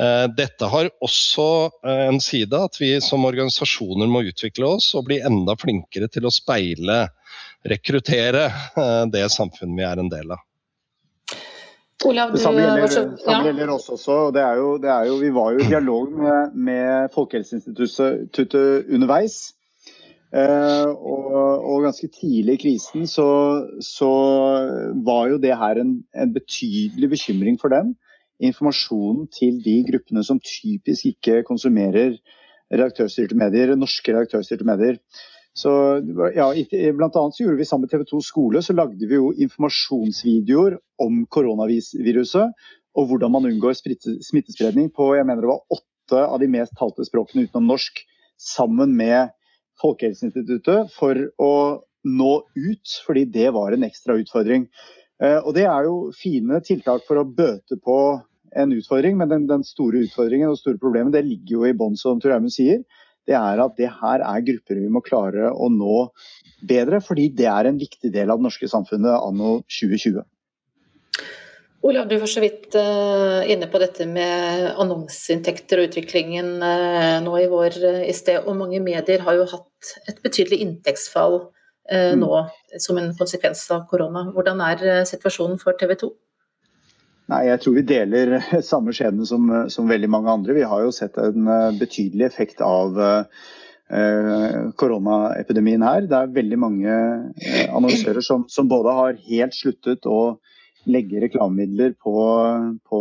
Eh, 0.01 0.25
dette 0.33 0.69
har 0.71 0.89
også 1.05 1.47
eh, 1.85 2.05
en 2.07 2.17
side 2.23 2.57
at 2.57 2.79
vi 2.81 2.95
som 3.03 3.25
organisasjoner 3.27 4.09
må 4.09 4.23
utvikle 4.25 4.71
oss 4.77 4.89
og 4.97 5.05
bli 5.11 5.19
enda 5.21 5.53
flinkere 5.61 6.09
til 6.11 6.25
å 6.25 6.33
speile, 6.33 7.03
rekruttere 7.69 8.47
eh, 8.49 9.03
det 9.13 9.27
samfunnet 9.33 9.77
vi 9.77 9.85
er 9.85 10.01
en 10.01 10.11
del 10.11 10.33
av. 10.33 10.44
Olav, 12.05 12.31
det 12.33 12.41
samme 12.43 12.63
gjelder, 12.63 12.87
så, 12.91 13.03
ja. 13.09 13.17
samme 13.25 13.49
gjelder 13.49 13.73
oss 13.73 13.89
også. 13.93 14.15
Det 14.35 14.41
er 14.45 14.61
jo, 14.61 14.71
det 14.81 14.91
er 14.93 15.09
jo, 15.09 15.19
vi 15.21 15.33
var 15.35 15.51
jo 15.55 15.61
i 15.63 15.69
dialog 15.69 16.15
med, 16.21 16.55
med 16.69 17.13
Folkehelseinstituttet 17.15 18.89
underveis. 18.93 19.37
Eh, 20.35 20.89
og, 20.89 21.35
og, 21.63 21.83
ganske 21.85 22.09
tidlig 22.11 22.57
i 22.57 22.61
krisen 22.65 23.05
så, 23.07 23.27
så 23.79 24.09
var 25.07 25.29
jo 25.31 25.37
det 25.39 25.53
her 25.55 25.79
en, 25.79 25.93
en, 26.11 26.33
betydelig 26.35 27.09
bekymring 27.13 27.59
for 27.61 27.71
dem. 27.71 27.93
Informasjonen 28.43 29.29
til 29.31 29.61
de 29.63 29.77
gruppene 29.87 30.25
som 30.27 30.41
typisk 30.43 31.13
ikke 31.13 31.43
konsumerer 31.47 32.17
redaktørstyrte 32.73 33.37
medier, 33.37 33.75
norske 33.79 34.11
redaktørstyrte 34.11 34.67
medier. 34.67 34.99
Så 35.55 35.71
ja, 36.35 36.49
blant 36.97 37.15
annet 37.15 37.37
så 37.37 37.45
gjorde 37.45 37.61
vi 37.61 37.67
sammen 37.67 37.87
med 37.87 37.93
TV 37.93 38.03
2 38.09 38.21
skole 38.27 38.61
så 38.65 38.75
lagde 38.75 39.07
vi 39.07 39.15
jo 39.15 39.29
informasjonsvideoer 39.45 40.75
om 41.05 41.21
koronaviruset 41.31 42.65
og 42.95 43.07
hvordan 43.09 43.31
man 43.31 43.47
unngår 43.49 43.77
smittespredning 43.79 44.91
på 44.95 45.13
jeg 45.15 45.27
mener 45.27 45.45
det 45.45 45.51
var 45.51 45.77
åtte 45.77 46.21
av 46.21 46.39
de 46.43 46.49
mest 46.51 46.75
talte 46.79 47.05
språkene 47.07 47.47
utenom 47.47 47.71
norsk, 47.71 48.03
sammen 48.35 48.93
med 48.99 49.31
Folkehelseinstituttet 49.81 50.91
for 50.95 51.19
å 51.41 51.53
nå 52.05 52.33
ut, 52.55 52.93
fordi 53.07 53.25
det 53.31 53.49
var 53.55 53.73
en 53.73 53.83
ekstra 53.87 54.15
utfordring. 54.19 54.67
Eh, 55.23 55.39
og 55.39 55.55
Det 55.55 55.65
er 55.65 55.87
jo 55.87 56.11
fine 56.15 56.59
tiltak 56.63 57.03
for 57.07 57.19
å 57.19 57.27
bøte 57.27 57.79
på 57.83 57.97
en 58.55 58.75
utfordring, 58.75 59.17
men 59.19 59.31
den, 59.31 59.47
den 59.49 59.65
store 59.67 60.05
utfordringen 60.05 60.51
og 60.51 60.59
store 60.59 60.79
problemet 60.79 61.15
det 61.15 61.25
ligger 61.27 61.57
jo 61.57 61.65
i 61.67 61.75
bånn, 61.75 61.97
som 61.99 62.21
Tor 62.23 62.35
Eimund 62.37 62.53
sier 62.55 62.83
det 63.25 63.35
er 63.37 63.61
at 63.63 63.75
det 63.79 63.89
her 64.01 64.23
er 64.25 64.45
grupper 64.45 64.79
vi 64.79 64.91
må 64.91 65.01
klare 65.05 65.49
å 65.51 65.69
nå 65.73 66.05
bedre, 66.65 67.01
fordi 67.03 67.29
det 67.37 67.49
er 67.51 67.69
en 67.69 67.81
viktig 67.81 68.11
del 68.13 68.31
av 68.31 68.39
det 68.39 68.47
norske 68.47 68.69
samfunnet 68.69 69.17
anno 69.17 69.59
2020. 69.67 70.23
Olav, 71.85 72.07
du 72.09 72.15
var 72.17 72.29
så 72.29 72.41
vidt 72.41 72.73
uh, 72.73 73.45
inne 73.45 73.67
på 73.69 73.77
dette 73.81 74.07
med 74.09 74.71
annonseinntekter 74.81 75.81
og 75.81 75.91
utviklingen 75.91 76.55
uh, 76.63 77.17
nå 77.21 77.35
i 77.43 77.49
vår 77.51 77.77
uh, 77.83 77.99
i 78.07 78.13
sted. 78.17 78.41
Og 78.41 78.57
mange 78.57 78.79
medier 78.81 79.21
har 79.21 79.37
jo 79.37 79.45
hatt 79.51 79.91
et 80.09 80.17
betydelig 80.25 80.63
inntektsfall 80.65 81.43
mm. 81.91 82.17
nå 82.17 82.31
som 82.81 82.97
en 82.97 83.11
konsekvens 83.19 83.61
av 83.75 83.83
korona. 83.91 84.25
Hvordan 84.33 84.63
er 84.65 85.05
situasjonen 85.05 85.61
for 85.61 85.77
TV 85.77 85.93
2? 86.01 86.09
Nei, 87.31 87.41
Jeg 87.49 87.61
tror 87.63 87.75
vi 87.79 87.85
deler 87.89 88.37
samme 88.71 88.93
skjebne 88.95 89.25
som, 89.25 89.49
som, 89.73 89.89
veldig 89.89 90.09
mange 90.13 90.33
andre. 90.33 90.57
Vi 90.57 90.65
har 90.69 90.85
jo 90.85 90.93
sett 90.93 91.17
en 91.21 91.49
eh, 91.49 91.71
betydelig 91.79 92.27
effekt 92.27 92.61
av 92.61 92.99
eh, 93.01 94.73
koronaepidemien 94.77 95.85
her. 95.85 96.05
Det 96.09 96.19
er 96.19 96.35
veldig 96.35 96.59
mange 96.61 96.91
eh, 96.91 97.63
annonsører 97.69 98.21
som, 98.25 98.45
som, 98.51 98.69
både 98.69 98.93
har 98.99 99.23
helt 99.29 99.57
sluttet 99.57 100.05
å 100.05 100.37
legge 100.85 101.17
reklamemidler 101.23 101.95
på, 101.97 102.13
på 102.85 102.99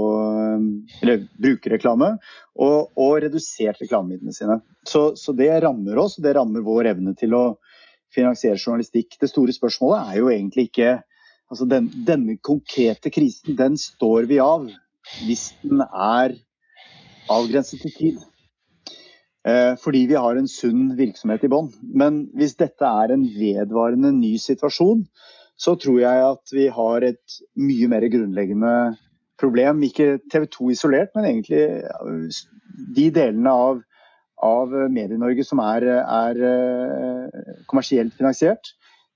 eller 1.02 1.26
brukerreklame, 1.36 2.14
og, 2.56 2.94
og 2.96 3.18
redusert 3.26 3.82
reklamemidlene 3.82 4.32
sine. 4.32 4.56
Så, 4.88 5.10
så, 5.20 5.34
det 5.36 5.50
rammer 5.60 6.00
oss, 6.00 6.16
og 6.16 6.24
det 6.24 6.32
rammer 6.38 6.64
vår 6.64 6.94
evne 6.94 7.12
til 7.18 7.36
å 7.36 7.44
finansiere 8.14 8.56
journalistikk. 8.56 9.18
Det 9.20 9.28
store 9.28 9.52
spørsmålet 9.52 10.14
er 10.14 10.22
jo 10.22 10.30
egentlig 10.32 10.70
ikke 10.70 10.94
Altså 11.52 11.66
den, 11.68 11.90
denne 12.06 12.38
konkrete 12.42 13.12
krisen, 13.12 13.58
den 13.58 13.76
står 13.80 14.28
vi 14.30 14.40
av 14.42 14.66
hvis 15.26 15.50
den 15.62 15.82
er 15.84 16.36
avgrenset 17.30 17.82
til 17.84 17.94
tid. 17.98 18.22
Eh, 19.44 19.74
fordi 19.80 20.06
vi 20.08 20.16
har 20.16 20.38
en 20.40 20.48
sunn 20.48 20.94
virksomhet 20.96 21.44
i 21.44 21.50
bånn. 21.52 21.70
Men 21.84 22.24
hvis 22.36 22.56
dette 22.60 22.88
er 22.88 23.12
en 23.12 23.26
vedvarende 23.36 24.14
ny 24.16 24.34
situasjon, 24.40 25.04
så 25.60 25.76
tror 25.78 26.00
jeg 26.00 26.22
at 26.30 26.54
vi 26.54 26.68
har 26.72 27.04
et 27.06 27.40
mye 27.60 27.88
mer 27.92 28.06
grunnleggende 28.10 28.74
problem. 29.40 29.82
Ikke 29.84 30.16
TV 30.32 30.48
2 30.56 30.70
isolert, 30.72 31.12
men 31.14 31.28
egentlig 31.28 31.60
de 32.96 33.10
delene 33.14 33.52
av, 33.52 33.84
av 34.42 34.72
Medie-Norge 34.90 35.44
som 35.46 35.60
er, 35.62 35.86
er 36.02 36.40
eh, 36.48 37.44
kommersielt 37.70 38.16
finansiert 38.16 38.72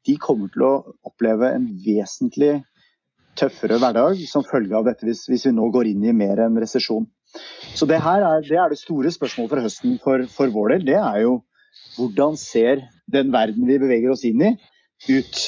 de 0.08 0.16
kommer 0.20 0.50
til 0.52 0.64
å 0.64 0.72
oppleve 1.06 1.52
en 1.52 1.68
vesentlig 1.84 2.56
tøffere 3.38 3.78
hverdag 3.78 4.18
som 4.26 4.46
følge 4.46 4.76
av 4.78 4.88
dette, 4.88 5.06
hvis, 5.06 5.26
hvis 5.30 5.46
vi 5.48 5.54
nå 5.54 5.68
går 5.74 5.92
inn 5.92 6.06
i 6.08 6.16
mer 6.16 6.40
en 6.42 6.58
resesjon. 6.58 7.06
Så 7.76 7.86
det 7.86 8.00
her 8.02 8.24
er 8.24 8.42
det, 8.46 8.56
er 8.56 8.72
det 8.72 8.80
store 8.80 9.12
spørsmålet 9.14 9.52
for 9.52 9.66
høsten 9.66 9.98
for, 10.02 10.24
for, 10.32 10.52
vår 10.54 10.74
del. 10.74 10.86
Det 10.88 10.98
er 10.98 11.22
jo 11.26 11.34
hvordan 11.98 12.38
ser 12.40 12.86
den 13.10 13.32
verden 13.34 13.68
vi 13.68 13.78
beveger 13.80 14.14
oss 14.14 14.24
inn 14.26 14.42
i, 14.42 14.52
ut? 15.12 15.42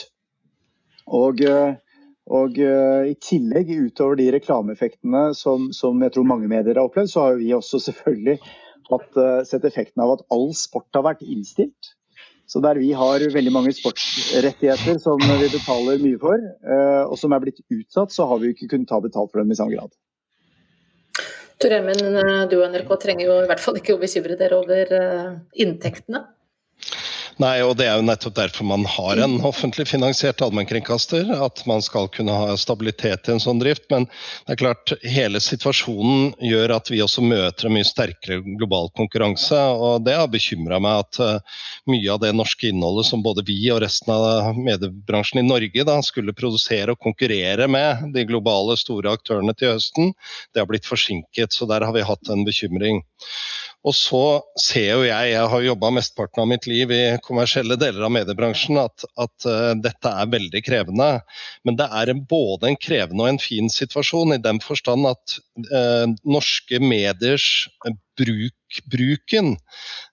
Og, 1.20 1.40
og 2.30 2.58
i 2.60 3.14
tillegg, 3.24 3.72
utover 3.88 4.20
de 4.20 4.28
reklameeffektene 4.36 5.30
som, 5.34 5.70
som, 5.74 5.98
jeg 6.04 6.14
tror 6.14 6.28
mange 6.28 6.50
medier 6.50 6.76
har 6.76 6.86
opplevd, 6.86 7.10
så 7.10 7.24
har 7.24 7.40
vi 7.40 7.50
også 7.56 7.80
selvfølgelig 7.88 8.36
hatt, 8.92 9.18
sett 9.48 9.66
effekten 9.66 10.04
av 10.04 10.18
at 10.18 10.22
all 10.34 10.52
sport 10.54 10.86
har 10.94 11.08
vært 11.08 11.24
innstilt. 11.26 11.96
Så 12.50 12.58
der 12.64 12.80
vi 12.82 12.90
har 12.98 13.22
veldig 13.30 13.52
mange 13.54 13.70
sportsrettigheter 13.76 14.96
som 14.98 15.20
vi 15.22 15.50
betaler 15.52 16.00
mye 16.02 16.18
for, 16.18 16.34
eh, 16.66 17.02
og 17.06 17.14
som 17.20 17.30
er 17.30 17.44
blitt 17.44 17.60
utsatt, 17.70 18.10
så 18.10 18.26
har 18.26 18.40
vi 18.42 18.50
ikke 18.50 18.72
kunnet 18.72 18.90
ta 18.90 18.98
betalt 18.98 19.30
for 19.30 19.38
dem 19.38 19.52
i 19.54 19.58
samme 19.58 19.76
grad. 19.76 19.94
Tor 21.62 21.76
Emmen, 21.76 22.00
eh, 22.18 22.48
du 22.50 22.56
og 22.58 22.66
NRK 22.72 22.90
trenger 22.98 23.28
jo 23.28 23.38
i 23.44 23.46
hvert 23.46 23.62
fall 23.62 23.78
ikke 23.78 23.94
å 23.94 24.02
bekymre 24.02 24.38
dere 24.40 24.58
over 24.58 24.94
eh, 24.98 25.38
inntektene? 25.62 26.24
Nei, 27.40 27.62
og 27.64 27.78
det 27.80 27.86
er 27.88 27.96
jo 27.96 28.04
nettopp 28.04 28.34
derfor 28.36 28.66
man 28.68 28.82
har 28.84 29.16
en 29.24 29.38
offentlig 29.48 29.86
finansiert 29.88 30.42
allmennkringkaster. 30.44 31.30
At 31.40 31.62
man 31.68 31.80
skal 31.80 32.10
kunne 32.12 32.34
ha 32.36 32.56
stabilitet 32.60 33.30
i 33.30 33.32
en 33.32 33.40
sånn 33.40 33.62
drift. 33.62 33.86
Men 33.88 34.04
det 34.44 34.54
er 34.54 34.58
klart, 34.60 34.92
hele 35.00 35.40
situasjonen 35.40 36.34
gjør 36.44 36.74
at 36.76 36.90
vi 36.92 37.00
også 37.00 37.24
møter 37.24 37.70
en 37.70 37.76
mye 37.78 37.88
sterkere 37.88 38.42
global 38.60 38.90
konkurranse. 38.98 39.56
Og 39.56 40.04
det 40.04 40.18
har 40.18 40.28
bekymra 40.28 40.82
meg 40.84 41.06
at 41.06 41.20
uh, 41.24 41.62
mye 41.88 42.12
av 42.12 42.20
det 42.26 42.34
norske 42.36 42.68
innholdet 42.68 43.08
som 43.08 43.24
både 43.24 43.46
vi 43.48 43.56
og 43.72 43.80
resten 43.86 44.12
av 44.12 44.60
mediebransjen 44.60 45.40
i 45.40 45.46
Norge 45.48 45.86
da, 45.88 45.96
skulle 46.04 46.36
produsere 46.36 46.92
og 46.92 47.00
konkurrere 47.00 47.70
med 47.72 48.12
de 48.12 48.26
globale 48.28 48.76
store 48.76 49.16
aktørene 49.16 49.56
til 49.56 49.78
høsten, 49.78 50.12
det 50.52 50.60
har 50.60 50.68
blitt 50.68 50.88
forsinket. 50.88 51.56
Så 51.56 51.64
der 51.72 51.88
har 51.88 51.96
vi 51.96 52.04
hatt 52.04 52.28
en 52.28 52.44
bekymring. 52.44 53.00
Og 53.80 53.94
så 53.96 54.22
ser 54.60 54.90
jo 54.90 55.04
jeg, 55.06 55.30
jeg 55.32 55.48
har 55.52 55.62
jobba 55.64 55.90
mesteparten 55.96 56.42
av 56.42 56.48
mitt 56.50 56.66
liv 56.68 56.90
i 56.92 57.00
kommersielle 57.24 57.78
deler 57.80 58.04
av 58.04 58.12
mediebransjen, 58.12 58.76
at, 58.82 59.06
at 59.16 59.46
uh, 59.48 59.72
dette 59.80 60.12
er 60.12 60.32
veldig 60.34 60.62
krevende. 60.66 61.08
Men 61.64 61.78
det 61.80 61.86
er 61.88 62.12
en, 62.12 62.20
både 62.28 62.68
en 62.68 62.80
krevende 62.80 63.24
og 63.24 63.32
en 63.32 63.40
fin 63.40 63.72
situasjon, 63.72 64.36
i 64.36 64.42
den 64.44 64.60
forstand 64.60 65.08
at 65.08 65.38
uh, 65.72 66.04
norske 66.28 66.82
mediers 66.84 67.46
bruk 68.20 68.56
bruken 68.90 69.56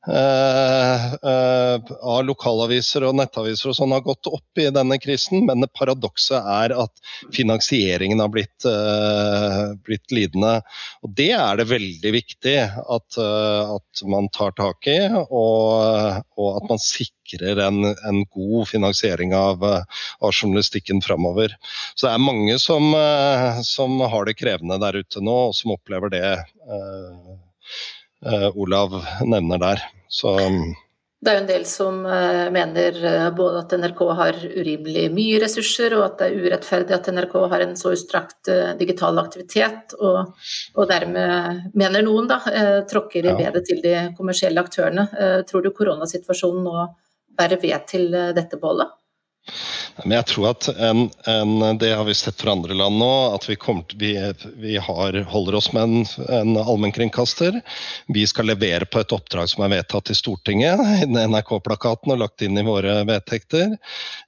eh, 0.07 1.05
eh, 1.13 1.91
av 2.01 2.23
lokalaviser 2.27 3.05
og 3.07 3.17
nettaviser 3.19 3.71
og 3.71 3.77
sånn 3.77 3.93
har 3.95 4.03
gått 4.05 4.29
opp 4.31 4.61
i 4.61 4.69
denne 4.73 4.97
krisen, 5.01 5.45
men 5.47 5.63
det 5.63 5.71
paradokset 5.77 6.39
er 6.41 6.73
at 6.77 7.03
finansieringen 7.35 8.21
har 8.23 8.31
blitt, 8.33 8.67
eh, 8.67 9.61
blitt 9.87 10.13
lidende. 10.13 10.59
Og 11.05 11.13
Det 11.17 11.31
er 11.37 11.59
det 11.59 11.69
veldig 11.71 12.13
viktig 12.17 12.57
at, 12.65 13.19
eh, 13.21 13.75
at 13.77 14.05
man 14.09 14.29
tar 14.33 14.55
tak 14.57 14.89
i, 14.91 14.99
og, 15.13 16.23
og 16.37 16.49
at 16.61 16.69
man 16.71 16.81
sikrer 16.81 17.59
en, 17.67 17.91
en 17.91 18.23
god 18.33 18.67
finansiering 18.69 19.33
av, 19.35 19.63
av, 19.63 20.31
journalistikken 20.31 21.01
framover. 21.03 21.53
Så 21.95 22.07
det 22.07 22.13
er 22.13 22.23
mange 22.23 22.59
som, 22.63 22.93
eh, 22.95 23.61
som, 23.67 23.99
har 24.07 24.27
det 24.27 24.37
krevende 24.39 24.77
der 24.79 25.01
ute 25.01 25.21
nå, 25.23 25.37
og 25.49 25.57
som 25.57 25.73
opplever 25.73 26.13
det. 26.13 26.27
Eh, 26.67 26.77
Eh, 26.77 27.46
Olav 28.55 28.95
nevner 29.25 29.61
der. 29.61 29.83
Så 30.09 30.33
um, 30.39 30.75
det 31.17 31.31
er 31.31 31.37
jo 31.39 31.41
en 31.41 31.49
del 31.49 31.63
som 31.65 31.95
eh, 32.05 32.47
mener 32.53 32.97
eh, 33.09 33.29
både 33.33 33.63
at 33.63 33.71
NRK 33.81 34.01
har 34.19 34.35
urimelig 34.37 35.07
mye 35.15 35.39
ressurser, 35.41 35.95
og 35.97 36.03
at 36.05 36.19
det 36.19 36.27
er 36.27 36.43
urettferdig 36.45 36.93
at 36.93 37.09
NRK 37.09 37.33
har 37.53 37.63
en 37.65 37.73
så 37.79 37.93
utstrakt 37.95 38.51
digital 38.77 39.17
aktivitet, 39.23 39.95
og, 39.97 40.35
og 40.77 40.91
dermed, 40.91 41.63
mener 41.73 42.05
noen, 42.05 42.29
da, 42.29 42.37
tråkker 42.89 43.25
i 43.25 43.33
bedet 43.39 43.65
til 43.65 43.81
de 43.81 43.95
kommersielle 44.17 44.61
aktørene. 44.61 45.07
Tror 45.49 45.65
du 45.65 45.73
koronasituasjonen 45.73 46.69
nå 46.69 46.85
bærer 47.37 47.65
ved 47.65 47.89
til 47.89 48.11
dette 48.37 48.61
bålet? 48.61 48.93
Men 50.03 50.17
jeg 50.19 50.27
tror 50.31 50.49
at 50.51 50.67
en, 50.77 51.07
en, 51.25 51.77
Det 51.81 51.89
har 51.95 52.05
vi 52.05 52.13
sett 52.17 52.41
fra 52.41 52.53
andre 52.53 52.75
land 52.77 52.99
nå. 53.01 53.11
At 53.35 53.47
vi, 53.49 53.55
kommer, 53.59 53.85
vi, 53.97 54.13
vi 54.61 54.77
har, 54.77 55.17
holder 55.31 55.57
oss 55.59 55.71
med 55.73 55.83
en, 55.83 56.05
en 56.29 56.57
allmennkringkaster. 56.61 57.59
Vi 58.13 58.25
skal 58.29 58.49
levere 58.51 58.85
på 58.85 59.01
et 59.01 59.13
oppdrag 59.15 59.49
som 59.49 59.65
er 59.65 59.73
vedtatt 59.77 60.11
i 60.13 60.17
Stortinget, 60.17 60.81
NRK-plakaten 61.07 62.13
og 62.13 62.21
lagt 62.21 62.43
inn 62.45 62.59
i 62.59 62.65
våre 62.65 62.99
vedtekter. 63.07 63.77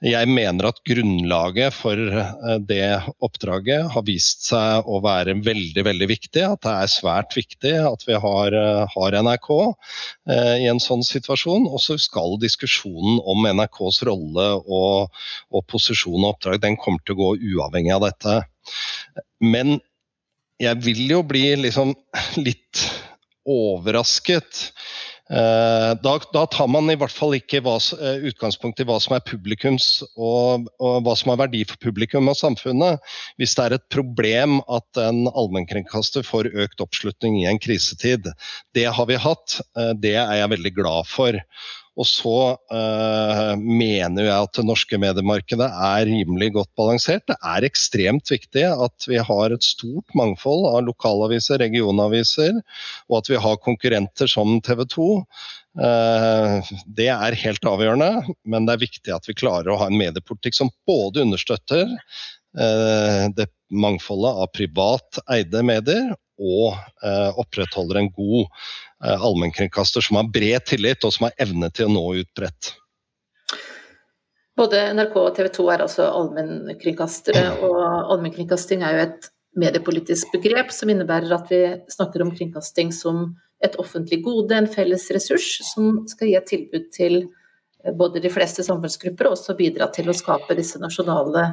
Jeg 0.05 0.31
mener 0.31 0.69
at 0.71 0.81
grunnlaget 0.87 1.75
for 1.75 1.99
eh, 1.99 2.57
det 2.69 2.83
oppdraget 3.25 3.91
har 3.93 4.05
vist 4.07 4.47
seg 4.49 4.87
å 4.89 5.01
være 5.03 5.37
veldig 5.45 5.85
veldig 5.85 6.09
viktig. 6.09 6.45
At 6.45 6.63
det 6.65 6.75
er 6.75 6.93
svært 6.93 7.35
viktig 7.37 7.75
at 7.83 8.05
vi 8.07 8.17
har, 8.17 8.55
eh, 8.55 8.85
har 8.95 9.19
NRK 9.21 9.49
eh, 9.59 10.55
i 10.65 10.69
en 10.71 10.81
sånn 10.83 11.05
situasjon. 11.05 11.67
Og 11.69 11.81
så 11.83 11.99
skal 12.01 12.39
diskusjonen 12.41 13.21
om 13.21 13.45
NRKs 13.49 14.03
rolle 14.09 14.49
og, 14.65 15.21
og 15.53 15.58
og 15.59 15.67
posisjon 15.69 16.23
og 16.23 16.33
oppdrag, 16.33 16.61
den 16.63 16.79
kommer 16.79 17.03
til 17.03 17.17
å 17.17 17.21
gå 17.21 17.29
uavhengig 17.53 17.93
av 17.95 18.07
dette. 18.07 18.39
Men 19.43 19.77
jeg 20.59 20.81
vil 20.83 21.05
jo 21.07 21.21
bli 21.27 21.45
liksom 21.67 21.93
litt 22.47 22.87
overrasket. 23.49 24.69
Eh, 25.29 25.91
da, 26.01 26.15
da, 26.33 26.43
tar 26.49 26.67
man 26.73 26.89
i 26.89 26.95
hvert 26.97 27.13
fall 27.13 27.35
ikke 27.37 27.61
eh, 27.61 28.23
utgangspunkt 28.31 28.79
i 28.81 28.85
hva 28.89 28.95
som 28.97 29.13
er 29.13 29.25
publikums 29.27 30.01
og, 30.17 30.65
og, 30.81 31.03
hva 31.05 31.13
som 31.17 31.29
har 31.29 31.43
verdi 31.43 31.61
for 31.69 31.77
publikum 31.83 32.31
og 32.31 32.37
samfunnet. 32.39 33.03
Hvis 33.37 33.53
det 33.57 33.67
er 33.67 33.77
et 33.77 33.85
problem 33.93 34.57
at 34.65 35.01
en 35.03 35.27
allmennkringkaster 35.29 36.25
får 36.25 36.49
økt 36.65 36.81
oppslutning 36.81 37.37
i 37.43 37.45
en 37.49 37.61
krisetid. 37.61 38.31
Det 38.73 38.87
har 38.89 39.09
vi 39.09 39.21
hatt, 39.21 39.59
eh, 39.77 39.93
det 40.01 40.15
er 40.17 40.41
jeg 40.41 40.53
veldig 40.57 40.73
glad 40.81 41.11
for. 41.11 41.37
Og 41.99 42.07
så 42.07 42.35
uh, 42.55 43.53
mener 43.59 44.23
jeg 44.23 44.35
at 44.35 44.55
det 44.55 44.65
norske 44.67 44.99
mediemarkedet 45.01 45.67
er 45.67 46.07
rimelig 46.07 46.53
godt 46.55 46.71
balansert. 46.79 47.25
Det 47.27 47.35
er 47.35 47.67
ekstremt 47.67 48.31
viktig 48.31 48.63
at 48.69 49.07
vi 49.09 49.19
har 49.19 49.55
et 49.55 49.67
stort 49.67 50.15
mangfold 50.15 50.63
av 50.69 50.85
lokalaviser, 50.87 51.59
regionaviser, 51.59 52.61
og 53.11 53.19
at 53.19 53.31
vi 53.33 53.41
har 53.43 53.59
konkurrenter 53.65 54.31
som 54.31 54.61
TV 54.63 54.85
2. 54.95 55.09
Uh, 55.79 55.85
eh, 55.89 56.71
det 56.87 57.11
er 57.11 57.39
helt 57.43 57.67
avgjørende, 57.67 58.35
men 58.47 58.67
det 58.67 58.77
er 58.77 58.85
viktig 58.87 59.15
at 59.15 59.27
vi 59.27 59.37
klarer 59.37 59.73
å 59.73 59.79
ha 59.83 59.91
en 59.91 59.99
mediepolitikk 59.99 60.55
som 60.55 60.71
både 60.87 61.25
understøtter 61.27 61.83
uh, 61.91 63.27
det 63.35 63.51
mangfoldet 63.69 64.39
av 64.39 64.53
privat 64.55 65.19
eide 65.29 65.67
medier, 65.67 66.15
og 66.39 66.71
opprettholder 67.35 67.97
en 67.99 68.07
god 68.15 68.45
Eh, 68.47 68.88
allmennkringkaster 68.99 70.03
som 70.03 70.19
har 70.19 70.29
bred 70.33 70.65
tillit, 70.67 71.03
og 71.07 71.13
som 71.15 71.29
har 71.29 71.35
evne 71.47 71.71
til 71.71 71.87
å 71.87 71.93
nå 71.93 72.05
ut 72.19 72.31
bredt. 72.35 72.73
Både 74.59 74.81
NRK 74.91 75.13
og 75.21 75.35
TV 75.37 75.47
2 75.55 75.67
er 75.71 75.83
altså 75.85 76.07
allmennkringkastere, 76.11 77.43
og 77.63 77.77
allmennkringkasting 78.11 78.83
er 78.83 78.95
jo 78.95 79.03
et 79.05 79.29
mediepolitisk 79.59 80.33
begrep 80.35 80.73
som 80.75 80.91
innebærer 80.91 81.31
at 81.33 81.47
vi 81.51 81.61
snakker 81.91 82.25
om 82.25 82.33
kringkasting 82.35 82.91
som 82.95 83.31
et 83.63 83.75
offentlig 83.79 84.21
gode, 84.23 84.55
en 84.55 84.67
felles 84.71 85.07
ressurs 85.15 85.47
som 85.67 86.03
skal 86.11 86.29
gi 86.29 86.35
et 86.39 86.47
tilbud 86.47 86.91
til 86.95 87.21
både 87.95 88.19
de 88.23 88.31
fleste 88.31 88.63
samfunnsgrupper, 88.67 89.27
og 89.27 89.37
også 89.37 89.55
bidra 89.59 89.87
til 89.95 90.11
å 90.11 90.15
skape 90.15 90.55
disse 90.59 90.79
nasjonale 90.81 91.45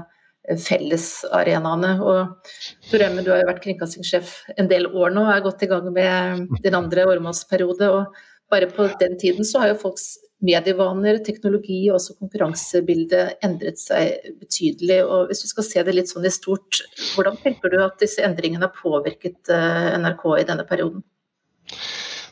fellesarenaene. 0.55 1.97
Og 2.03 2.53
Tor 2.91 3.07
Emme, 3.07 3.25
du 3.25 3.33
har 3.33 3.43
jo 3.43 3.51
vært 3.51 3.65
kringkastingssjef 3.65 4.37
en 4.57 4.71
del 4.71 4.89
år 4.93 5.15
nå, 5.15 5.27
og 5.27 5.35
er 5.35 5.45
godt 5.45 5.67
i 5.67 5.71
gang 5.71 5.91
med 5.95 6.63
din 6.65 6.79
andre 6.79 7.09
åremålsperiode. 7.11 7.91
og 7.91 8.51
Bare 8.53 8.71
på 8.71 8.89
den 9.01 9.19
tiden 9.19 9.45
så 9.45 9.63
har 9.63 9.75
jo 9.75 9.83
folks 9.83 10.15
medievaner, 10.45 11.19
teknologi 11.25 11.79
og 11.89 11.97
også 11.97 12.17
konkurransebildet 12.21 13.45
endret 13.47 13.81
seg 13.81 14.33
betydelig. 14.41 15.01
og 15.05 15.31
Hvis 15.31 15.43
du 15.43 15.49
skal 15.51 15.67
se 15.67 15.85
det 15.87 15.97
litt 15.97 16.13
sånn 16.13 16.29
i 16.29 16.33
stort, 16.35 16.83
hvordan 17.15 17.39
tenker 17.43 17.73
du 17.73 17.81
at 17.83 17.97
disse 18.03 18.23
endringene 18.25 18.69
har 18.69 18.77
påvirket 18.77 19.53
eh, 19.53 19.95
NRK 20.03 20.27
i 20.37 20.49
denne 20.49 20.67
perioden? 20.69 21.03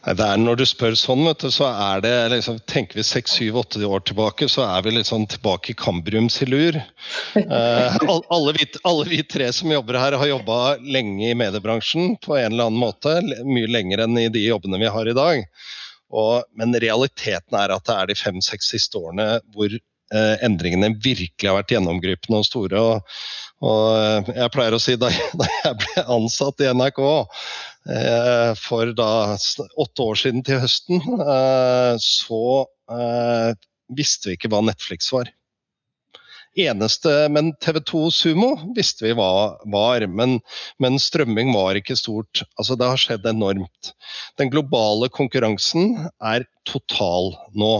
Det 0.04 0.20
er 0.20 0.40
Når 0.40 0.58
du 0.60 0.64
spør 0.68 0.96
sånn, 0.98 1.22
vet 1.24 1.40
du, 1.40 1.48
så 1.54 1.68
er 1.70 2.02
det 2.04 2.12
liksom, 2.34 2.58
tenker 2.68 2.98
vi 2.98 3.04
seks, 3.06 3.38
syv, 3.38 3.56
åtte 3.62 3.80
år 3.88 4.02
tilbake, 4.04 4.48
så 4.52 4.66
er 4.66 4.84
vi 4.84 4.92
litt 4.92 5.08
sånn 5.08 5.24
tilbake 5.30 5.72
i 5.72 5.78
kambriumsilur. 5.80 6.76
Eh, 7.40 7.96
alle, 8.34 8.52
vi, 8.56 8.66
alle, 8.84 9.06
vi, 9.08 9.22
tre 9.24 9.48
som 9.56 9.72
jobber 9.72 9.96
her, 10.00 10.18
har 10.20 10.28
jobba 10.28 10.58
lenge 10.80 11.30
i 11.30 11.38
mediebransjen 11.38 12.18
på 12.24 12.36
en 12.36 12.52
eller 12.52 12.68
annen 12.68 12.82
måte. 12.82 13.16
Mye 13.48 13.70
lenger 13.70 14.04
enn 14.04 14.20
i 14.20 14.28
de 14.32 14.44
jobbene 14.44 14.82
vi 14.82 14.92
har 14.92 15.08
i 15.08 15.16
dag. 15.16 15.48
Og, 16.14 16.44
men 16.58 16.76
realiteten 16.84 17.56
er 17.58 17.72
at 17.74 17.88
det 17.88 17.96
er 17.96 18.10
de 18.10 18.18
fem-seks 18.18 18.70
siste 18.74 19.00
årene 19.00 19.40
hvor 19.56 19.72
eh, 19.72 20.34
endringene 20.44 20.92
virkelig 21.00 21.48
har 21.48 21.58
vært 21.62 21.74
gjennomgripende 21.74 22.42
og 22.42 22.48
store. 22.48 22.84
Og, 22.92 23.16
og 23.64 23.85
eh, 23.96 24.35
jeg 24.42 24.53
pleier 24.55 24.77
å 24.77 24.83
si 24.83 24.98
da, 25.03 25.11
jeg 25.11 25.79
ble 25.81 26.09
ansatt 26.18 26.61
i 26.64 26.70
NRK 26.74 27.00
Eh, 27.85 28.50
for 28.57 28.94
da 28.96 29.37
åtte 29.77 30.05
år 30.05 30.16
siden 30.16 30.44
til 30.44 30.62
høsten, 30.62 31.03
eh, 31.20 31.94
så 32.00 32.44
visste 33.92 34.31
vi 34.31 34.38
ikke 34.38 34.48
hva 34.53 34.62
Netflix 34.64 35.11
var. 35.12 35.29
Eneste, 36.55 37.11
men 37.35 37.50
TV2 37.61 38.07
Sumo 38.14 38.53
visste 38.77 39.05
vi 39.09 39.12
hva 39.18 39.59
var, 39.74 40.07
men, 40.07 40.38
men, 40.81 41.00
strømming 41.03 41.50
var 41.53 41.77
ikke 41.77 41.96
stort. 41.98 42.44
Altså 42.57 42.79
Det 42.79 42.88
har 42.88 43.00
skjedd 43.03 43.27
enormt. 43.27 43.90
Den 44.38 44.53
globale 44.55 45.11
konkurransen 45.12 46.07
er 46.22 46.46
total 46.70 47.35
nå. 47.59 47.74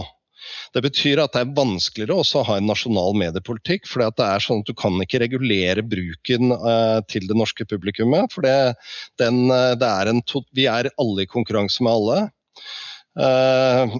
Det 0.75 0.83
betyr 0.85 1.21
at 1.23 1.35
det 1.35 1.43
er 1.43 1.53
vanskeligere 1.57 2.19
også 2.21 2.41
å 2.41 2.47
ha 2.49 2.57
en 2.59 2.69
nasjonal 2.69 3.15
mediepolitikk. 3.17 3.87
for 3.89 4.03
det 4.03 4.25
er 4.25 4.43
sånn 4.43 4.63
at 4.63 4.69
Du 4.69 4.73
kan 4.77 4.97
ikke 5.01 5.21
regulere 5.23 5.85
bruken 5.85 6.51
uh, 6.53 7.01
til 7.09 7.27
det 7.27 7.37
norske 7.37 7.65
publikummet. 7.65 8.33
for 8.33 8.41
det, 8.45 8.75
den, 9.21 9.47
uh, 9.51 9.75
det 9.75 9.87
er 9.87 10.11
en 10.11 10.23
Vi 10.53 10.67
er 10.67 10.91
alle 10.97 11.23
i 11.23 11.29
konkurranse 11.29 11.83
med 11.83 11.93
alle. 11.93 12.19
Uh, 13.15 13.95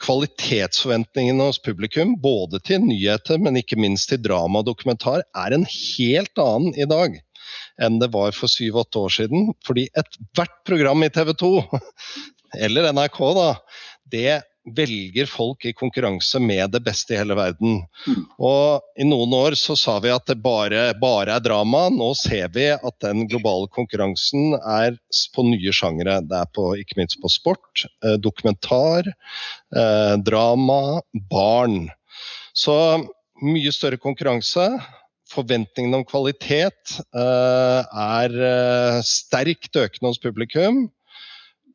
kvalitetsforventningene 0.00 1.44
hos 1.48 1.58
publikum, 1.58 2.14
både 2.22 2.60
til 2.64 2.80
nyheter, 2.80 3.38
men 3.42 3.58
ikke 3.58 3.76
minst 3.76 4.08
til 4.08 4.22
drama 4.22 4.62
og 4.62 4.68
dokumentar, 4.70 5.24
er 5.36 5.52
en 5.52 5.66
helt 5.66 6.38
annen 6.38 6.72
i 6.78 6.86
dag 6.88 7.18
enn 7.82 7.98
det 8.00 8.08
var 8.14 8.34
for 8.36 8.50
syv-åtte 8.50 9.02
år 9.04 9.14
siden. 9.18 9.50
Fordi 9.66 9.86
ethvert 9.98 10.56
program 10.68 11.04
i 11.04 11.10
TV 11.12 11.32
2, 11.36 11.52
eller 12.66 12.90
NRK, 12.96 13.20
da, 13.36 13.48
det 14.12 14.28
velger 14.74 15.28
folk 15.30 15.64
i 15.64 15.72
konkurranse 15.76 16.40
med 16.42 16.72
det 16.74 16.80
beste 16.86 17.14
i 17.14 17.18
hele 17.20 17.36
verden. 17.38 17.82
Mm. 18.06 18.22
Og 18.42 18.98
I 18.98 19.06
noen 19.06 19.34
år 19.38 19.56
så 19.58 19.76
sa 19.78 19.96
vi 20.02 20.10
at 20.10 20.26
det 20.26 20.38
bare, 20.42 20.88
bare, 21.00 21.36
er 21.36 21.44
drama. 21.44 21.86
Nå 21.92 22.12
ser 22.18 22.50
vi 22.54 22.68
at 22.74 22.96
den 23.04 23.26
globale 23.30 23.70
konkurransen 23.74 24.56
er 24.58 24.98
på 25.34 25.46
nye 25.46 25.74
sjangere. 25.74 26.18
Det 26.26 26.40
er 26.40 26.50
på, 26.56 26.72
ikke 26.82 26.98
minst 27.00 27.20
på 27.22 27.30
sport, 27.32 27.86
eh, 28.04 28.18
dokumentar, 28.18 29.06
eh, 29.76 30.14
drama, 30.26 31.00
barn. 31.30 31.86
Så 32.56 32.76
mye 33.44 33.72
større 33.74 34.00
konkurranse. 34.02 34.66
Forventningene 35.30 36.00
om 36.00 36.06
kvalitet 36.06 36.98
eh, 37.14 37.80
er 37.82 38.36
eh, 38.50 39.00
sterkt 39.06 39.78
økende 39.78 40.10
hos 40.12 40.22
publikum. 40.22 40.86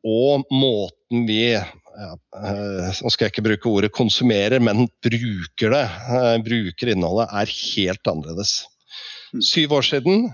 Og 0.02 0.48
måten 0.50 1.28
vi 1.28 1.54
ja, 1.98 2.12
eh, 2.38 2.90
Nå 3.02 3.12
skal 3.12 3.26
jeg 3.26 3.34
ikke 3.34 3.44
bruke 3.46 3.70
ordet 3.70 3.92
konsumerer, 3.94 4.62
men 4.62 4.86
bruker 5.04 5.74
det, 5.74 5.84
eh, 5.84 6.36
bruker 6.44 6.92
innholdet, 6.92 7.28
er 7.32 7.52
helt 7.52 8.10
annerledes. 8.12 8.54
Mm. 9.32 9.42
Syv 9.48 9.76
år 9.78 9.86
siden 9.88 10.26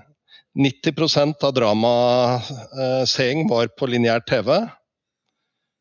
90% 0.58 1.44
av 1.46 1.54
dramaseing 1.54 3.46
var 3.50 3.70
på 3.78 3.90
lineær 3.90 4.24
TV. 4.26 4.50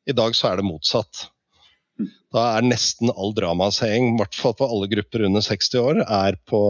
I 0.08 0.16
dag 0.16 0.36
så 0.38 0.52
er 0.52 0.60
det 0.60 0.68
motsatt. 0.68 1.28
Mm. 2.00 2.12
Da 2.34 2.44
er 2.58 2.68
nesten 2.68 3.12
all 3.14 3.34
dramaseing, 3.38 4.14
i 4.14 4.20
hvert 4.22 4.38
fall 4.38 4.54
på 4.58 4.68
alle 4.68 4.90
grupper 4.92 5.26
under 5.28 5.42
60 5.42 5.82
år, 5.82 6.04
er 6.06 6.38
på, 6.50 6.62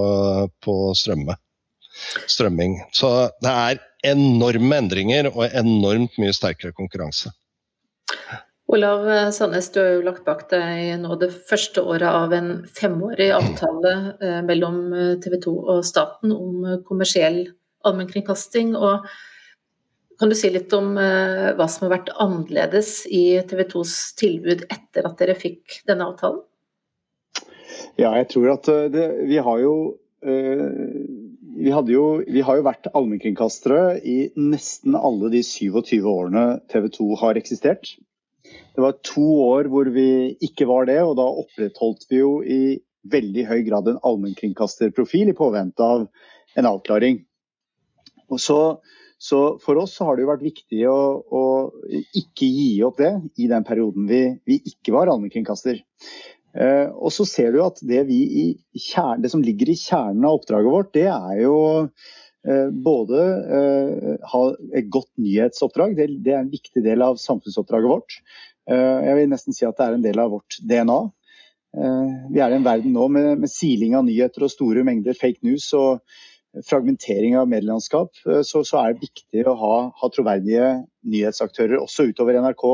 på 0.63 0.77
strømme. 0.95 1.37
strømming. 2.29 2.77
Så 2.93 3.09
det 3.41 3.51
er 3.51 3.79
enorme 4.05 4.77
endringer 4.83 5.31
og 5.33 5.47
enormt 5.49 6.15
mye 6.21 6.35
sterkere 6.35 6.75
konkurranse. 6.77 7.31
Olav 8.67 9.31
Sandnes, 9.31 9.71
du 9.71 9.79
har 9.79 9.93
jo 9.95 10.03
lagt 10.03 10.25
bak 10.27 10.41
deg 10.51 10.97
nå 10.99 11.15
det 11.21 11.29
første 11.31 11.79
året 11.87 12.09
av 12.11 12.33
en 12.35 12.49
femårig 12.67 13.29
avtale 13.37 13.93
eh, 14.19 14.41
mellom 14.43 14.81
eh, 14.91 15.13
TV 15.23 15.37
2 15.45 15.53
og 15.55 15.85
staten 15.87 16.33
om 16.35 16.65
eh, 16.65 16.81
kommersiell 16.87 17.45
allmennkringkasting. 17.87 18.73
Og 18.75 19.07
kan 20.19 20.33
du 20.33 20.35
si 20.35 20.49
litt 20.51 20.73
om 20.73 20.95
hva 20.97 21.67
som 21.69 21.85
har 21.85 21.91
vært 21.93 22.09
annerledes 22.17 23.05
i 23.05 23.37
TV 23.47 23.61
2s 23.69 23.93
tilbud 24.17 24.63
etter 24.65 25.05
at 25.05 25.15
dere 25.21 25.35
fikk 25.37 25.83
denne 25.87 26.07
avtalen? 26.09 26.41
Ja, 28.01 28.15
jeg 28.17 28.25
tror 28.33 28.49
at 28.55 28.65
det, 28.91 29.05
vi 29.29 29.37
har 29.37 29.61
jo 29.61 29.75
vi, 30.25 31.69
jo, 31.69 32.07
vi, 32.25 32.41
har 32.41 32.57
jo 32.57 32.65
vært 32.65 32.89
allmennkringkastere 32.97 34.01
i 34.01 34.17
nesten 34.41 34.97
alle 34.97 35.29
de 35.31 35.43
27 35.45 36.01
årene 36.01 36.47
TV 36.73 36.89
2 36.97 37.07
har 37.21 37.39
eksistert. 37.39 37.93
Det 38.77 38.83
var 38.83 38.99
to 39.05 39.25
år 39.47 39.69
hvor 39.73 39.89
vi 39.89 40.37
ikke 40.45 40.67
var 40.69 40.85
det, 40.89 40.99
og 41.01 41.15
da 41.17 41.25
opprettholdt 41.41 42.05
vi 42.11 42.21
jo 42.21 42.33
i 42.43 42.77
veldig 43.07 43.47
høy 43.47 43.61
grad 43.65 43.87
en 43.89 43.99
allmennkringkasterprofil 44.05 45.31
i 45.31 45.37
påvente 45.37 45.83
av 45.83 46.05
en 46.57 46.69
avklaring. 46.69 47.21
Og 48.27 48.41
så, 48.43 48.59
så 49.17 49.41
For 49.63 49.79
oss 49.81 49.95
så 49.97 50.07
har 50.07 50.17
det 50.17 50.25
jo 50.25 50.31
vært 50.31 50.45
viktig 50.45 50.81
å, 50.91 50.97
å, 51.25 51.43
ikke 52.21 52.49
gi 52.49 52.71
opp 52.85 52.99
det 53.01 53.13
i 53.39 53.49
den 53.49 53.65
perioden 53.67 54.07
vi, 54.09 54.23
vi 54.45 54.59
ikke 54.73 54.95
var 54.95 55.11
allmennkringkaster. 55.11 55.81
Eh, 56.57 56.87
og 56.89 57.13
så 57.13 57.25
ser 57.27 57.53
du 57.53 57.61
at 57.63 57.81
det, 57.85 58.03
kjern, 58.07 59.21
det, 59.23 59.31
som 59.33 59.43
ligger 59.45 59.71
i 59.71 59.77
kjernen 59.77 60.25
av 60.25 60.39
oppdraget 60.39 60.73
vårt, 60.73 60.93
det 60.97 61.07
er 61.11 61.41
jo 61.43 61.57
både 62.71 63.23
eh, 63.57 64.27
ha 64.31 64.41
et 64.77 64.87
godt 64.93 65.09
nyhetsoppdrag, 65.19 65.97
det, 65.97 66.31
er 66.31 66.41
en 66.41 66.51
viktig 66.51 66.83
del 66.85 67.03
av 67.03 67.19
samfunnsoppdraget 67.19 67.91
vårt. 67.91 68.19
Eh, 68.69 68.99
jeg 69.07 69.19
vil 69.19 69.29
nesten 69.31 69.55
si 69.55 69.67
at 69.67 69.77
det 69.79 69.87
er 69.87 69.97
en 69.97 70.05
del 70.05 70.21
av 70.23 70.31
vårt 70.35 70.59
DNA. 70.63 70.99
Eh, 71.77 72.15
vi 72.31 72.41
er 72.43 72.53
i 72.53 72.57
en 72.59 72.67
verden 72.67 72.95
nå 72.95 73.09
med, 73.11 73.33
med 73.43 73.51
siling 73.51 73.97
av 73.99 74.07
nyheter 74.07 74.47
og 74.47 74.53
store 74.53 74.85
mengder 74.87 75.17
fake 75.17 75.43
news 75.47 75.69
og 75.77 76.01
fragmentering 76.65 77.35
av 77.37 77.49
medielandskap, 77.51 78.15
eh, 78.27 78.41
så, 78.47 78.63
så, 78.67 78.81
er 78.81 78.95
det 78.95 79.07
viktig 79.07 79.45
å 79.47 79.57
ha, 79.59 79.75
ha, 79.99 80.11
troverdige 80.13 80.71
nyhetsaktører 81.07 81.79
også 81.81 82.09
utover 82.11 82.39
NRK. 82.41 82.65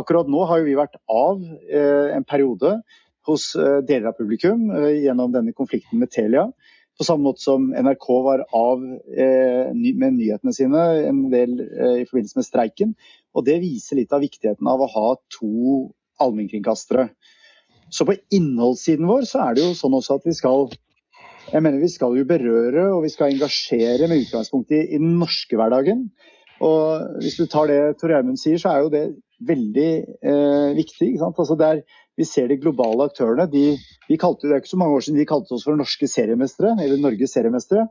Akkurat 0.00 0.30
nå 0.30 0.44
har 0.50 0.64
vi 0.66 0.78
vært 0.78 0.98
av 1.10 1.42
eh, 1.68 2.10
en 2.16 2.26
periode 2.26 2.78
hos 3.28 3.52
eh, 3.56 3.80
deler 3.86 4.10
av 4.12 4.18
publikum 4.18 4.68
eh, 4.74 5.04
gjennom 5.04 5.32
denne 5.34 5.54
konflikten 5.56 6.02
med 6.02 6.12
Telia. 6.14 6.48
På 7.00 7.06
samme 7.06 7.24
måte 7.24 7.40
som 7.40 7.70
NRK 7.72 8.06
var 8.26 8.42
av 8.52 8.82
eh, 8.84 9.70
med 9.72 10.18
nyhetene 10.18 10.52
sine 10.52 10.82
en 11.08 11.22
del 11.32 11.56
i 11.62 12.04
forbindelse 12.04 12.36
med 12.36 12.48
streiken. 12.48 12.92
Og 13.32 13.46
Det 13.46 13.56
viser 13.62 13.96
litt 13.96 14.12
av 14.12 14.20
viktigheten 14.20 14.68
av 14.68 14.84
å 14.84 14.90
ha 14.92 15.06
to 15.32 15.88
allmennkringkastere. 16.20 17.08
Så 17.90 18.04
på 18.06 18.18
innholdssiden 18.36 19.08
vår 19.08 19.24
så 19.30 19.46
er 19.46 19.56
det 19.56 19.64
jo 19.64 19.78
sånn 19.78 19.96
også 19.96 20.20
at 20.20 20.28
vi 20.28 20.36
skal 20.36 20.68
jeg 21.50 21.64
mener 21.64 21.80
Vi 21.82 21.88
skal 21.90 22.14
jo 22.14 22.26
berøre 22.28 22.84
og 22.94 23.00
vi 23.02 23.10
skal 23.10 23.32
engasjere 23.32 24.06
med 24.10 24.26
utgangspunkt 24.26 24.70
i, 24.70 24.84
i 24.94 25.00
den 25.00 25.16
norske 25.18 25.56
hverdagen. 25.58 26.04
Og 26.60 27.16
Hvis 27.24 27.38
du 27.40 27.46
tar 27.50 27.70
det 27.70 27.96
Tor 27.98 28.12
Gjermund 28.12 28.38
sier, 28.38 28.60
så 28.60 28.70
er 28.70 28.84
jo 28.84 28.92
det 28.92 29.04
veldig 29.48 29.90
eh, 30.30 30.70
viktig. 30.76 31.14
Altså 31.24 31.56
der 31.58 31.80
vi 32.18 32.26
ser 32.28 32.50
de 32.50 32.58
globale 32.60 33.06
aktørene. 33.08 33.46
De, 33.50 33.76
de 34.08 34.18
kalte, 34.20 34.48
det 34.48 34.56
er 34.56 34.62
ikke 34.62 34.74
så 34.74 34.80
mange 34.80 34.96
år 34.96 35.04
siden 35.06 35.20
de 35.20 35.28
kalte 35.28 35.54
oss 35.56 35.66
for 35.66 35.78
norske 35.78 36.08
seriemestere, 36.10 36.74
eller 36.82 37.00
Norges 37.00 37.34
seriemestere. 37.36 37.86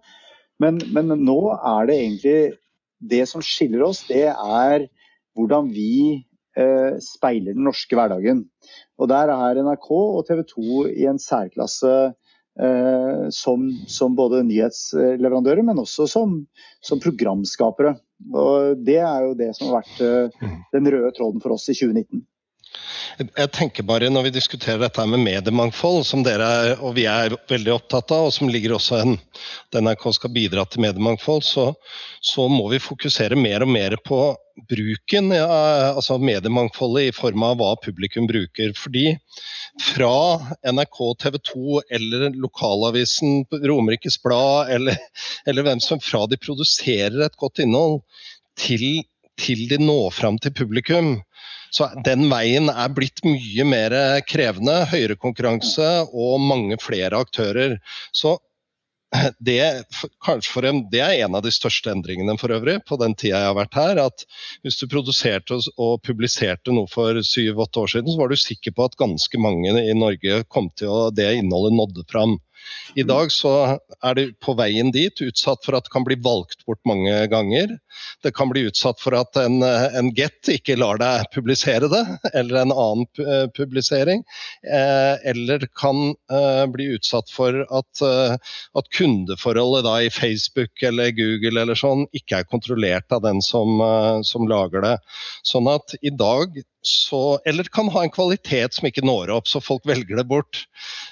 Men, 0.59 0.79
men, 0.93 1.13
nå 1.23 1.39
er 1.55 1.87
det 1.87 1.95
egentlig 1.95 2.39
Det 2.99 3.21
som 3.31 3.43
skiller 3.45 3.85
oss, 3.85 4.01
det 4.09 4.25
er 4.27 4.89
hvordan 5.37 5.69
vi 5.71 6.25
eh, 6.59 6.97
speiler 6.99 7.55
den 7.55 7.63
norske 7.63 7.95
hverdagen. 7.95 8.41
Og 8.99 9.07
der 9.07 9.31
er 9.31 9.61
NRK 9.63 9.87
og 9.95 10.25
TV 10.27 10.41
2 10.49 10.81
i 10.91 11.05
en 11.07 11.21
særklasse 11.23 11.93
eh, 12.59 13.21
som, 13.31 13.69
som, 13.87 14.17
både 14.19 14.43
nyhetsleverandører, 14.49 15.63
men 15.63 15.79
også 15.79 16.09
som, 16.11 16.35
som, 16.83 16.99
programskapere. 16.99 17.95
Og 18.35 18.83
Det 18.83 18.99
er 18.99 19.29
jo 19.29 19.37
det 19.39 19.53
som 19.55 19.69
har 19.69 19.79
vært 19.79 20.03
eh, 20.03 20.43
mm. 20.43 20.59
den 20.75 20.91
røde 20.91 21.13
tråden 21.15 21.39
for 21.39 21.55
oss 21.55 21.69
i 21.71 21.77
2019. 21.79 22.25
Jeg 23.19 23.51
tenker 23.55 23.83
bare 23.87 24.09
Når 24.11 24.27
vi 24.29 24.35
diskuterer 24.35 24.79
dette 24.81 25.05
med 25.09 25.23
mediemangfold, 25.23 26.05
som 26.07 26.23
dere 26.23 26.45
er, 26.59 26.69
og 26.79 26.95
vi 26.95 27.05
er 27.09 27.35
veldig 27.49 27.73
opptatt 27.75 28.13
av, 28.15 28.29
og 28.29 28.35
som 28.35 28.51
ligger 28.51 28.75
også 28.77 29.01
en 29.03 29.17
NRK 29.75 30.05
skal 30.15 30.33
bidra 30.35 30.65
til 30.65 30.85
mediemangfold, 30.85 31.43
så, 31.43 31.65
så 32.23 32.47
må 32.51 32.69
vi 32.71 32.81
fokusere 32.83 33.37
mer 33.39 33.65
og 33.65 33.73
mer 33.73 33.97
på 34.05 34.21
bruken, 34.69 35.31
ja, 35.35 35.47
altså 35.93 36.17
mediemangfoldet 36.19 37.09
i 37.09 37.15
form 37.15 37.45
av 37.47 37.59
hva 37.59 37.73
publikum 37.83 38.27
bruker. 38.29 38.73
Fordi 38.77 39.13
fra 39.91 40.15
NRK, 40.67 40.99
TV 41.23 41.39
2 41.51 41.83
eller 41.99 42.25
lokalavisen 42.39 43.45
Romerikes 43.67 44.19
Blad, 44.23 44.73
eller, 44.75 44.99
eller 45.47 45.67
hvem 45.67 45.83
som 45.83 46.01
fra 46.03 46.25
de 46.29 46.39
produserer 46.39 47.23
et 47.25 47.39
godt 47.39 47.63
innhold, 47.63 48.01
til, 48.59 49.05
til 49.39 49.65
de 49.71 49.79
når 49.81 50.11
fram 50.15 50.37
til 50.41 50.53
publikum, 50.55 51.17
så 51.71 51.89
den 52.05 52.27
veien 52.31 52.69
er 52.71 52.93
blitt 52.93 53.21
mye 53.25 53.65
mer 53.67 53.93
krevende. 54.29 54.81
Høyere 54.89 55.17
konkurranse 55.21 55.89
og 56.09 56.39
mange 56.41 56.79
flere 56.81 57.19
aktører. 57.21 57.77
Så 58.15 58.37
det, 59.41 59.57
en, 59.65 60.81
det, 60.91 60.99
er 61.01 61.23
en 61.25 61.37
av 61.37 61.41
de 61.45 61.51
største 61.53 61.89
endringene 61.93 62.35
for 62.41 62.53
øvrig 62.53 62.77
på 62.85 62.97
den 63.01 63.15
tida 63.17 63.39
jeg 63.41 63.49
har 63.49 63.57
vært 63.57 63.77
her. 63.77 64.01
at 64.03 64.25
Hvis 64.65 64.77
du 64.81 64.85
produserte 64.89 65.57
og 65.77 66.01
publiserte 66.05 66.73
noe 66.75 66.89
for 66.91 67.17
syv-åtte 67.25 67.85
år 67.85 67.93
siden, 67.95 68.11
så 68.13 68.21
var 68.21 68.29
du 68.29 68.37
sikker 68.37 68.75
på 68.77 68.85
at 68.85 68.99
ganske 69.01 69.41
mange 69.41 69.73
i 69.81 69.97
Norge 69.97 70.43
kom 70.53 70.69
til 70.77 70.93
å 70.93 71.09
det 71.13 71.31
innholdet 71.39 71.77
nådde 71.77 72.05
fram. 72.11 72.37
I 72.97 73.03
dag 73.05 73.31
så 73.31 73.51
er 74.03 74.15
det 74.17 74.25
på 74.43 74.55
veien 74.57 74.89
dit 74.93 75.21
utsatt 75.21 75.65
for 75.65 75.77
at 75.77 75.85
det 75.85 75.93
kan 75.93 76.05
bli 76.07 76.17
valgt 76.23 76.65
bort 76.65 76.81
mange 76.89 77.13
ganger. 77.31 77.75
Det 78.25 78.31
kan 78.35 78.49
bli 78.49 78.65
utsatt 78.69 79.01
for 79.01 79.15
at 79.17 79.37
en, 79.39 79.61
en 79.63 80.11
Get 80.17 80.49
ikke 80.51 80.77
lar 80.79 80.99
deg 81.01 81.27
publisere 81.35 81.89
det, 81.91 82.01
eller 82.33 82.63
en 82.63 82.73
annen 82.73 83.05
eh, 83.21 83.45
publisering. 83.55 84.23
Eh, 84.65 85.15
eller 85.31 85.67
kan 85.77 86.15
eh, 86.31 86.65
bli 86.73 86.89
utsatt 86.97 87.29
for 87.33 87.61
at, 87.63 88.03
at 88.03 88.91
kundeforholdet 88.97 90.07
i 90.07 90.09
Facebook 90.13 90.83
eller 90.85 91.13
Google 91.15 91.61
eller 91.61 91.77
sånn 91.77 92.07
ikke 92.15 92.41
er 92.41 92.49
kontrollert 92.49 93.13
av 93.13 93.23
den 93.25 93.43
som, 93.45 93.79
som 94.25 94.47
lager 94.49 94.83
det. 94.85 94.95
Sånn 95.47 95.69
at 95.71 95.95
i 96.01 96.11
dag 96.13 96.57
så, 96.81 97.39
eller 97.45 97.67
kan 97.73 97.89
ha 97.91 98.03
en 98.03 98.13
kvalitet 98.13 98.77
som 98.77 98.87
ikke 98.87 99.03
når 99.05 99.33
opp, 99.35 99.49
så 99.51 99.61
folk 99.63 99.85
velger 99.89 100.19
det 100.19 100.25
bort. 100.29 100.61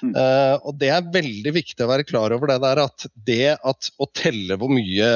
Mm. 0.02 0.14
Uh, 0.16 0.54
og 0.62 0.78
Det 0.80 0.90
er 0.94 1.10
veldig 1.14 1.52
viktig 1.58 1.84
å 1.84 1.90
være 1.90 2.06
klar 2.08 2.32
over 2.34 2.52
det 2.52 2.58
der 2.64 2.82
at 2.86 3.06
det 3.28 3.54
at 3.56 3.90
å 4.00 4.08
telle 4.16 4.56
hvor 4.60 4.72
mye 4.72 5.08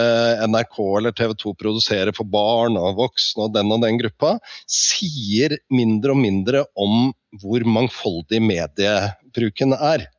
NRK 0.45 0.79
eller 1.01 1.17
TV 1.17 1.35
2 1.45 1.55
produserer 1.61 2.13
for 2.17 2.29
barn 2.29 2.77
og 2.81 3.01
voksne 3.01 3.49
og 3.49 3.57
den 3.57 3.73
og 3.73 3.85
den 3.85 4.01
gruppa, 4.03 4.37
sier 4.69 5.57
mindre 5.73 6.17
og 6.17 6.23
mindre 6.23 6.67
om 6.77 7.13
hvor 7.41 7.65
mangfoldig 7.65 8.43
mediebruken 8.45 9.73
er. 9.79 10.11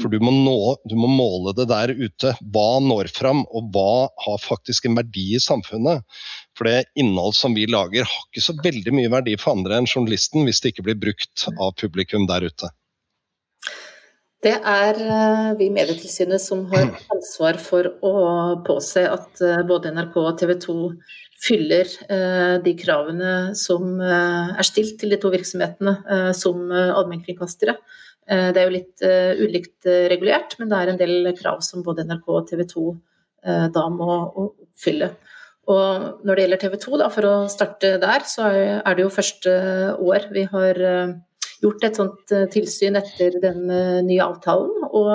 For 0.00 0.12
du 0.12 0.20
må, 0.22 0.32
nå, 0.32 0.56
du 0.88 0.94
må, 0.98 1.08
måle 1.10 1.52
det 1.56 1.66
der 1.70 1.92
ute. 1.92 2.32
Hva 2.54 2.80
når 2.84 3.10
fram, 3.12 3.42
og 3.50 3.70
hva 3.74 4.08
har 4.24 4.40
faktisk 4.42 4.86
en 4.88 4.96
verdi 4.98 5.34
i 5.36 5.42
samfunnet? 5.42 6.06
For 6.60 6.68
det 6.68 6.90
innhold 7.00 7.32
som 7.38 7.54
vi 7.56 7.62
lager 7.64 8.04
har 8.04 8.24
ikke 8.28 8.42
så 8.44 8.52
veldig 8.60 8.92
mye 8.92 9.08
verdi 9.08 9.32
for 9.40 9.56
andre 9.56 9.78
enn 9.80 9.86
journalisten 9.88 10.44
hvis 10.44 10.60
det 10.60 10.74
ikke 10.74 10.90
blir 10.90 10.98
brukt 11.00 11.46
av 11.56 11.72
publikum 11.80 12.26
der 12.28 12.44
ute. 12.44 12.68
Det 14.44 14.52
er 14.56 14.98
eh, 15.00 15.48
vi 15.56 15.70
i 15.70 15.72
Medietilsynet 15.72 16.40
som 16.44 16.66
har 16.68 16.92
ansvar 17.16 17.56
for 17.64 17.88
å 18.04 18.12
påse 18.66 19.06
at 19.08 19.40
eh, 19.44 19.62
både 19.68 19.94
NRK 19.96 20.20
og 20.20 20.36
TV 20.40 20.54
2 20.66 20.76
fyller 21.40 21.88
eh, 22.12 22.54
de 22.60 22.76
kravene 22.76 23.32
som 23.56 23.96
er 24.04 24.68
stilt 24.68 24.98
til 25.00 25.16
de 25.16 25.20
to 25.20 25.32
virksomhetene 25.32 26.34
som 26.36 26.68
allmennkringkastere. 26.68 27.78
Det 28.28 28.60
er 28.60 28.66
jo 28.68 28.74
litt 28.74 29.02
ulikt 29.40 29.88
regulert, 30.12 30.52
men 30.60 30.68
det 30.70 30.76
er 30.76 30.90
en 30.92 31.00
del 31.00 31.30
krav 31.38 31.64
som 31.64 31.80
både 31.82 32.04
NRK 32.04 32.28
og 32.28 32.44
TV 32.52 32.60
2 32.68 32.84
da 33.72 33.86
må 33.90 34.10
oppfylle. 34.44 35.08
Og 35.70 36.26
når 36.26 36.34
det 36.34 36.42
gjelder 36.44 36.60
TV 36.64 36.74
2, 36.82 36.98
da, 37.02 37.06
for 37.14 37.22
å 37.28 37.34
starte 37.52 37.88
der, 38.02 38.20
så 38.26 38.42
er 38.50 38.94
det 38.96 39.02
jo 39.04 39.14
første 39.14 39.52
år 40.02 40.20
vi 40.34 40.42
har 40.50 40.74
eh, 40.88 41.12
gjort 41.62 41.84
et 41.86 41.96
sånt 42.00 42.32
eh, 42.34 42.48
tilsyn 42.50 42.98
etter 42.98 43.30
den 43.42 43.60
eh, 43.70 44.00
nye 44.06 44.24
avtalen. 44.26 44.72
Og 44.90 45.10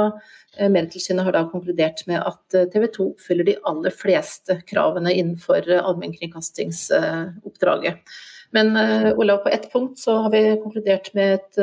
Medietilsynet 0.55 1.25
har 1.27 1.33
da 1.35 1.51
konkludert 1.51 2.07
med 2.07 2.19
at 2.23 2.47
TV 2.71 2.87
2 2.87 3.03
oppfyller 3.09 3.43
de 3.49 3.59
aller 3.67 3.91
fleste 3.91 4.55
kravene 4.69 5.11
innenfor 5.11 5.67
allmennkringkastingsoppdraget. 5.81 7.99
Men 8.55 8.67
Olav, 9.19 9.43
på 9.43 9.51
ett 9.51 9.67
punkt 9.73 9.99
så 9.99 10.15
har 10.23 10.31
vi 10.31 10.61
konkludert 10.61 11.11
med 11.17 11.41
et 11.41 11.55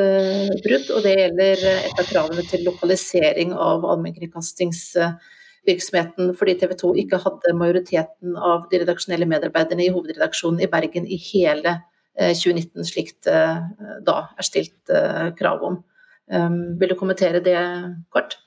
brudd, 0.61 0.87
og 0.93 1.01
det 1.07 1.13
gjelder 1.15 1.57
et 1.71 1.97
av 2.03 2.05
kravene 2.05 2.43
til 2.51 2.61
lokalisering 2.69 3.49
av 3.57 3.81
allmennkringkastingsoppdraget 3.95 5.17
virksomheten 5.67 6.33
fordi 6.37 6.57
TV 6.59 6.75
2 6.79 6.93
ikke 7.05 7.21
hadde 7.23 7.55
majoriteten 7.57 8.37
av 8.37 8.67
de 8.71 8.81
redaksjonelle 8.83 9.27
medarbeiderne 9.29 9.85
i 9.85 9.91
hovedredaksjonen 9.93 10.63
i 10.63 10.69
Bergen 10.71 11.07
i 11.07 11.19
hele 11.31 11.79
2019, 12.17 12.79
eh, 12.79 12.87
slik 12.87 13.15
det 13.25 13.41
da 14.05 14.17
er 14.37 14.45
stilt 14.45 14.93
eh, 14.93 15.31
krav 15.39 15.63
om. 15.65 15.81
Um, 16.31 16.79
vil 16.79 16.93
du 16.93 16.95
kommentere 16.95 17.41
det 17.43 17.59
kort? 18.13 18.37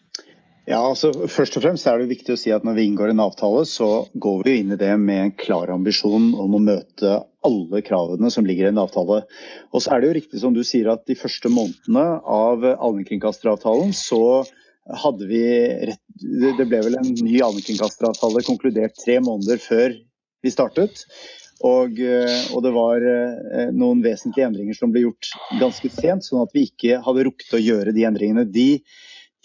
Ja, 0.67 0.81
altså 0.81 1.12
Først 1.31 1.59
og 1.59 1.62
fremst 1.62 1.87
er 1.87 2.01
det 2.01 2.09
viktig 2.11 2.35
å 2.35 2.39
si 2.41 2.51
at 2.51 2.64
når 2.67 2.79
vi 2.79 2.87
inngår 2.89 3.12
en 3.12 3.23
avtale, 3.23 3.62
så 3.71 4.09
går 4.19 4.41
vi 4.47 4.57
inn 4.62 4.73
i 4.75 4.79
det 4.81 4.91
med 4.99 5.21
en 5.23 5.35
klar 5.39 5.71
ambisjon 5.71 6.33
om 6.35 6.57
å 6.59 6.62
møte 6.62 7.21
alle 7.47 7.83
kravene 7.87 8.33
som 8.35 8.49
ligger 8.49 8.67
i 8.67 8.73
en 8.73 8.81
avtale. 8.83 9.21
Og 9.71 9.85
så 9.85 9.95
er 9.95 10.03
det 10.03 10.09
jo 10.09 10.17
riktig 10.17 10.43
som 10.43 10.57
du 10.57 10.64
sier 10.67 10.91
at 10.91 11.05
de 11.07 11.14
første 11.19 11.53
månedene 11.53 12.07
av 12.19 12.67
allmennkringkasteravtalen 12.73 13.95
så 13.95 14.43
hadde 14.95 15.26
vi 15.26 15.43
rett, 15.91 16.03
Det 16.57 16.64
ble 16.64 16.80
vel 16.80 16.99
en 16.99 17.09
ny 17.20 17.41
allmennkringkasteravtale 17.45 18.45
konkludert 18.47 18.95
tre 19.03 19.18
måneder 19.20 19.61
før 19.61 19.97
vi 20.45 20.53
startet. 20.53 21.03
Og, 21.64 21.99
eh, 22.01 22.39
og, 22.53 22.61
det 22.64 22.72
var 22.74 23.05
eh, 23.05 23.70
noen 23.72 24.03
vesentlige 24.05 24.47
endringer 24.47 24.76
som 24.76 24.93
ble 24.93 25.07
gjort 25.07 25.30
ganske 25.61 25.91
sent, 25.93 26.26
sånn 26.26 26.45
at 26.45 26.53
vi 26.57 26.66
ikke 26.68 27.01
hadde 27.05 27.26
rukket 27.28 27.57
å 27.57 27.62
gjøre 27.62 27.95
de 27.97 28.05
endringene. 28.09 28.45
De, 28.53 28.82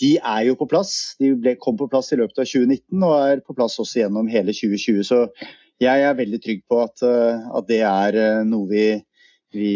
de 0.01 0.13
er 0.19 0.45
jo 0.49 0.57
på 0.59 0.67
plass. 0.71 1.15
De 1.21 1.31
ble, 1.39 1.55
kom 1.59 1.79
på 1.79 1.89
plass 1.91 2.11
i 2.11 2.19
løpet 2.19 2.43
av 2.43 2.49
2019 2.51 3.07
og 3.07 3.15
er 3.17 3.43
på 3.45 3.55
plass 3.55 3.79
også 3.79 4.03
gjennom 4.03 4.31
hele 4.31 4.55
2020. 4.55 5.07
Så 5.07 5.23
jeg 5.81 6.05
er 6.05 6.19
veldig 6.19 6.41
trygg 6.43 6.65
på 6.69 6.81
at, 6.83 7.01
at 7.01 7.67
det 7.71 7.81
er 7.87 8.43
noe 8.45 8.67
vi, 8.69 8.85
vi, 9.55 9.73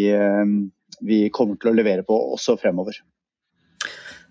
vi 1.02 1.24
kommer 1.34 1.58
til 1.58 1.72
å 1.72 1.78
levere 1.80 2.06
på 2.06 2.20
også 2.36 2.60
fremover. 2.62 3.00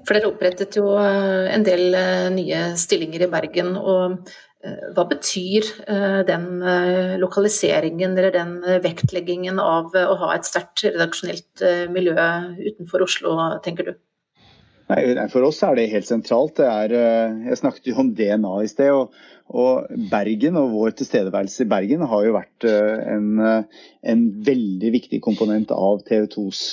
For 0.04 0.16
dere 0.16 0.28
opprettet 0.28 0.76
jo 0.76 0.90
en 1.00 1.64
del 1.64 1.96
nye 2.34 2.64
stillinger 2.80 3.24
i 3.24 3.30
Bergen. 3.32 3.74
og 3.80 4.18
Eh, 4.64 4.84
hva 4.96 5.04
betyr 5.08 5.66
eh, 5.92 6.20
den 6.28 6.62
eh, 6.64 7.14
lokaliseringen 7.20 8.16
eller 8.16 8.32
den 8.32 8.54
vektleggingen 8.84 9.60
av 9.60 9.92
å 9.92 10.16
ha 10.22 10.30
et 10.34 10.48
sterkt 10.48 10.86
redaksjonelt 10.86 11.64
miljø 11.92 12.16
utenfor 12.70 13.04
Oslo, 13.04 13.36
tenker 13.64 13.90
du? 13.90 13.94
Nei, 14.90 15.28
for 15.32 15.46
oss 15.46 15.62
er 15.64 15.78
det 15.78 15.90
helt 15.92 16.08
sentralt. 16.08 16.58
Det 16.58 16.66
er, 16.68 16.94
jeg 17.48 17.60
snakket 17.60 17.88
jo 17.88 18.00
om 18.02 18.10
DNA 18.16 18.56
i 18.64 18.68
sted. 18.68 18.90
Og, 18.92 19.14
og, 19.48 19.86
Bergen 20.10 20.58
og 20.60 20.74
vår 20.74 20.96
tilstedeværelse 20.98 21.64
i 21.64 21.70
Bergen 21.70 22.04
har 22.10 22.26
jo 22.26 22.34
vært 22.36 22.66
en, 22.68 23.30
en 23.40 24.26
veldig 24.44 24.90
viktig 24.98 25.22
komponent 25.24 25.72
av 25.72 26.04
TV 26.08 26.28
2s 26.34 26.66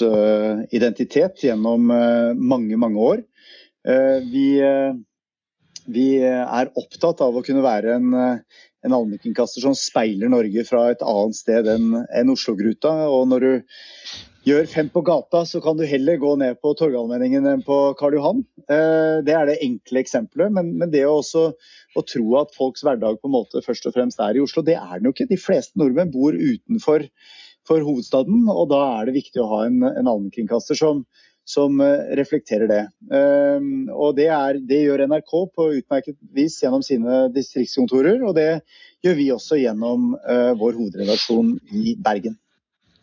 identitet 0.76 1.46
gjennom 1.48 1.88
mange, 1.88 2.80
mange 2.80 3.08
år. 3.14 3.24
Vi 4.28 4.50
vi 5.90 6.20
er 6.22 6.72
opptatt 6.78 7.22
av 7.26 7.38
å 7.38 7.44
kunne 7.46 7.64
være 7.66 7.96
en, 7.98 8.12
en 8.16 8.96
allmennkringkaster 8.96 9.64
som 9.64 9.78
speiler 9.78 10.30
Norge 10.32 10.66
fra 10.68 10.88
et 10.92 11.04
annet 11.06 11.38
sted 11.38 11.70
enn 11.70 11.96
en 12.04 12.34
Oslo-gruta. 12.34 12.94
Og 13.10 13.28
når 13.32 13.46
du 13.46 13.52
gjør 14.48 14.66
fem 14.70 14.90
på 14.90 15.04
gata, 15.06 15.44
så 15.46 15.62
kan 15.62 15.78
du 15.78 15.84
heller 15.86 16.18
gå 16.22 16.32
ned 16.42 16.58
på 16.64 16.74
Torgallmenningen 16.78 17.46
enn 17.52 17.64
på 17.66 17.78
Karl 18.00 18.18
Johan. 18.18 18.42
Eh, 18.66 19.22
det 19.26 19.36
er 19.38 19.50
det 19.50 19.60
enkle 19.66 20.02
eksempelet. 20.02 20.54
Men, 20.56 20.74
men 20.82 20.94
det 20.94 21.04
å 21.06 21.20
også 21.20 21.52
å 21.98 22.06
tro 22.08 22.26
at 22.40 22.56
folks 22.58 22.86
hverdag 22.86 23.20
på 23.22 23.30
en 23.30 23.36
måte 23.36 23.64
først 23.66 23.88
og 23.90 23.96
fremst 23.98 24.22
er 24.24 24.38
i 24.38 24.44
Oslo, 24.44 24.64
det 24.66 24.78
er 24.80 24.98
den 24.98 25.10
jo 25.10 25.16
ikke. 25.16 25.30
De 25.30 25.40
fleste 25.40 25.78
nordmenn 25.80 26.14
bor 26.14 26.38
utenfor 26.38 27.06
for 27.68 27.84
hovedstaden, 27.86 28.48
og 28.50 28.72
da 28.72 28.80
er 28.98 29.10
det 29.10 29.20
viktig 29.20 29.42
å 29.44 29.50
ha 29.52 29.66
en, 29.68 29.84
en 29.86 30.08
allmennkringkaster 30.10 30.80
som, 30.80 31.04
som 31.46 31.78
eh, 31.86 32.14
reflekterer 32.18 32.70
det. 32.72 32.84
Ehm, 33.14 33.90
og 33.94 34.16
det, 34.18 34.32
er, 34.34 34.58
det, 34.66 34.82
gjør 34.88 35.06
NRK 35.12 35.34
på 35.54 35.68
utmerket 35.78 36.18
vis 36.34 36.58
gjennom 36.64 36.82
sine 36.86 37.28
distriktskontorer, 37.36 38.24
og 38.26 38.34
det 38.40 38.64
gjør 39.06 39.20
vi 39.20 39.34
også 39.36 39.62
gjennom 39.62 40.16
eh, 40.22 40.54
vår 40.58 40.80
hovedredaksjon 40.80 41.60
i 41.78 41.94
Bergen. 42.02 42.40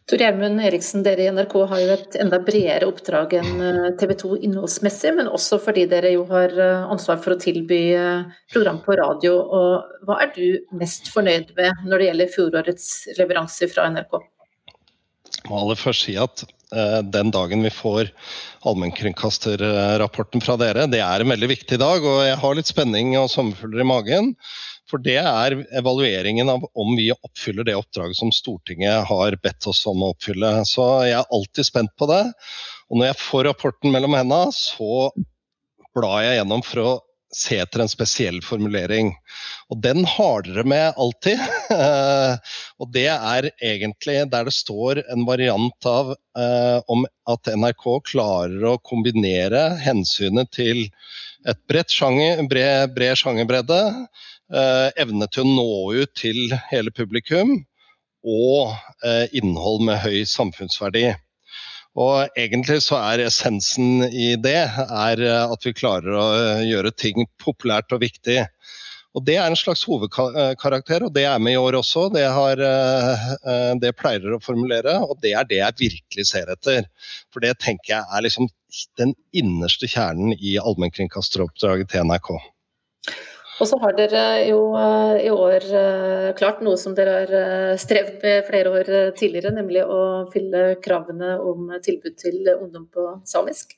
Tor 0.09 0.23
Gjermund 0.23 0.63
Eriksen, 0.65 1.03
dere 1.05 1.27
i 1.27 1.33
NRK 1.35 1.55
har 1.69 1.81
jo 1.83 1.91
et 1.93 2.17
enda 2.23 2.39
bredere 2.41 2.89
oppdrag 2.89 3.35
enn 3.43 3.61
eh, 3.61 3.89
TV 4.01 4.15
2 4.23 4.39
innholdsmessig, 4.49 5.13
men 5.19 5.29
også 5.29 5.61
fordi 5.61 5.85
dere 5.91 6.15
jo 6.15 6.25
har 6.31 6.55
ansvar 6.89 7.21
for 7.21 7.37
å 7.37 7.41
tilby 7.43 7.83
program 8.53 8.81
på 8.87 8.97
radio. 8.97 9.37
Og 9.37 10.09
hva 10.09 10.21
er 10.25 10.33
du 10.37 10.77
mest 10.81 11.13
fornøyd 11.13 11.53
med 11.61 11.85
når 11.85 12.01
det 12.01 12.11
gjelder 12.11 12.35
fjorårets 12.39 12.93
leveranser 13.21 13.73
fra 13.73 13.91
NRK? 13.93 14.21
Jeg 15.39 15.51
må 15.51 15.61
aller 15.61 15.77
først 15.77 16.09
si 16.09 16.17
at 16.17 16.49
Eh, 16.69 17.03
den 17.03 17.31
dagen 17.33 17.63
vi 17.65 17.71
får 17.73 18.11
allmennkringkasterrapporten 18.69 20.43
fra 20.45 20.59
dere. 20.61 20.85
Det 20.91 21.01
er 21.01 21.25
en 21.25 21.33
veldig 21.33 21.49
viktig 21.55 21.79
dag, 21.81 22.05
og 22.05 22.27
jeg 22.27 22.41
har 22.43 22.59
litt 22.59 22.69
spenning 22.69 23.15
og 23.17 23.31
sommerfugler 23.33 23.85
i 23.85 23.89
magen. 23.89 24.35
For 24.89 25.03
det 25.05 25.19
er 25.21 25.57
evalueringen 25.77 26.49
av 26.49 26.65
om 26.73 26.95
vi 26.97 27.11
oppfyller 27.13 27.67
det 27.69 27.77
oppdraget 27.77 28.17
som 28.17 28.33
Stortinget 28.33 29.05
har 29.11 29.37
bedt 29.43 29.69
oss 29.69 29.85
om 29.91 30.05
å 30.05 30.13
oppfylle. 30.15 30.53
Så 30.69 30.87
jeg 31.09 31.19
er 31.19 31.35
alltid 31.35 31.69
spent 31.69 31.93
på 32.01 32.09
det. 32.11 32.23
Og 32.89 33.01
når 33.01 33.11
jeg 33.11 33.21
får 33.21 33.45
rapporten 33.51 33.93
mellom 33.93 34.17
hendene, 34.17 34.55
så 34.57 35.11
blar 35.97 36.23
jeg 36.25 36.41
gjennom 36.41 36.65
for 36.65 36.85
å 36.85 36.97
se 37.35 37.59
etter 37.61 37.83
en 37.85 37.91
spesiell 37.91 38.39
formulering. 38.45 39.11
Og 39.69 39.81
den 39.85 40.07
har 40.09 40.47
dere 40.47 40.65
med 40.65 40.97
alltid. 40.97 41.43
og 42.81 42.93
det 42.95 43.09
er 43.13 43.51
egentlig 43.53 44.23
der 44.33 44.49
det 44.49 44.57
står 44.57 45.03
en 45.05 45.27
variant 45.29 45.89
av 45.91 46.15
eh, 46.15 46.79
om 46.89 47.05
at 47.29 47.53
NRK 47.53 47.87
klarer 48.09 48.65
å 48.71 48.79
kombinere 48.81 49.69
hensynet 49.85 50.53
til 50.57 50.87
et 51.49 51.61
bredt 51.71 51.93
sjanger, 51.93 52.41
bred, 52.49 52.97
bred 52.97 53.21
sjangerbredde, 53.21 53.83
evne 54.49 55.27
til 55.29 55.45
å 55.45 55.57
nå 55.59 56.03
ut 56.03 56.13
til 56.17 56.55
hele 56.71 56.93
publikum, 56.95 57.59
og 58.27 58.75
eh, 59.05 59.27
innhold 59.37 59.85
med 59.87 60.01
høy 60.03 60.25
samfunnsverdi. 60.29 61.13
Og 61.99 62.39
egentlig 62.39 62.83
så 62.85 62.99
er 63.01 63.25
essensen 63.25 64.05
i 64.07 64.35
det 64.39 64.61
er 64.69 65.23
eh, 65.25 65.55
at 65.55 65.67
vi 65.67 65.75
klarer 65.77 66.15
å 66.15 66.27
eh, 66.37 66.67
gjøre 66.69 66.95
ting 66.95 67.27
populært 67.43 67.95
og 67.95 68.05
viktig. 68.05 68.45
Og 69.17 69.25
Det 69.25 69.39
er 69.41 69.49
en 69.49 69.57
slags 69.59 69.83
hovedkarakter, 69.89 71.03
og 71.03 71.15
det 71.17 71.25
er 71.27 71.41
med 71.43 71.57
i 71.57 71.59
år 71.59 71.79
også. 71.81 72.05
Det, 72.15 72.27
har, 72.29 72.61
eh, 72.61 73.73
det 73.81 73.97
pleier 73.99 74.37
å 74.37 74.43
formulere, 74.45 74.99
og 75.01 75.17
det 75.25 75.33
er 75.35 75.49
det 75.49 75.59
jeg 75.63 75.79
virkelig 75.81 76.29
ser 76.29 76.53
etter. 76.53 76.87
For 77.33 77.43
det 77.43 77.57
tenker 77.65 77.97
jeg 77.97 78.05
er 78.05 78.27
liksom 78.27 78.51
den 79.01 79.17
innerste 79.33 79.89
kjernen 79.91 80.37
i 80.37 80.59
allmennkringkasteroppdraget 80.61 81.91
til 81.91 82.07
NRK. 82.07 82.31
Og 83.59 83.67
så 83.67 83.79
har 83.83 83.97
dere 83.99 84.25
jo 84.47 84.61
eh, 84.79 85.25
i 85.27 85.31
år 85.35 85.67
eh, 85.81 86.29
klart 86.39 86.63
noe 86.65 86.79
som 86.79 86.95
dere 86.95 87.17
har 87.17 87.35
eh, 87.39 87.75
strevd 87.81 88.23
med 88.23 88.47
flere 88.47 88.75
år 88.75 88.93
tidligere, 89.19 89.55
nemlig 89.57 89.83
å 89.83 90.29
fylle 90.33 90.79
kravene 90.85 91.35
om 91.43 91.75
tilbud 91.85 92.19
til 92.21 92.39
ungdom 92.55 92.87
på 92.95 93.11
samisk. 93.27 93.75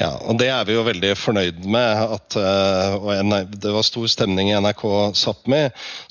Ja, 0.00 0.14
og 0.26 0.40
Det 0.40 0.48
er 0.52 0.64
vi 0.68 0.74
jo 0.74 0.86
veldig 0.86 1.12
fornøyd 1.16 1.62
med. 1.70 2.16
At, 2.16 2.36
og 2.98 3.52
det 3.62 3.70
var 3.72 3.86
stor 3.86 4.08
stemning 4.10 4.50
i 4.50 4.58
NRK 4.58 4.82
Sápmi. 5.16 5.62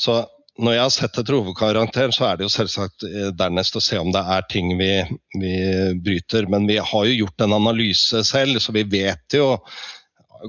Så 0.01 0.23
når 0.55 0.77
jeg 0.77 0.83
har 0.85 0.93
sett 0.95 1.19
et 1.19 1.31
hovedkarakteren, 1.35 2.15
så 2.15 2.29
er 2.29 2.39
det 2.39 2.47
jo 2.47 2.53
selvsagt 2.53 3.03
dernest 3.37 3.75
å 3.75 3.83
se 3.83 3.99
om 3.99 4.13
det 4.15 4.23
er 4.37 4.47
ting 4.49 4.71
vi, 4.79 4.89
vi 5.35 5.53
bryter. 6.01 6.47
Men 6.49 6.65
vi 6.69 6.79
har 6.79 7.09
jo 7.09 7.19
gjort 7.25 7.45
en 7.45 7.57
analyse 7.59 8.23
selv, 8.25 8.61
så 8.63 8.73
vi 8.73 8.87
vet 8.95 9.37
jo 9.37 9.51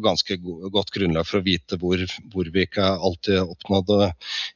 ganske 0.03 0.37
godt 0.73 0.93
grunnlag 0.95 1.27
for 1.29 1.41
å 1.41 1.47
vite 1.47 1.79
hvor, 1.81 2.01
hvor 2.33 2.51
vi 2.53 2.67
ikke 2.67 2.85
alltid 2.85 3.41
oppnådde. 3.43 4.11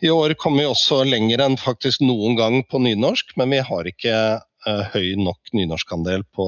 I 0.05 0.13
år 0.13 0.35
kommer 0.41 0.65
vi 0.65 0.71
også 0.71 1.03
lenger 1.09 1.45
enn 1.45 1.59
faktisk 1.61 2.05
noen 2.05 2.37
gang 2.39 2.61
på 2.69 2.81
nynorsk, 2.83 3.35
men 3.41 3.55
vi 3.55 3.63
har 3.65 3.89
ikke 3.91 4.15
uh, 4.41 4.85
høy 4.95 5.17
nok 5.21 5.53
nynorskandel 5.57 6.25
på, 6.37 6.47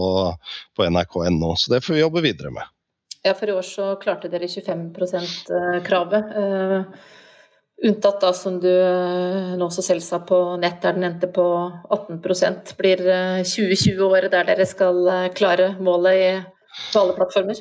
på 0.76 0.86
nrk.no. 0.88 1.54
Så 1.56 1.74
det 1.74 1.82
får 1.84 1.96
vi 1.96 2.04
jobbe 2.04 2.24
videre 2.24 2.52
med. 2.54 2.70
Ja, 3.22 3.34
for 3.38 3.50
i 3.50 3.54
år 3.54 3.66
så 3.66 3.92
klarte 4.02 4.30
dere 4.30 4.50
25 4.50 4.88
%-kravet. 4.98 6.32
Uh, 6.34 6.78
eh, 6.82 7.10
unntatt 7.82 8.22
da 8.22 8.30
som 8.36 8.60
du 8.62 8.70
nå 9.58 9.66
så 9.74 9.82
selv 9.82 10.04
sa 10.06 10.20
på 10.26 10.38
nett, 10.62 10.80
der 10.84 10.94
den 10.94 11.08
endte 11.08 11.26
på 11.34 11.44
18% 11.90 12.76
Blir 12.78 13.02
2020 13.42 14.04
året 14.06 14.30
der 14.30 14.46
dere 14.46 14.66
skal 14.70 15.00
klare 15.34 15.72
målet 15.82 16.20
i, 16.20 16.28
på 16.92 17.02
alle 17.02 17.16
plattformer? 17.16 17.58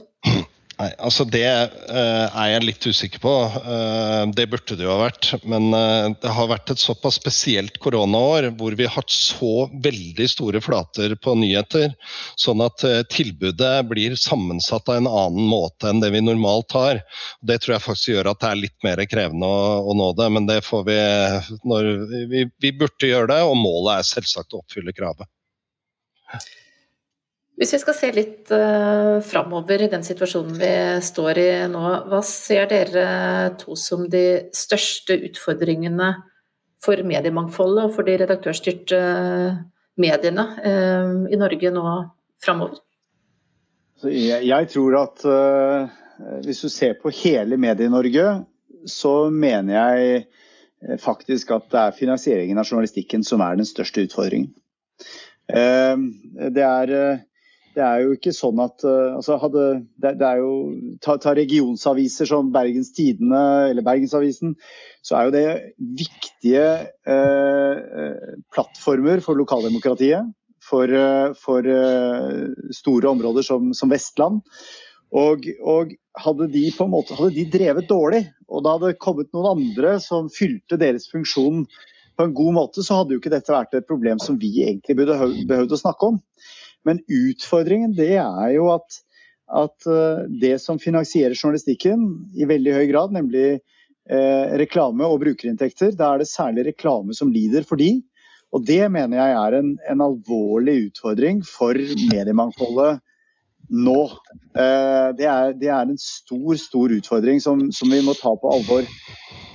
Nei, 0.82 0.90
altså 0.98 1.26
Det 1.30 1.46
uh, 1.46 2.28
er 2.42 2.48
jeg 2.56 2.64
litt 2.66 2.86
usikker 2.90 3.22
på. 3.22 3.32
Uh, 3.62 4.24
det 4.34 4.48
burde 4.50 4.78
det 4.80 4.86
jo 4.88 4.94
ha 4.96 5.04
vært. 5.04 5.28
Men 5.46 5.68
uh, 5.76 6.10
det 6.18 6.32
har 6.34 6.50
vært 6.50 6.72
et 6.74 6.82
såpass 6.82 7.20
spesielt 7.20 7.78
koronaår 7.84 8.48
hvor 8.58 8.74
vi 8.80 8.88
har 8.88 8.96
hatt 8.96 9.14
så 9.14 9.68
veldig 9.84 10.28
store 10.32 10.62
flater 10.64 11.14
på 11.22 11.36
nyheter. 11.38 11.94
Sånn 12.40 12.64
at 12.66 12.82
tilbudet 13.14 13.74
blir 13.92 14.16
sammensatt 14.18 14.90
av 14.90 15.02
en 15.02 15.12
annen 15.12 15.52
måte 15.52 15.92
enn 15.92 16.02
det 16.02 16.10
vi 16.16 16.24
normalt 16.26 16.74
har. 16.78 17.04
Det 17.46 17.60
tror 17.62 17.76
jeg 17.76 17.86
faktisk 17.86 18.14
gjør 18.16 18.32
at 18.32 18.42
det 18.42 18.50
er 18.50 18.64
litt 18.64 18.88
mer 18.88 19.04
krevende 19.12 19.52
å, 19.52 19.84
å 19.86 19.98
nå 19.98 20.10
det. 20.18 20.32
Men 20.34 20.50
det 20.50 20.64
får 20.66 20.88
vi 20.90 20.98
når 21.68 21.92
vi, 22.32 22.48
vi 22.64 22.74
burde 22.74 23.12
gjøre 23.12 23.30
det, 23.36 23.44
og 23.46 23.60
målet 23.60 24.00
er 24.00 24.10
selvsagt 24.16 24.58
å 24.58 24.64
oppfylle 24.64 24.96
kravet. 24.98 25.30
Hvis 27.62 27.76
vi 27.76 27.78
skal 27.78 27.93
se 27.93 28.07
litt 28.09 28.49
uh, 28.49 29.20
framover 29.22 29.84
i 29.86 29.89
den 29.91 30.01
situasjonen 30.01 30.55
vi 30.57 30.72
står 31.05 31.38
i 31.38 31.49
nå, 31.70 31.84
hva 32.09 32.22
ser 32.26 32.66
dere 32.72 33.03
to 33.62 33.78
som 33.78 34.07
de 34.09 34.49
største 34.57 35.20
utfordringene 35.30 36.07
for 36.82 37.05
mediemangfoldet 37.05 37.84
og 37.86 37.93
for 37.99 38.09
de 38.09 38.18
redaktørstyrte 38.24 39.03
mediene 40.01 40.47
uh, 40.57 41.14
i 41.30 41.38
Norge 41.38 41.76
nå 41.78 41.86
framover? 42.41 42.82
Jeg, 44.09 44.41
jeg, 44.49 44.74
tror 44.74 45.01
at 45.03 45.30
uh, 45.30 45.95
hvis 46.41 46.66
du 46.66 46.70
ser 46.74 46.97
på 46.97 47.14
hele 47.22 47.62
Medie-Norge, 47.62 48.39
så 48.89 49.16
mener 49.30 49.78
jeg 49.78 50.97
faktisk 50.97 51.53
at 51.53 51.70
det 51.70 51.84
er 51.86 51.99
finansieringen 51.99 52.57
av 52.57 52.66
journalistikken 52.66 53.22
som 53.22 53.45
er 53.45 53.62
den 53.62 53.70
største 53.70 54.09
utfordringen. 54.09 54.55
Det 55.45 56.64
er 56.66 56.93
det 57.76 57.84
er 57.86 58.03
jo 58.03 58.15
ikke 58.15 58.34
sånn 58.36 58.59
at 58.63 58.84
uh, 58.88 59.15
altså 59.17 59.38
hadde, 59.41 59.65
det, 60.01 60.15
det, 60.19 60.28
er 60.28 60.41
jo, 60.41 60.51
ta, 61.03 61.15
ta, 61.22 61.34
regionsaviser 61.38 62.30
som 62.30 62.51
Bergens 62.53 62.91
Tidende 62.95 63.41
eller 63.69 63.86
Bergensavisen, 63.86 64.57
så 65.05 65.17
er 65.17 65.28
jo 65.28 65.34
det 65.36 65.45
viktige 66.01 66.65
uh, 67.07 68.38
plattformer 68.53 69.24
for 69.26 69.39
lokaldemokratiet. 69.39 70.32
For, 70.61 70.86
uh, 70.86 71.34
for 71.41 71.65
store 72.72 73.09
områder 73.09 73.43
som, 73.43 73.72
som, 73.76 73.89
Vestland. 73.91 74.43
Og, 75.11 75.47
og 75.67 75.89
hadde, 76.22 76.47
de 76.53 76.67
måte, 76.88 77.17
hadde 77.17 77.34
de 77.36 77.47
drevet 77.51 77.89
dårlig, 77.89 78.22
og 78.47 78.63
det 78.63 78.76
hadde 78.76 78.99
kommet 79.01 79.32
noen 79.34 79.57
andre 79.57 79.97
som 79.99 80.30
fylte 80.32 80.78
deres 80.80 81.09
funksjon 81.11 81.65
på 82.15 82.28
en 82.28 82.36
god 82.38 82.55
måte, 82.55 82.86
så 82.86 83.01
hadde 83.01 83.17
jo 83.17 83.19
ikke 83.19 83.34
dette 83.34 83.51
vært 83.51 83.76
et 83.76 83.89
problem 83.89 84.22
som 84.22 84.38
vi 84.39 84.53
egentlig 84.63 84.95
burde 85.01 85.17
behøvd 85.49 85.76
å 85.76 85.82
snakke 85.82 86.13
om. 86.13 86.22
Men 86.88 87.02
utfordringen 87.06 87.96
det 87.98 88.16
er 88.22 88.54
jo 88.56 88.70
at, 88.74 89.02
at 89.64 89.90
eh, 89.90 90.24
det 90.42 90.56
som 90.64 90.80
finansierer 90.82 91.38
journalistikken 91.38 92.08
i 92.38 92.48
veldig 92.50 92.78
høy 92.80 92.86
grad, 92.92 93.14
nemlig 93.16 93.48
eh, 94.10 94.56
reklame 94.62 95.08
og 95.08 95.22
brukerinntekter, 95.26 95.94
da 95.98 96.14
er 96.14 96.24
det 96.24 96.32
særlig 96.32 96.72
reklame 96.72 97.18
som 97.18 97.34
lider 97.34 97.68
for 97.68 97.82
de. 97.82 98.00
Og 98.52 98.66
det 98.68 98.84
mener 98.92 99.22
jeg 99.22 99.38
er 99.40 99.58
en, 99.62 99.72
en 99.94 100.04
alvorlig 100.04 100.90
utfordring 100.90 101.40
for 101.48 101.78
mediemangfoldet 102.12 103.00
nå. 103.72 104.02
Eh, 104.58 105.08
det, 105.18 105.28
er, 105.28 105.54
det, 105.56 105.70
er, 105.70 105.86
en 105.86 106.00
stor, 106.02 106.58
stor 106.60 106.92
utfordring 106.98 107.42
som, 107.44 107.70
som, 107.72 107.92
vi 107.92 108.02
må 108.04 108.16
ta 108.18 108.34
på 108.36 108.52
alvor. 108.52 108.88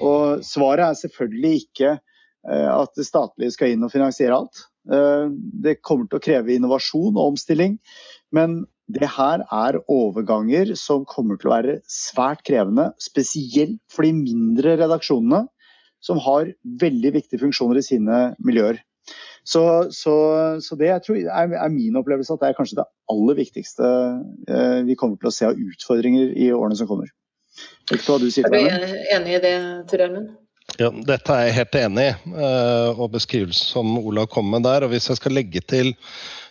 Og 0.01 0.47
svaret 0.47 0.87
er 0.89 1.01
selvfølgelig 1.03 1.53
ikke 1.65 1.93
eh, 1.97 2.71
at 2.73 2.97
det 2.97 3.07
statlige 3.09 3.57
skal 3.57 3.75
inn 3.75 3.85
og 3.85 3.93
finansiere 3.93 4.39
alt. 4.39 4.65
Eh, 4.87 5.27
det 5.67 5.81
kommer 5.83 6.09
til 6.09 6.21
å 6.21 6.25
kreve 6.25 6.55
innovasjon 6.55 7.15
og 7.15 7.35
omstilling. 7.35 7.79
Men 8.35 8.65
det 8.87 9.09
her 9.17 9.43
er 9.51 9.81
overganger 9.91 10.75
som 10.79 11.07
kommer 11.09 11.39
til 11.41 11.51
å 11.51 11.57
være 11.57 11.79
svært 11.91 12.45
krevende, 12.47 12.93
spesielt 13.03 13.81
for 13.93 14.07
de 14.07 14.15
mindre 14.15 14.77
redaksjonene 14.79 15.47
som 16.05 16.21
har 16.23 16.53
veldig 16.83 17.17
viktige 17.17 17.43
funksjoner 17.43 17.81
i 17.81 17.87
sine 17.87 18.21
miljøer. 18.39 18.79
Så, 19.47 19.63
så, 19.95 20.15
så 20.63 20.79
det 20.79 20.89
er, 20.91 21.03
er, 21.31 21.69
min 21.71 21.99
opplevelse 21.99 22.35
at 22.35 22.43
det 22.43 22.49
er 22.49 22.57
kanskje 22.59 22.81
det 22.81 22.87
aller 23.13 23.39
viktigste 23.39 23.91
eh, 24.51 24.81
vi 24.87 24.97
kommer 24.99 25.21
til 25.23 25.31
å 25.31 25.35
se 25.35 25.47
av 25.47 25.61
utfordringer 25.61 26.33
i 26.35 26.51
årene 26.55 26.79
som 26.79 26.91
kommer. 26.91 27.13
Ikke 27.87 28.03
hva 28.09 28.19
du 28.21 28.27
sier, 28.31 28.51
er 28.51 28.83
du 28.83 28.97
enig 29.15 29.39
i 29.39 29.43
det, 29.45 29.55
Tor 29.91 30.03
Gjermund? 30.03 30.35
Ja, 30.75 30.91
dette 30.91 31.33
er 31.33 31.47
jeg 31.47 31.57
helt 31.61 31.77
enig 31.79 32.09
i, 32.11 32.15
uh, 32.35 32.99
og 32.99 33.13
beskrivelsen 33.15 33.71
som 33.71 33.95
Olav 34.01 34.27
kom 34.33 34.51
med 34.51 34.67
der. 34.67 34.85
og 34.85 34.93
Hvis 34.93 35.07
jeg 35.09 35.21
skal 35.21 35.39
legge 35.39 35.63
til 35.63 35.95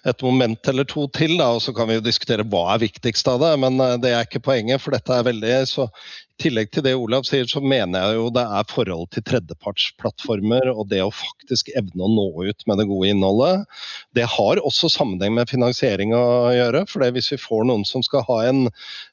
et 0.05 0.21
moment 0.21 0.69
eller 0.69 0.85
to 0.87 1.03
til, 1.13 1.35
da, 1.37 1.49
og 1.53 1.61
så 1.61 1.73
kan 1.75 1.89
vi 1.89 1.97
jo 1.97 2.05
diskutere 2.05 2.45
hva 2.45 2.63
er 2.73 2.81
viktigst 2.85 3.27
av 3.29 3.43
det. 3.43 3.51
Men 3.61 3.77
uh, 3.77 3.97
det 4.01 4.15
er 4.15 4.25
ikke 4.25 4.41
poenget, 4.47 4.81
for 4.81 4.95
dette 4.95 5.13
er 5.13 5.27
veldig 5.27 5.51
så 5.69 5.85
I 5.91 6.47
tillegg 6.47 6.71
til 6.73 6.87
det 6.87 6.95
Olav 6.97 7.27
sier, 7.27 7.45
så 7.47 7.61
mener 7.61 8.01
jeg 8.01 8.17
jo 8.17 8.31
det 8.33 8.47
er 8.57 8.71
forhold 8.71 9.05
til 9.13 9.27
tredjepartsplattformer 9.29 10.71
og 10.73 10.89
det 10.89 11.03
å 11.03 11.13
faktisk 11.13 11.69
evne 11.77 12.07
å 12.07 12.11
nå 12.15 12.25
ut 12.49 12.65
med 12.67 12.81
det 12.81 12.87
gode 12.89 13.11
innholdet. 13.13 13.69
Det 14.17 14.25
har 14.31 14.63
også 14.63 14.89
sammenheng 14.95 15.37
med 15.37 15.51
finansiering 15.51 16.15
å 16.17 16.25
gjøre. 16.55 16.87
for 16.89 17.05
Hvis 17.11 17.29
vi 17.35 17.41
får 17.45 17.69
noen 17.69 17.85
som 17.85 18.03
skal 18.03 18.25
ha 18.31 18.41
en, 18.49 18.65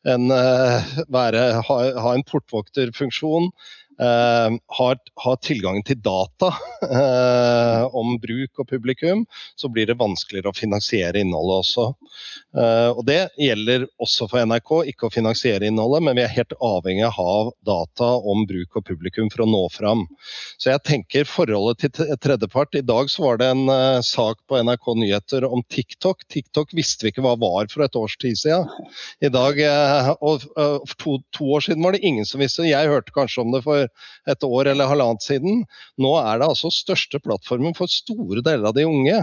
en, 0.09 0.32
uh, 0.32 0.98
være, 1.12 1.46
ha, 1.68 1.78
ha 2.07 2.16
en 2.16 2.26
portvokterfunksjon, 2.32 3.53
Uh, 4.03 4.50
har, 4.66 4.96
har, 5.14 5.36
tilgang 5.36 5.82
til 5.86 5.98
data 6.03 6.48
eh, 6.82 7.82
om 7.94 8.16
bruk 8.18 8.59
og 8.59 8.66
publikum, 8.66 9.20
så 9.55 9.68
blir 9.70 9.86
det 9.86 9.98
vanskeligere 10.00 10.50
å 10.50 10.57
finansiere 10.57 11.20
innholdet 11.22 11.61
også. 11.62 11.84
Eh, 12.59 12.88
og 12.90 13.05
Det 13.07 13.20
gjelder 13.38 13.84
også 14.03 14.26
for 14.30 14.42
NRK, 14.48 14.72
ikke 14.90 15.07
å 15.07 15.12
finansiere 15.14 15.68
innholdet, 15.68 16.03
men 16.07 16.18
vi 16.18 16.24
er 16.24 16.32
helt 16.34 16.55
avhengig 16.59 17.11
av 17.11 17.53
data 17.68 18.09
om 18.32 18.46
bruk 18.48 18.80
og 18.80 18.86
publikum 18.88 19.30
for 19.32 19.44
å 19.44 19.48
nå 19.53 19.62
fram. 19.74 20.05
Så 20.59 20.72
jeg 20.72 20.82
tenker 20.88 21.28
forholdet 21.28 21.84
til 21.84 22.16
tredjepart. 22.24 22.74
I 22.80 22.84
dag 22.86 23.12
så 23.12 23.26
var 23.26 23.38
det 23.42 23.53
en 23.53 24.03
sak 24.07 24.40
på 24.48 24.59
NRK 24.62 24.90
Nyheter 25.03 25.46
om 25.46 25.62
TikTok. 25.70 26.26
TikTok 26.32 26.74
visste 26.76 27.07
vi 27.07 27.12
ikke 27.12 27.26
hva 27.26 27.36
var 27.38 27.70
for 27.72 27.86
et 27.86 27.98
års 27.98 28.16
tid 28.22 28.40
siden. 28.40 28.66
I 29.22 29.30
dag, 29.32 29.62
og 30.20 30.48
For 30.53 30.96
to, 30.98 31.18
to 31.36 31.53
år 31.55 31.68
siden 31.68 31.84
var 31.84 31.94
det 31.94 32.03
ingen 32.07 32.26
som 32.28 32.42
visste. 32.42 32.66
Jeg 32.66 32.90
hørte 32.90 33.14
kanskje 33.14 33.44
om 33.44 33.55
det 33.55 33.62
for 33.66 33.91
et 34.28 34.47
år 34.47 34.72
eller 34.72 34.90
halvannet 34.90 35.24
siden. 35.24 35.62
Nå 36.01 36.12
er 36.20 36.40
det 36.40 36.49
altså 36.49 36.72
største 36.72 37.20
plattformen 37.22 37.76
for 37.78 37.90
store 37.90 38.45
deler 38.45 38.70
av 38.70 38.76
de 38.76 38.86
unge. 38.88 39.18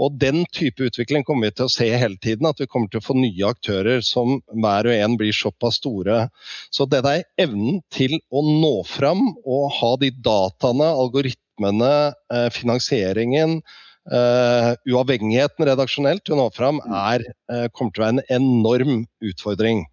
Og 0.00 0.16
Den 0.18 0.42
type 0.54 0.88
utvikling 0.88 1.26
kommer 1.26 1.48
vi 1.48 1.56
til 1.58 1.68
å 1.68 1.72
se 1.72 1.88
hele 1.90 2.18
tiden. 2.22 2.48
At 2.48 2.62
vi 2.62 2.68
kommer 2.70 2.90
til 2.90 3.02
å 3.02 3.06
få 3.06 3.16
nye 3.18 3.52
aktører 3.52 4.02
som 4.06 4.40
hver 4.50 4.90
og 4.90 4.96
en 4.96 5.16
blir 5.20 5.36
såpass 5.36 5.78
store. 5.82 6.26
Så 6.74 6.88
det 6.90 7.04
er 7.06 7.24
evnen 7.40 7.80
til 7.94 8.18
å 8.32 8.42
nå 8.46 8.74
fram 8.88 9.30
og 9.44 9.70
ha 9.78 9.94
de 10.02 10.12
dataene, 10.24 10.90
algoritmene, 11.04 11.94
eh, 12.34 12.50
finansieringen, 12.54 13.60
Uh, 14.02 14.74
uavhengigheten 14.90 15.62
redaksjonelt 15.68 16.24
til 16.26 16.34
å 16.34 16.40
nå 16.40 16.48
fram 16.50 16.80
er, 16.82 17.22
uh, 17.52 17.68
kommer 17.70 17.94
til 17.94 18.02
å 18.02 18.06
være 18.08 18.14
en 18.16 18.24
enorm 18.34 19.04
utfordring. 19.22 19.84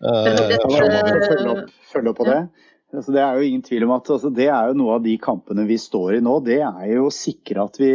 Uh, 0.00 0.30
følge, 0.32 1.50
opp, 1.52 1.74
følge 1.92 2.14
opp 2.14 2.22
på 2.22 2.28
det. 2.30 2.38
Altså, 2.92 3.14
det 3.14 3.22
er 3.24 3.38
jo 3.38 3.46
ingen 3.48 3.62
tvil 3.64 3.86
om 3.86 3.94
at 3.94 4.10
altså, 4.12 4.28
det 4.36 4.50
er 4.52 4.68
jo 4.68 4.76
noe 4.76 4.98
av 4.98 5.04
de 5.06 5.14
kampene 5.20 5.64
vi 5.64 5.78
står 5.80 6.18
i 6.18 6.24
nå. 6.24 6.34
Det 6.44 6.58
er 6.60 6.90
jo 6.90 7.06
å 7.08 7.14
sikre 7.14 7.64
at 7.64 7.78
vi, 7.80 7.92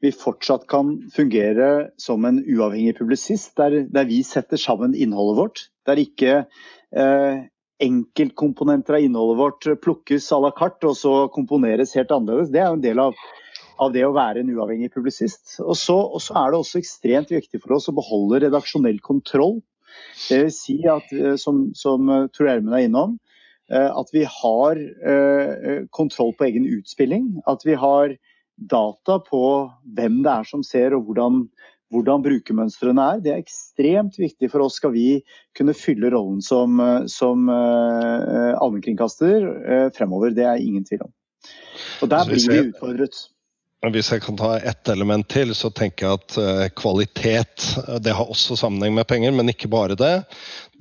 vi 0.00 0.12
fortsatt 0.14 0.64
kan 0.70 0.94
fungere 1.12 1.90
som 2.00 2.24
en 2.24 2.40
uavhengig 2.40 2.96
publisist, 2.96 3.52
der, 3.60 3.82
der 3.92 4.08
vi 4.08 4.22
setter 4.24 4.60
sammen 4.60 4.96
innholdet 4.96 5.36
vårt. 5.36 5.64
Der 5.84 6.00
ikke 6.00 6.38
eh, 6.40 7.44
enkeltkomponenter 7.84 8.96
av 8.96 9.04
innholdet 9.04 9.42
vårt 9.42 9.70
plukkes 9.84 10.30
à 10.32 10.40
la 10.40 10.54
carte 10.56 10.94
og 10.94 10.96
så 10.96 11.14
komponeres 11.34 11.92
helt 12.00 12.16
annerledes. 12.16 12.48
Det 12.54 12.64
er 12.64 12.72
jo 12.72 12.80
en 12.80 12.88
del 12.88 13.04
av, 13.04 13.22
av 13.76 13.92
det 13.92 14.08
å 14.08 14.16
være 14.16 14.40
en 14.40 14.56
uavhengig 14.56 14.94
publisist. 14.96 15.58
Og 15.60 15.76
så, 15.76 16.00
og 16.08 16.24
så 16.24 16.40
er 16.40 16.54
det 16.54 16.62
også 16.64 16.80
ekstremt 16.80 17.36
viktig 17.36 17.60
for 17.60 17.76
oss 17.76 17.92
å 17.92 17.98
beholde 18.00 18.46
redaksjonell 18.48 19.04
kontroll. 19.04 19.58
Det 20.24 20.44
vil 20.46 20.52
si 20.56 20.80
at, 20.88 21.12
eh, 21.12 21.36
som, 21.36 21.66
som 21.76 22.08
Tor 22.32 22.48
Gjermund 22.48 22.80
er 22.80 22.88
innom, 22.88 23.18
Eh, 23.18 23.27
at 23.68 24.12
vi 24.14 24.24
har 24.24 24.78
eh, 24.80 25.84
kontroll 25.94 26.32
på 26.38 26.46
egen 26.48 26.66
utspilling. 26.78 27.42
At 27.50 27.66
vi 27.68 27.74
har 27.78 28.14
data 28.56 29.18
på 29.22 29.42
hvem 29.96 30.22
det 30.24 30.32
er 30.32 30.48
som 30.48 30.62
ser 30.66 30.96
og 30.96 31.04
hvordan, 31.06 31.44
hvordan 31.92 32.24
brukermønstrene 32.24 33.04
er. 33.14 33.20
Det 33.22 33.32
er 33.34 33.42
ekstremt 33.44 34.18
viktig 34.18 34.50
for 34.50 34.64
oss 34.66 34.80
skal 34.80 34.94
vi 34.96 35.20
kunne 35.58 35.76
fylle 35.76 36.10
rollen 36.14 36.40
som, 36.42 36.80
som 37.06 37.46
allmennkringkaster 37.52 39.46
fremover. 39.94 40.34
Det 40.34 40.48
er 40.48 40.64
ingen 40.64 40.88
tvil 40.88 41.06
om. 41.06 41.12
Og 42.02 42.10
der 42.10 42.26
blir 42.26 42.42
vi 42.48 42.64
utfordret. 42.70 43.28
Hvis 43.78 44.08
jeg 44.10 44.24
kan 44.24 44.34
ta 44.34 44.56
ett 44.58 44.88
element 44.90 45.28
til, 45.30 45.52
så 45.54 45.68
tenker 45.70 46.08
jeg 46.08 46.18
at 46.18 46.36
uh, 46.42 46.62
kvalitet 46.74 47.62
det 48.02 48.10
har 48.18 48.26
også 48.26 48.56
sammenheng 48.58 48.96
med 48.96 49.06
penger, 49.06 49.30
men 49.30 49.52
ikke 49.52 49.70
bare 49.70 49.94
det. 49.94 50.16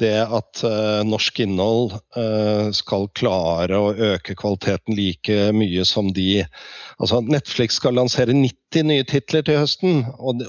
Det 0.02 0.16
at 0.26 0.64
uh, 0.66 1.06
norsk 1.06 1.44
innhold 1.46 1.94
skal 2.74 3.06
klare 3.18 3.78
å 3.78 3.92
øke 3.94 4.34
kvaliteten 4.38 4.98
like 4.98 5.52
mye 5.54 5.86
som 5.86 6.10
de 6.14 6.46
Altså 6.98 7.20
Netflix 7.22 7.76
skal 7.78 7.94
lansere 7.94 8.34
90 8.34 8.88
nye 8.90 9.06
titler 9.06 9.44
til 9.46 9.60
høsten, 9.62 10.00
og 10.18 10.42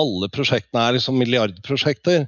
alle 0.00 0.30
prosjektene 0.32 0.80
er 0.80 0.96
liksom 0.96 1.18
milliardprosjekter. 1.20 2.24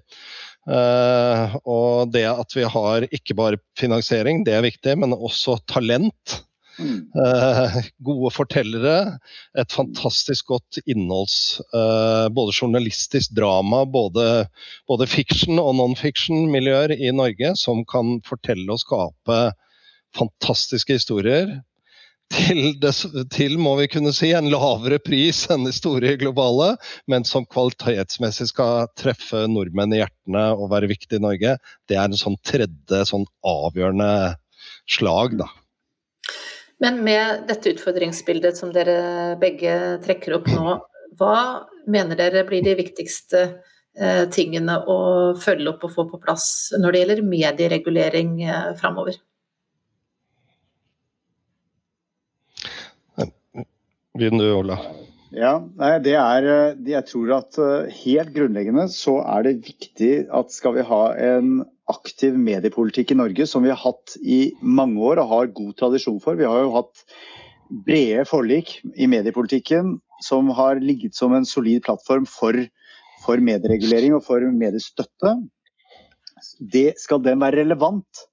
og 1.64 2.12
det 2.12 2.26
at 2.28 2.52
vi 2.52 2.66
har 2.68 3.06
ikke 3.08 3.38
bare 3.38 3.62
finansiering, 3.80 4.44
det 4.44 4.58
er 4.58 4.66
viktig, 4.66 4.98
men 5.00 5.16
også 5.16 5.56
talent 5.72 6.36
Mm. 6.78 6.98
Uh, 7.16 7.76
gode 8.04 8.32
fortellere. 8.34 8.96
Et 9.58 9.72
fantastisk 9.72 10.52
godt 10.52 10.80
innholds... 10.86 11.60
Uh, 11.72 12.26
både 12.36 12.54
journalistisk 12.56 13.36
drama, 13.36 13.84
både, 13.88 14.46
både 14.90 15.06
fiction 15.10 15.60
og 15.62 15.76
non-fiction-miljøer 15.78 16.96
i 16.96 17.12
Norge 17.14 17.54
som 17.60 17.84
kan 17.88 18.18
fortelle 18.26 18.68
og 18.72 18.82
skape 18.82 19.40
fantastiske 20.16 20.98
historier. 20.98 21.58
Til, 22.34 22.72
det, 22.82 22.90
til, 23.30 23.54
må 23.62 23.76
vi 23.78 23.86
kunne 23.90 24.10
si, 24.14 24.32
en 24.34 24.48
lavere 24.50 24.98
pris 24.98 25.44
enn 25.52 25.68
de 25.68 25.72
store 25.74 26.16
globale, 26.18 26.72
men 27.06 27.26
som 27.28 27.46
kvalitetsmessig 27.46 28.48
skal 28.50 28.88
treffe 28.98 29.44
nordmenn 29.46 29.94
i 29.94 30.00
hjertene 30.00 30.48
og 30.56 30.72
være 30.72 30.90
viktig 30.90 31.20
i 31.20 31.22
Norge. 31.22 31.54
Det 31.86 31.94
er 31.94 32.08
en 32.08 32.18
sånn 32.18 32.38
tredje 32.42 33.04
sånn 33.12 33.28
avgjørende 33.46 34.10
slag, 34.90 35.38
da. 35.38 35.48
Men 36.82 37.00
med 37.04 37.46
dette 37.48 37.72
utfordringsbildet 37.72 38.58
som 38.58 38.72
dere 38.74 39.36
begge 39.40 39.96
trekker 40.04 40.36
opp 40.36 40.50
nå, 40.52 40.74
hva 41.16 41.36
mener 41.88 42.18
dere 42.18 42.44
blir 42.48 42.64
de 42.66 42.74
viktigste 42.76 43.42
eh, 43.96 44.26
tingene 44.32 44.76
å 44.84 44.98
følge 45.40 45.72
opp 45.72 45.86
og 45.88 45.94
få 45.94 46.04
på 46.10 46.20
plass 46.20 46.48
når 46.76 46.92
det 46.92 47.00
gjelder 47.02 47.22
medieregulering 47.30 48.34
eh, 48.44 48.68
framover? 48.80 49.16
Begynn 54.16 54.40
du, 54.40 54.48
Ola. 54.52 54.76
Ja, 55.36 55.56
nei, 55.80 55.94
det 56.04 56.14
er, 56.20 56.50
eh, 56.50 56.76
Jeg 56.92 57.08
tror 57.08 57.32
at 57.38 57.56
helt 58.02 58.36
grunnleggende 58.36 58.84
så 58.92 59.22
er 59.24 59.48
det 59.48 59.62
viktig 59.64 60.12
at 60.28 60.52
skal 60.52 60.76
vi 60.76 60.84
ha 60.92 61.02
en 61.16 61.56
aktiv 61.90 62.36
mediepolitikk 62.38 63.12
i 63.12 63.18
Norge, 63.18 63.46
som 63.46 63.62
vi 63.62 63.70
har 63.72 63.80
hatt 63.80 64.16
i 64.22 64.52
mange 64.60 65.00
år 65.02 65.22
og 65.22 65.32
har 65.32 65.52
god 65.54 65.74
tradisjon 65.78 66.20
for. 66.22 66.38
Vi 66.38 66.48
har 66.48 66.64
jo 66.64 66.74
hatt 66.74 67.04
brede 67.86 68.24
forlik 68.28 68.78
i 68.94 69.08
mediepolitikken 69.10 69.96
som 70.24 70.50
har 70.56 70.80
ligget 70.80 71.14
som 71.14 71.34
en 71.34 71.46
solid 71.46 71.84
plattform 71.84 72.26
for, 72.30 72.56
for 73.24 73.42
medieregulering 73.42 74.16
og 74.16 74.24
for 74.26 74.40
mediestøtte. 74.40 75.36
det, 76.60 76.98
skal 77.00 77.22
den 77.22 77.40
være 77.40 77.62
relevant, 77.64 78.26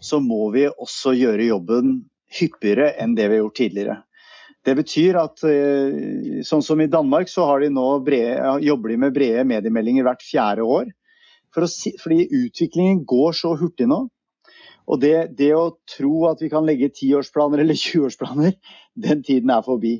så 0.00 0.20
må 0.20 0.50
vi 0.54 0.68
også 0.68 1.14
gjøre 1.16 1.48
jobben 1.48 2.04
hyppigere 2.38 2.92
enn 3.00 3.16
det 3.16 3.28
vi 3.28 3.38
har 3.38 3.44
gjort 3.46 3.58
tidligere. 3.58 3.96
Det 4.66 4.74
betyr 4.76 5.16
at 5.16 5.42
eh, 5.48 6.40
sånn 6.44 6.62
som 6.64 6.80
i 6.82 6.90
Danmark, 6.90 7.30
så 7.30 7.46
de 7.62 7.70
brede, 8.04 8.58
jobber 8.66 8.92
de 8.92 8.96
med 9.00 9.14
brede 9.14 9.44
mediemeldinger 9.48 10.04
hvert 10.04 10.24
fjerde 10.24 10.66
år. 10.66 10.90
For 11.54 11.66
å, 11.66 11.68
fordi 12.02 12.28
utviklingen 12.44 13.04
går 13.08 13.36
så 13.38 13.54
hurtig 13.58 13.88
nå. 13.90 14.04
Og 14.88 15.00
det, 15.02 15.36
det 15.36 15.50
å 15.56 15.76
tro 15.90 16.28
at 16.30 16.40
vi 16.40 16.48
kan 16.52 16.64
legge 16.64 16.88
tiårsplaner 16.96 17.60
eller 17.60 17.76
20-årsplaner, 17.76 18.54
den 18.96 19.24
tiden 19.24 19.52
er 19.52 19.64
forbi. 19.66 19.98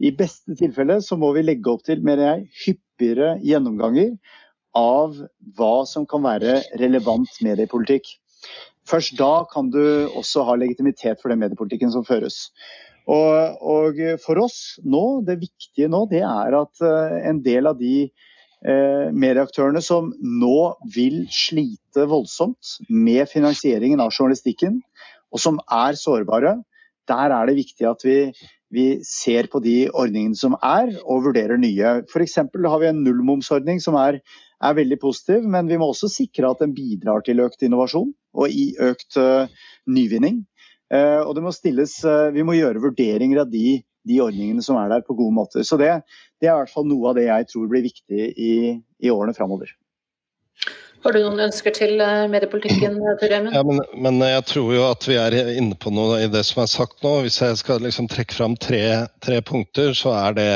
I 0.00 0.14
beste 0.16 0.56
tilfelle 0.56 1.00
så 1.04 1.18
må 1.20 1.34
vi 1.36 1.44
legge 1.44 1.72
opp 1.72 1.84
til 1.84 2.00
mer 2.06 2.22
jeg, 2.24 2.46
hyppigere 2.64 3.34
gjennomganger 3.44 4.14
av 4.76 5.18
hva 5.58 5.74
som 5.88 6.06
kan 6.08 6.24
være 6.24 6.60
relevant 6.80 7.40
mediepolitikk. 7.44 8.08
Først 8.88 9.18
da 9.18 9.44
kan 9.50 9.68
du 9.70 9.82
også 10.16 10.46
ha 10.48 10.56
legitimitet 10.56 11.20
for 11.20 11.32
den 11.32 11.42
mediepolitikken 11.42 11.92
som 11.92 12.06
føres. 12.06 12.48
Og, 13.10 13.60
og, 13.60 14.00
for 14.22 14.40
oss 14.40 14.78
nå, 14.86 15.20
det 15.26 15.40
viktige 15.40 15.90
nå, 15.90 16.04
det 16.10 16.22
er 16.24 16.56
at 16.56 16.82
uh, 16.84 17.16
en 17.26 17.40
del 17.44 17.68
av 17.70 17.78
de 17.80 18.10
medieaktørene 18.60 19.80
som 19.80 20.10
nå 20.20 20.56
vil 20.92 21.22
slite 21.32 22.04
voldsomt 22.10 22.74
med 22.92 23.24
finansieringen 23.30 24.02
av 24.04 24.12
journalistikken, 24.12 24.82
og 25.32 25.40
som 25.40 25.62
er 25.64 25.96
sårbare, 25.96 26.58
der 27.08 27.32
er 27.32 27.48
det 27.48 27.56
viktig 27.56 27.88
at 27.88 28.04
vi, 28.04 28.18
vi 28.68 28.86
ser 29.06 29.48
på 29.48 29.62
de 29.64 29.88
ordningene 29.88 30.36
som 30.36 30.58
er, 30.60 30.92
og 31.06 31.24
vurderer 31.30 31.56
nye. 31.56 31.96
F.eks. 32.04 32.36
har 32.44 32.82
vi 32.84 32.90
en 32.90 33.00
nullmomsordning 33.06 33.80
som 33.80 33.96
er 33.96 34.20
er 34.60 34.76
veldig 34.76 34.98
positiv, 35.00 35.44
men 35.48 35.68
vi 35.70 35.78
må 35.80 35.90
også 35.90 36.10
sikre 36.12 36.50
at 36.50 36.62
den 36.62 36.74
bidrar 36.76 37.24
til 37.24 37.40
økt 37.44 37.64
innovasjon 37.64 38.12
og 38.36 38.52
i 38.52 38.70
økt 38.90 39.16
uh, 39.20 39.48
nyvinning. 39.88 40.42
Uh, 40.92 41.22
og 41.24 41.38
må 41.42 41.52
stilles, 41.54 41.94
uh, 42.04 42.28
vi 42.34 42.44
må 42.46 42.58
gjøre 42.58 42.82
vurderinger 42.82 43.44
av 43.44 43.52
de, 43.52 43.80
de, 44.06 44.18
ordningene 44.22 44.64
som 44.64 44.78
er 44.80 44.90
der 44.92 45.06
på 45.06 45.16
gode 45.18 45.36
måter. 45.36 45.64
Så 45.66 45.78
det, 45.80 46.02
det, 46.40 46.48
er 46.48 46.54
i 46.54 46.62
hvert 46.62 46.72
fall 46.72 46.88
noe 46.88 47.10
av 47.10 47.18
det 47.18 47.28
jeg 47.28 47.48
tror 47.52 47.70
blir 47.70 47.84
viktig 47.84 48.32
i, 48.32 48.54
i 49.04 49.12
årene 49.12 49.36
framover. 49.36 49.72
Har 51.00 51.16
du 51.16 51.22
noen 51.22 51.40
ønsker 51.46 51.72
til 51.72 51.94
mediepolitikken, 52.32 52.98
Tor 53.20 53.32
Ja, 53.32 53.62
men, 53.64 53.80
men, 53.96 54.20
jeg 54.28 54.44
tror 54.50 54.74
jo 54.74 54.84
at 54.90 55.06
vi 55.08 55.16
er 55.20 55.36
inne 55.54 55.78
på 55.80 55.92
noe 55.96 56.18
i 56.24 56.28
det 56.32 56.42
som 56.48 56.60
er 56.64 56.68
sagt 56.72 57.00
nå. 57.06 57.14
Hvis 57.24 57.40
jeg 57.40 57.56
skal 57.60 57.80
liksom 57.86 58.10
trekke 58.12 58.36
fram 58.36 58.56
tre, 58.60 58.82
tre 59.24 59.40
punkter, 59.40 59.94
så 59.96 60.12
er 60.18 60.36
det 60.36 60.50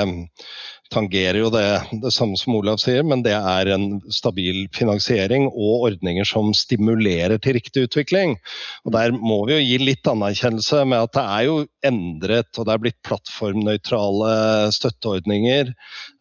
tangerer 0.95 1.41
jo 1.43 1.51
det, 1.53 1.67
det 2.03 2.13
samme 2.15 2.39
som 2.41 2.57
Olav 2.57 2.79
sier, 2.83 3.05
men 3.07 3.25
det 3.27 3.35
er 3.35 3.71
en 3.75 3.99
stabil 4.13 4.65
finansiering 4.75 5.49
og 5.51 5.89
ordninger 5.91 6.27
som 6.29 6.53
stimulerer 6.57 7.41
til 7.43 7.59
riktig 7.59 7.89
utvikling. 7.89 8.37
Og 8.87 8.95
Der 8.97 9.15
må 9.15 9.43
vi 9.49 9.59
jo 9.59 9.65
gi 9.65 9.79
litt 9.83 10.09
anerkjennelse 10.11 10.85
med 10.89 11.09
at 11.09 11.15
det 11.17 11.25
er 11.25 11.47
jo 11.49 11.57
endret, 11.85 12.51
og 12.57 12.69
det 12.69 12.75
er 12.75 12.85
blitt 12.87 13.01
plattformnøytrale 13.07 14.33
støtteordninger. 14.75 15.75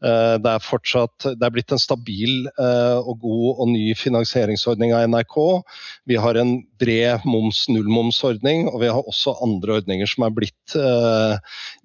Eh, 0.04 0.36
det 0.44 0.52
er 0.52 0.66
fortsatt 0.66 1.30
det 1.38 1.48
er 1.48 1.54
blitt 1.54 1.72
en 1.74 1.82
stabil 1.82 2.48
eh, 2.52 2.98
og 3.00 3.22
god 3.24 3.64
og 3.64 3.72
ny 3.72 3.94
finansieringsordning 3.98 4.94
av 4.96 5.08
NRK. 5.12 5.38
Vi 6.10 6.20
har 6.20 6.40
en 6.40 6.58
bred 6.82 7.24
moms 7.30 7.64
nullmomsordning, 7.72 8.68
og 8.72 8.82
vi 8.84 8.92
har 8.92 9.08
også 9.08 9.38
andre 9.46 9.80
ordninger 9.80 10.10
som 10.10 10.28
er 10.28 10.36
blitt 10.36 10.76
eh, 10.80 11.38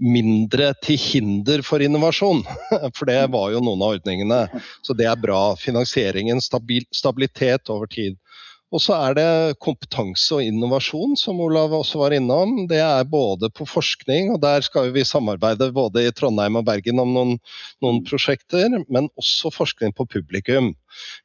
mindre 0.02 0.72
til 0.84 0.98
hinder 1.00 1.62
for 1.66 1.84
innovasjon. 1.84 2.44
For 2.96 3.10
det 3.10 3.20
var 3.34 3.52
jo 3.54 3.62
noen 3.64 3.84
av 3.84 3.98
ordningene. 3.98 4.44
Så 4.86 4.96
det 4.98 5.08
er 5.10 5.20
bra. 5.20 5.54
Finansieringen, 5.60 6.42
stabil, 6.44 6.86
stabilitet 6.94 7.72
over 7.72 7.90
tid. 7.90 8.18
Og 8.68 8.82
så 8.84 8.92
er 8.98 9.14
det 9.16 9.28
kompetanse 9.64 10.36
og 10.36 10.44
innovasjon, 10.44 11.14
som 11.16 11.38
Olav 11.40 11.72
også 11.72 12.02
var 12.02 12.12
innom. 12.12 12.66
Det 12.68 12.82
er 12.84 13.06
både 13.08 13.48
på 13.56 13.64
forskning, 13.68 14.34
og 14.34 14.42
der 14.42 14.60
skal 14.66 14.90
vi 14.92 15.06
samarbeide 15.08 15.70
både 15.72 16.04
i 16.04 16.12
Trondheim 16.12 16.58
og 16.60 16.66
Bergen 16.68 17.00
om 17.00 17.14
noen, 17.14 17.32
noen 17.84 18.02
prosjekter, 18.04 18.76
men 18.92 19.08
også 19.16 19.54
forskning 19.54 19.96
på 19.96 20.04
publikum. 20.12 20.74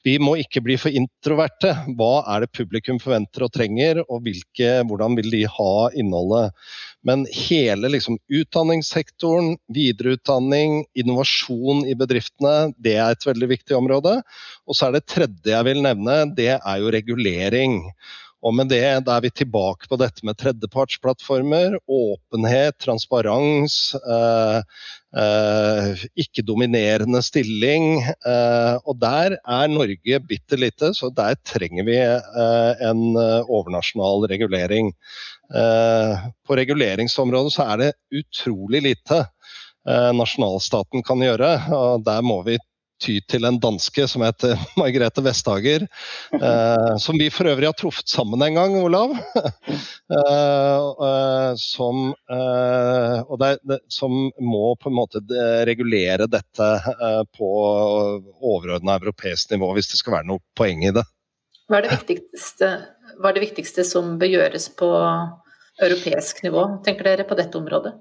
Vi 0.07 0.15
må 0.23 0.37
ikke 0.39 0.63
bli 0.63 0.77
for 0.79 0.95
introverte. 0.95 1.73
Hva 1.99 2.13
er 2.31 2.45
det 2.45 2.53
publikum 2.55 3.01
forventer 3.03 3.43
og 3.43 3.51
trenger, 3.57 3.99
og 4.07 4.23
hvilke, 4.23 4.77
hvordan 4.87 5.19
vil 5.19 5.31
de 5.35 5.43
ha 5.43 5.75
innholdet? 5.99 6.55
Men 7.03 7.25
hele 7.35 7.91
liksom, 7.91 8.17
utdanningssektoren, 8.31 9.57
videreutdanning, 9.75 10.83
innovasjon 10.95 11.83
i 11.89 11.95
bedriftene, 11.99 12.71
det 12.79 12.95
er 12.95 13.11
et 13.11 13.27
veldig 13.27 13.49
viktig 13.51 13.75
område. 13.77 14.17
Og 14.67 14.77
så 14.77 14.87
er 14.87 14.97
det 14.97 15.07
tredje 15.11 15.51
jeg 15.51 15.67
vil 15.67 15.83
nevne, 15.83 16.21
det 16.37 16.53
er 16.55 16.77
jo 16.79 16.93
regulering. 16.95 17.81
Og 18.43 18.55
med 18.55 18.71
det 18.71 18.83
da 19.07 19.17
er 19.17 19.23
vi 19.23 19.31
tilbake 19.31 19.87
på 19.87 19.99
dette 19.99 20.25
med 20.27 20.39
tredjepartsplattformer, 20.39 21.77
åpenhet, 21.87 22.75
transparens, 22.83 23.95
eh, 23.99 24.59
ikke-dominerende 25.13 27.21
stilling. 27.21 28.01
Eh, 28.01 28.75
og 28.85 28.97
der 29.01 29.37
er 29.37 29.69
Norge 29.69 30.19
bitte 30.27 30.57
lite, 30.57 30.93
så 30.97 31.11
der 31.13 31.37
trenger 31.45 31.85
vi 31.85 31.99
eh, 31.99 32.83
en 32.89 33.13
eh, 33.19 33.45
overnasjonal 33.45 34.25
regulering. 34.31 34.93
Eh, 35.53 36.25
på 36.47 36.57
reguleringsområdet 36.57 37.53
så 37.53 37.67
er 37.73 37.83
det 37.83 37.93
utrolig 38.23 38.83
lite 38.89 39.25
nasjonalstaten 39.83 41.03
kan 41.03 41.19
gjøre. 41.19 41.57
og 41.75 42.05
Der 42.05 42.21
må 42.23 42.37
vi 42.47 42.55
ty 43.03 43.17
til 43.29 43.47
en 43.47 43.59
danske 43.61 44.05
som 44.09 44.23
heter 44.25 44.59
Margrethe 44.79 45.23
Vestager. 45.25 45.85
Eh, 46.33 46.95
som 47.01 47.19
vi 47.19 47.29
for 47.33 47.49
øvrig 47.51 47.69
har 47.69 47.77
truffet 47.77 48.09
sammen 48.09 48.41
en 48.45 48.59
gang, 48.59 48.77
Olav. 48.79 49.15
eh, 50.17 50.87
eh, 51.09 51.51
som, 51.59 52.03
eh, 52.31 53.35
det, 53.43 53.51
det, 53.69 53.79
som, 53.91 54.17
må 54.39 54.75
på 54.79 54.91
en 54.91 54.97
måte 54.97 55.23
regulere 55.67 56.27
dette 56.31 56.69
eh, 56.93 57.21
på 57.37 57.51
overordna 58.39 58.97
europeisk 59.01 59.53
nivå, 59.53 59.73
hvis 59.77 59.93
det 59.93 60.01
skal 60.01 60.19
være 60.19 60.31
noe 60.31 60.43
poeng 60.57 60.85
i 60.85 60.93
det. 60.95 61.05
Hva 61.69 61.79
er 61.79 61.87
det 61.87 61.95
viktigste, 61.97 62.69
hva 63.19 63.29
er 63.29 63.37
det 63.37 63.45
viktigste 63.45 63.85
som 63.87 64.17
bør 64.21 64.35
gjøres 64.35 64.67
på 64.77 64.89
europeisk 65.81 66.43
nivå, 66.45 66.65
tenker 66.85 67.07
dere 67.07 67.25
på 67.27 67.37
dette 67.39 67.57
området? 67.57 67.95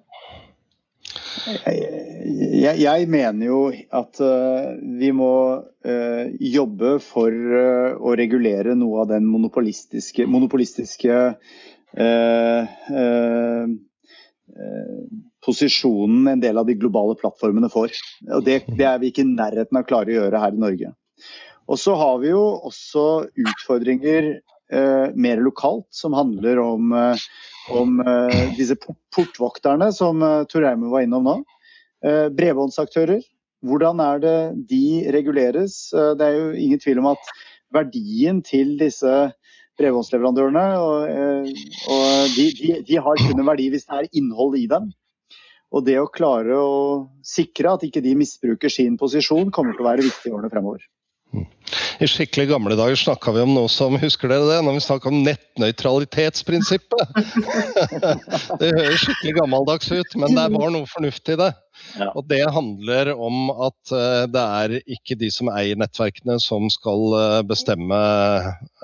Jeg, 1.46 2.11
jeg, 2.32 3.06
mener 3.10 3.46
jo 3.46 3.60
at 3.72 4.20
uh, 4.22 4.72
vi 5.00 5.10
må 5.14 5.32
uh, 5.60 6.24
jobbe 6.38 6.96
for 7.04 7.32
uh, 7.32 7.94
å 7.98 8.14
regulere 8.18 8.76
noe 8.78 9.02
av 9.04 9.12
den 9.12 9.26
monopolistiske, 9.28 10.26
monopolistiske 10.30 11.18
posisjonen 15.44 16.30
en 16.32 16.40
del 16.40 16.56
av 16.56 16.64
de 16.64 16.76
globale 16.80 17.18
plattformene 17.20 17.68
får. 17.72 17.92
Og 18.32 18.46
det, 18.46 18.62
det, 18.70 18.86
er 18.88 18.96
vi 19.02 19.10
ikke 19.12 19.26
i 19.26 19.28
nærheten 19.28 19.76
av 19.76 19.84
å 19.84 19.88
klare 19.90 20.08
å 20.08 20.16
gjøre 20.16 20.40
her 20.40 20.56
i 20.56 20.62
Norge. 20.62 20.92
Og 21.68 21.80
så 21.80 21.92
har 22.00 22.16
vi 22.22 22.32
jo 22.32 22.40
også 22.70 23.04
utfordringer 23.28 24.32
mer 25.20 25.42
lokalt, 25.44 25.84
som 25.92 26.16
handler 26.16 26.62
om 26.62 26.96
om 27.76 28.00
disse 28.56 28.74
portvokterne 29.12 29.90
som 29.92 30.24
Tor 30.48 30.64
Eimer 30.64 30.96
var 30.96 31.04
innom 31.04 31.28
nå. 31.28 31.36
Uh, 32.02 32.28
bredbåndsaktører, 32.34 33.22
hvordan 33.62 34.00
er 34.02 34.22
det 34.22 34.38
de 34.70 34.84
reguleres? 35.14 35.92
Uh, 35.94 36.12
det 36.18 36.28
er 36.28 36.38
jo 36.38 36.48
ingen 36.58 36.82
tvil 36.82 37.02
om 37.02 37.12
at 37.12 37.32
verdien 37.72 38.42
til 38.44 38.74
disse 38.80 39.12
bredbåndsleverandørene 39.80 40.64
og, 40.82 41.52
og 41.94 42.34
de, 42.36 42.48
de, 42.58 42.74
de, 42.84 42.98
har 43.00 43.22
kun 43.22 43.40
en 43.40 43.48
verdi 43.48 43.70
hvis 43.72 43.86
det 43.88 44.00
er 44.02 44.10
innhold 44.18 44.58
i 44.60 44.66
dem. 44.70 44.90
Og 45.72 45.86
det 45.86 45.96
å 45.96 46.10
klare 46.12 46.58
å 46.60 46.72
sikre 47.24 47.72
at 47.72 47.86
ikke 47.86 48.02
de 48.04 48.12
misbruker 48.18 48.72
sin 48.72 48.98
posisjon, 49.00 49.48
kommer 49.54 49.72
til 49.72 49.86
å 49.86 49.88
være 49.88 50.04
viktig 50.04 50.28
i 50.28 50.34
årene 50.36 50.52
fremover. 50.52 50.84
I 52.02 52.08
skikkelig 52.10 52.50
gamle 52.50 52.76
dager 52.76 52.98
snakka 52.98 53.32
vi 53.32 53.44
om 53.44 53.54
noe 53.56 53.70
som 53.72 53.96
Husker 54.00 54.28
dere 54.28 54.48
det? 54.50 54.58
Når 54.66 54.76
vi 54.76 54.84
snakka 54.84 55.08
om 55.08 55.22
nettnøytralitetsprinsippet. 55.24 57.04
det 58.60 58.72
høres 58.76 59.04
skikkelig 59.04 59.36
gammeldags 59.38 59.88
ut, 59.92 60.16
men 60.20 60.36
det 60.36 60.48
var 60.52 60.74
noe 60.74 60.88
fornuftig 60.90 61.38
i 61.38 61.40
det. 61.40 61.52
Ja. 61.96 62.10
Og 62.14 62.26
det 62.28 62.42
handler 62.52 63.12
om 63.14 63.50
at 63.52 63.94
uh, 63.94 64.24
det 64.30 64.42
er 64.42 64.76
ikke 64.80 65.16
de 65.20 65.30
som 65.34 65.50
eier 65.52 65.78
nettverkene 65.80 66.38
som 66.42 66.68
skal 66.72 67.16
uh, 67.16 67.40
bestemme 67.46 67.98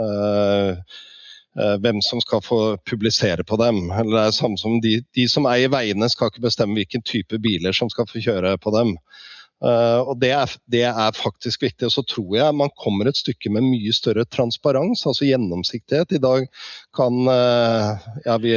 uh, 0.01 0.99
hvem 1.83 1.99
som 2.05 2.21
skal 2.23 2.43
få 2.45 2.61
publisere 2.87 3.43
på 3.43 3.57
dem. 3.59 3.89
Eller 3.91 4.13
det 4.15 4.25
er 4.29 4.37
samme 4.37 4.61
som 4.61 4.77
de, 4.85 5.01
de 5.17 5.25
som 5.31 5.49
eier 5.51 5.73
veiene 5.73 6.07
skal 6.13 6.31
ikke 6.31 6.45
bestemme 6.45 6.79
hvilken 6.79 7.03
type 7.03 7.41
biler 7.43 7.75
som 7.75 7.91
skal 7.91 8.07
få 8.07 8.23
kjøre 8.23 8.53
på 8.63 8.71
dem. 8.77 8.93
Uh, 9.59 10.07
og 10.07 10.21
det 10.23 10.29
er, 10.37 10.53
det 10.71 10.85
er, 10.87 11.17
faktisk 11.19 11.65
viktig. 11.67 11.89
Og 11.89 11.95
så 11.95 12.05
tror 12.07 12.37
jeg 12.39 12.59
man 12.59 12.71
kommer 12.79 13.11
et 13.11 13.19
stykke 13.19 13.51
med 13.55 13.67
mye 13.67 13.95
større 13.95 14.27
transparens, 14.31 15.05
altså 15.09 15.27
gjennomsiktighet. 15.27 16.15
I 16.15 16.23
dag 16.23 16.47
kan 16.97 17.19
uh, 17.27 18.11
ja, 18.27 18.37
vi, 18.43 18.55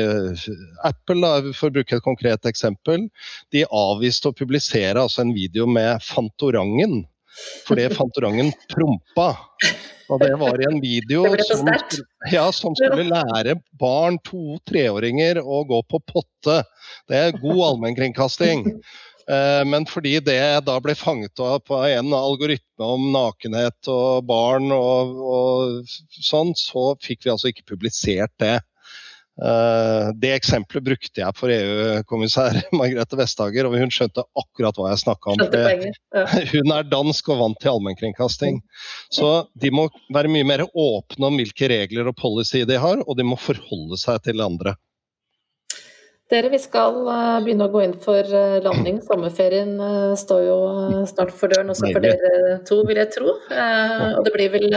Apple, 0.87 1.21
da, 1.23 1.53
for 1.57 1.71
å 1.71 1.77
bruke 1.79 1.97
et 1.97 2.05
konkret 2.05 2.45
eksempel, 2.49 3.07
de 3.55 3.65
avviste 3.65 4.29
å 4.29 4.37
publisere 4.37 5.01
altså 5.01 5.25
en 5.25 5.33
video 5.37 5.69
med 5.69 6.03
Fantorangen. 6.05 7.01
fordi 7.67 7.89
Fantorangen 7.97 8.53
prompa. 8.69 9.33
Og 10.11 10.19
det 10.19 10.33
var 10.37 10.59
i 10.59 10.67
en 10.67 10.81
video 10.83 11.23
som, 11.47 11.69
ja, 12.29 12.45
som 12.53 12.75
skulle 12.77 13.07
lære 13.07 13.55
barn, 13.79 14.19
to-treåringer, 14.27 15.39
å 15.41 15.63
gå 15.65 15.79
på 15.87 16.01
potte. 16.03 16.61
Det 17.09 17.25
er 17.25 17.39
god 17.39 17.63
allmennkringkasting. 17.71 18.67
Eh, 19.29 19.61
men 19.67 19.85
fordi 19.89 20.17
det 20.25 20.41
da 20.65 20.79
ble 20.83 20.95
fanget 20.97 21.39
opp 21.43 21.71
av 21.73 21.85
en 21.89 22.13
algoritme 22.15 22.89
om 22.95 23.11
nakenhet 23.13 23.91
og 23.91 24.25
barn 24.29 24.71
og, 24.75 25.15
og 25.35 25.95
sånn, 26.21 26.55
så 26.57 26.91
fikk 27.03 27.25
vi 27.25 27.33
altså 27.35 27.51
ikke 27.51 27.69
publisert 27.73 28.33
det. 28.41 28.59
Eh, 29.41 30.09
det 30.21 30.33
eksempelet 30.35 30.83
brukte 30.85 31.21
jeg 31.23 31.37
for 31.37 31.53
EU-kommissær 31.53 32.59
Margrethe 32.77 33.17
Vestager, 33.17 33.69
og 33.69 33.77
hun 33.79 33.93
skjønte 33.93 34.25
akkurat 34.37 34.77
hva 34.77 34.91
jeg 34.91 35.03
snakka 35.05 35.33
om. 35.33 35.41
Hun 36.51 36.75
er 36.75 36.91
dansk 36.91 37.31
og 37.31 37.39
vant 37.39 37.59
til 37.61 37.71
allmennkringkasting. 37.71 38.59
Så 39.13 39.31
de 39.57 39.71
må 39.73 39.87
være 40.13 40.31
mye 40.31 40.47
mer 40.47 40.65
åpne 40.67 41.31
om 41.31 41.39
hvilke 41.39 41.71
regler 41.71 42.11
og 42.11 42.17
policy 42.19 42.65
de 42.67 42.77
har, 42.81 43.01
og 43.07 43.17
de 43.17 43.25
må 43.25 43.39
forholde 43.39 43.99
seg 44.01 44.21
til 44.27 44.43
andre. 44.43 44.75
Dere, 46.31 46.47
vi 46.47 46.59
skal 46.63 46.95
eh, 47.11 47.37
begynne 47.43 47.65
å 47.67 47.71
gå 47.73 47.81
inn 47.83 47.93
for 47.99 48.23
eh, 48.23 48.61
landing. 48.63 49.01
Sommerferien 49.07 49.73
eh, 49.83 50.13
står 50.19 50.45
jo 50.45 50.57
snart 51.09 51.33
for 51.35 51.51
døren, 51.51 51.73
også 51.73 51.91
for 51.91 52.05
dere 52.05 52.55
to, 52.67 52.79
vil 52.87 53.01
jeg 53.01 53.11
tro. 53.17 53.35
Og 53.35 54.23
det 54.23 54.33
blir 54.37 54.53
vel 54.53 54.69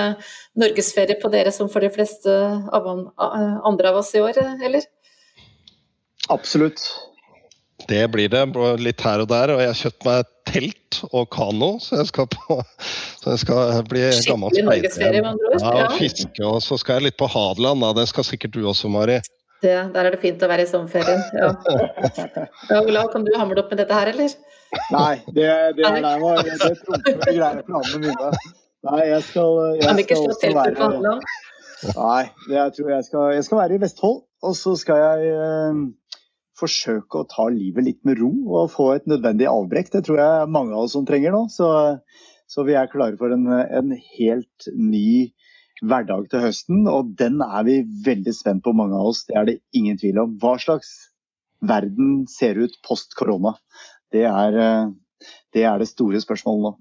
norgesferie 0.59 1.19
på 1.23 1.31
dere 1.31 1.55
som 1.55 1.71
for 1.71 1.85
de 1.85 1.93
fleste 1.95 2.35
av 2.75 2.89
andre 2.91 3.93
av 3.93 4.01
oss 4.03 4.11
i 4.19 4.23
år, 4.25 4.41
eller? 4.67 4.87
Absolutt. 6.35 6.83
Det 7.87 8.03
blir 8.11 8.31
det, 8.33 8.43
litt 8.81 9.03
her 9.05 9.23
og 9.23 9.31
der. 9.31 9.55
Og 9.55 9.63
jeg 9.63 9.71
har 9.71 9.79
kjøpt 9.79 10.09
meg 10.09 10.33
telt 10.49 11.01
og 11.13 11.29
kano, 11.35 11.71
så 11.83 12.01
jeg 12.01 12.11
skal, 12.11 12.29
på, 12.35 12.59
så 13.21 13.35
jeg 13.37 13.45
skal 13.45 13.87
bli 13.91 14.05
gammel 14.27 14.59
speider. 14.59 15.31
Ja, 15.61 15.73
og 15.85 15.97
fiske, 16.01 16.43
og 16.43 16.59
så 16.67 16.81
skal 16.81 16.99
jeg 16.99 17.11
litt 17.11 17.21
på 17.21 17.31
Hadeland. 17.31 17.85
Da. 17.85 17.95
Det 18.01 18.09
skal 18.11 18.27
sikkert 18.27 18.57
du 18.57 18.65
også, 18.67 18.91
Mari. 18.91 19.21
Det, 19.65 19.77
der 19.95 20.09
er 20.09 20.13
det 20.13 20.21
fint 20.21 20.43
å 20.45 20.49
være 20.51 20.67
i 20.67 20.69
sommerferien. 20.69 21.23
Ja. 21.33 21.49
ja, 22.71 22.83
Olav, 22.83 23.09
kan 23.15 23.25
du 23.25 23.33
hamle 23.41 23.63
opp 23.63 23.73
med 23.73 23.81
dette 23.81 23.97
her, 23.97 24.11
eller? 24.13 24.35
Nei, 24.93 25.15
det, 25.31 25.49
det, 25.79 25.89
det, 25.89 26.13
var, 26.21 26.43
det 26.45 26.59
trumfer 26.61 27.19
greier 27.31 27.65
planene 27.65 28.03
mine. 28.03 28.31
Nei, 28.85 29.01
jeg 29.09 29.25
skal, 29.31 29.59
jeg 29.79 29.89
kan 29.89 30.03
ikke 30.03 30.21
slå 30.21 30.37
teltet 30.43 30.77
på 30.77 30.89
Hadeland? 30.91 31.27
Nei, 31.95 32.23
det, 32.47 32.57
jeg 32.59 32.75
tror 32.77 32.91
jeg 32.93 33.07
skal, 33.09 33.27
jeg 33.39 33.47
skal 33.47 33.61
være 33.63 33.77
i 33.77 33.83
Vestfold. 33.85 34.19
Og 34.45 34.57
så 34.59 34.75
skal 34.77 35.01
jeg 35.01 35.31
eh, 35.33 35.79
forsøke 36.61 37.23
å 37.23 37.29
ta 37.31 37.49
livet 37.53 37.89
litt 37.89 38.01
med 38.05 38.21
ro 38.21 38.31
og 38.59 38.73
få 38.75 38.91
et 38.99 39.09
nødvendig 39.11 39.49
avbrekk. 39.51 39.91
Det 39.95 40.05
tror 40.07 40.21
jeg 40.21 40.53
mange 40.53 40.77
av 40.77 40.85
oss 40.85 40.97
som 40.99 41.07
trenger 41.09 41.33
nå. 41.33 41.47
Så, 41.53 41.71
så 42.51 42.67
vi 42.69 42.77
er 42.77 42.91
klare 42.93 43.17
for 43.21 43.33
en, 43.33 43.49
en 43.49 43.97
helt 44.19 44.69
ny 44.77 45.33
hverdag 45.83 46.29
til 46.31 46.45
høsten, 46.45 46.85
og 46.91 47.15
den 47.19 47.41
er 47.45 47.67
vi 47.67 47.81
veldig 48.07 48.35
spent 48.37 48.65
på, 48.65 48.75
mange 48.77 48.99
av 48.99 49.11
oss. 49.11 49.25
Det 49.29 49.37
er 49.39 49.49
det 49.49 49.59
ingen 49.75 49.99
tvil 49.99 50.21
om. 50.23 50.37
Hva 50.41 50.55
slags 50.63 50.93
verden 51.65 52.25
ser 52.31 52.61
ut 52.61 52.77
post 52.87 53.17
korona? 53.19 53.57
Det, 54.13 54.25
eh, 54.25 54.89
det 55.55 55.65
er 55.65 55.79
det 55.79 55.91
store 55.91 56.21
spørsmålet 56.23 56.69
nå. 56.69 56.75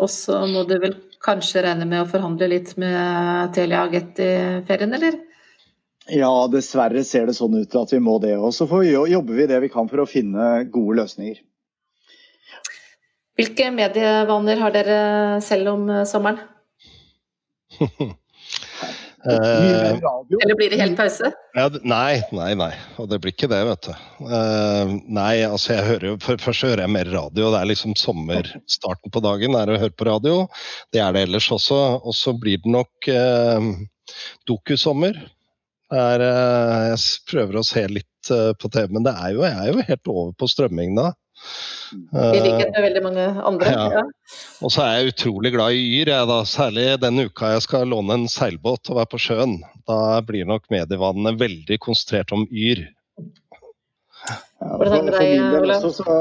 Og 0.00 0.08
så 0.10 0.38
må 0.48 0.64
du 0.64 0.78
vel 0.80 0.94
kanskje 1.20 1.64
regne 1.66 1.86
med 1.88 2.02
å 2.02 2.08
forhandle 2.08 2.48
litt 2.48 2.76
med 2.80 3.52
Telia 3.54 3.84
Agett 3.84 4.20
i 4.22 4.32
ferien, 4.66 4.94
eller? 4.96 5.18
Ja, 6.10 6.32
dessverre 6.50 7.04
ser 7.04 7.28
det 7.28 7.36
sånn 7.36 7.58
ut 7.60 7.74
at 7.76 7.92
vi 7.92 8.00
må 8.02 8.16
det. 8.22 8.32
Og 8.38 8.54
så 8.56 8.66
jobber 8.66 9.34
vi 9.36 9.46
det 9.50 9.60
vi 9.60 9.70
kan 9.70 9.90
for 9.90 10.02
å 10.02 10.08
finne 10.08 10.64
gode 10.72 11.02
løsninger. 11.02 11.42
Hvilke 13.38 13.70
medievaner 13.72 14.58
har 14.60 14.72
dere 14.74 14.96
selv 15.44 15.74
om 15.74 15.84
sommeren? 16.08 16.40
Uh, 19.20 20.00
Eller 20.42 20.56
blir 20.56 20.70
det 20.72 20.78
helt 20.80 20.96
pause? 20.96 21.28
Ja, 21.52 21.66
nei, 21.84 22.22
nei, 22.32 22.54
nei. 22.56 22.70
Og 22.96 23.10
det 23.10 23.18
blir 23.20 23.34
ikke 23.34 23.50
det, 23.52 23.58
vet 23.68 23.88
du. 23.90 23.90
Uh, 24.24 24.94
nei, 25.12 25.42
altså 25.44 25.74
jeg 25.74 25.88
hører 25.90 26.06
jo 26.08 26.14
for, 26.24 26.40
Først 26.40 26.64
hører 26.64 26.86
jeg 26.86 26.94
mer 26.94 27.10
radio. 27.12 27.50
Det 27.52 27.58
er 27.58 27.68
liksom 27.68 27.96
sommerstarten 28.00 29.12
på 29.12 29.22
dagen 29.24 29.58
er 29.60 29.72
å 29.72 29.80
høre 29.82 29.92
på 29.92 30.08
radio. 30.08 30.46
Det 30.94 31.02
er 31.04 31.12
det 31.16 31.26
ellers 31.28 31.50
også. 31.52 31.80
Og 32.00 32.16
så 32.16 32.32
blir 32.40 32.62
det 32.64 32.72
nok 32.72 33.10
uh, 33.12 33.68
dokusommer. 34.48 35.20
Uh, 35.92 36.24
jeg 36.94 37.04
prøver 37.28 37.60
å 37.60 37.66
se 37.66 37.84
litt 37.90 38.06
på 38.30 38.68
TV, 38.68 38.90
men 38.92 39.04
det 39.04 39.14
er 39.16 39.32
jo, 39.32 39.40
jeg 39.46 39.56
er 39.56 39.68
jo 39.72 39.84
helt 39.88 40.08
over 40.12 40.32
på 40.36 40.48
strømming 40.52 40.92
da. 40.96 41.06
I 41.90 42.40
likhet 42.40 42.70
med 42.70 42.84
veldig 42.84 43.02
mange 43.02 43.24
andre. 43.50 43.72
Ja. 43.74 43.86
ja. 43.98 44.02
Og 44.62 44.72
så 44.74 44.84
er 44.84 44.92
jeg 44.98 45.14
utrolig 45.14 45.52
glad 45.56 45.74
i 45.74 45.82
Yr, 46.00 46.12
jeg 46.12 46.28
da. 46.30 46.38
Særlig 46.46 46.86
den 47.02 47.24
uka 47.26 47.54
jeg 47.54 47.64
skal 47.66 47.90
låne 47.90 48.20
en 48.20 48.28
seilbåt 48.30 48.92
og 48.92 49.00
være 49.00 49.10
på 49.14 49.22
sjøen. 49.26 49.58
Da 49.90 50.20
blir 50.26 50.46
nok 50.48 50.68
medievannet 50.72 51.40
veldig 51.40 51.80
konsentrert 51.82 52.34
om 52.36 52.46
Yr. 52.50 52.86
Ja, 54.60 54.76
for, 54.76 54.84
for, 54.84 55.00
min 55.00 55.54
del 55.56 55.72
også, 55.72 55.90
så 55.96 56.14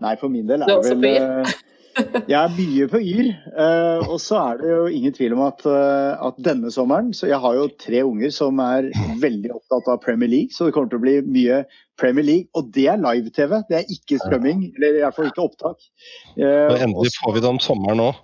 Nei, 0.00 0.14
for 0.16 0.32
min 0.32 0.46
del 0.48 0.64
er 0.64 0.70
det 0.72 0.96
vel 1.02 1.48
jeg 1.94 2.36
er 2.38 2.52
mye 2.54 2.88
på 2.90 3.00
Yr. 3.00 3.30
Uh, 3.54 4.10
og 4.14 4.18
så 4.22 4.38
er 4.40 4.60
det 4.60 4.70
jo 4.72 4.82
ingen 4.90 5.14
tvil 5.14 5.36
om 5.36 5.44
at, 5.46 5.64
uh, 5.68 6.26
at, 6.28 6.40
denne 6.42 6.72
sommeren 6.74 7.12
Så 7.14 7.28
jeg 7.30 7.38
har 7.40 7.56
jo 7.58 7.68
tre 7.80 8.02
unger 8.06 8.34
som 8.34 8.60
er 8.64 8.90
veldig 9.22 9.54
opptatt 9.54 9.90
av 9.92 10.02
Premier 10.04 10.30
League, 10.30 10.54
så 10.54 10.66
det 10.66 10.74
kommer 10.76 10.92
til 10.92 11.00
å 11.00 11.06
bli 11.06 11.16
mye 11.24 11.62
Premier 12.00 12.26
League. 12.26 12.50
Og 12.58 12.70
det 12.74 12.88
er 12.92 13.02
live-TV, 13.02 13.58
det 13.70 13.80
er 13.80 13.96
ikke 13.96 14.20
strømming. 14.22 14.68
Eller 14.76 15.00
i 15.00 15.02
hvert 15.04 15.18
fall 15.18 15.30
ikke 15.30 15.48
opptak. 15.48 15.90
Uh, 16.38 16.74
endelig 16.78 17.14
får 17.20 17.36
vi 17.36 17.44
det 17.44 17.52
om 17.54 17.62
sommeren 17.62 18.08
òg. 18.10 18.22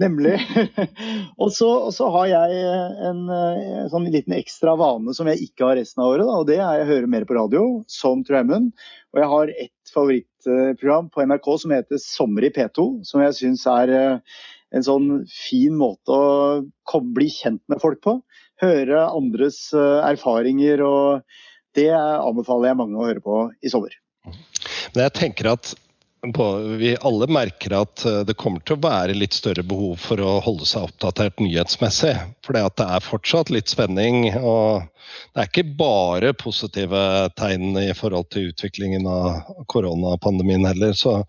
Nemlig. 0.00 0.34
og, 1.42 1.52
så, 1.54 1.68
og, 1.86 1.92
så, 1.94 2.08
har 2.16 2.26
jeg 2.32 2.62
en, 3.10 3.20
en, 3.30 3.90
sånn 3.92 4.08
liten 4.10 4.34
ekstra 4.34 4.74
vane 4.78 5.14
som 5.14 5.30
jeg 5.30 5.46
ikke 5.46 5.68
har 5.68 5.78
resten 5.78 6.02
av 6.02 6.16
året. 6.16 6.26
Da, 6.26 6.38
og 6.40 6.48
det 6.50 6.58
er 6.58 6.82
å 6.82 6.88
høre 6.88 7.10
mer 7.10 7.26
på 7.28 7.36
radio, 7.38 7.64
som 7.90 8.24
Tremund. 8.26 8.72
Og 9.14 9.20
jeg 9.22 9.30
har 9.30 9.50
ett 9.62 9.92
favorittprogram 9.94 11.06
på 11.14 11.22
NRK 11.22 11.48
som 11.62 11.72
heter 11.74 12.00
Sommer 12.02 12.48
i 12.48 12.50
P2, 12.50 12.86
som 13.06 13.22
jeg 13.22 13.36
syns 13.38 13.62
er 13.70 13.92
eh, 13.94 14.40
en 14.74 14.82
sånn 14.82 15.06
fin 15.30 15.76
måte 15.78 16.10
å 16.10 17.00
bli 17.14 17.28
kjent 17.30 17.62
med 17.70 17.78
folk 17.82 18.00
på. 18.02 18.16
Høre 18.62 19.04
andres 19.06 19.68
eh, 19.70 20.00
erfaringer, 20.10 20.82
og 20.82 21.78
det 21.78 21.92
anbefaler 21.94 22.72
jeg 22.72 22.80
mange 22.82 22.98
å 22.98 23.06
høre 23.06 23.22
på 23.22 23.38
i 23.62 23.70
sommer. 23.70 23.94
Men 24.26 25.06
jeg 25.06 25.16
tenker 25.20 25.52
at 25.52 25.76
vi 26.78 26.96
alle 27.00 27.26
merker 27.26 27.74
at 27.76 28.04
eh, 28.04 28.20
det 28.24 28.36
kommer 28.40 28.60
til 28.64 28.76
å 28.76 28.84
være 28.84 29.16
litt 29.16 29.36
større 29.36 29.62
behov 29.66 29.98
for 30.00 30.20
å 30.20 30.38
holde 30.44 30.66
seg 30.68 30.88
oppdatert 30.88 31.40
nyhetsmessig. 31.42 32.14
For 32.44 32.56
det 32.56 32.84
er 32.84 33.04
fortsatt 33.04 33.52
litt 33.52 33.68
spenning. 33.68 34.30
og 34.38 34.86
Det 35.34 35.42
er 35.42 35.50
ikke 35.50 35.76
bare 35.78 36.32
positive 36.32 37.30
tegn 37.36 37.76
i 37.80 37.92
forhold 37.96 38.30
til 38.32 38.52
utviklingen 38.52 39.06
av 39.06 39.64
koronapandemien 39.68 40.64
heller. 40.68 40.96
Så 40.96 41.20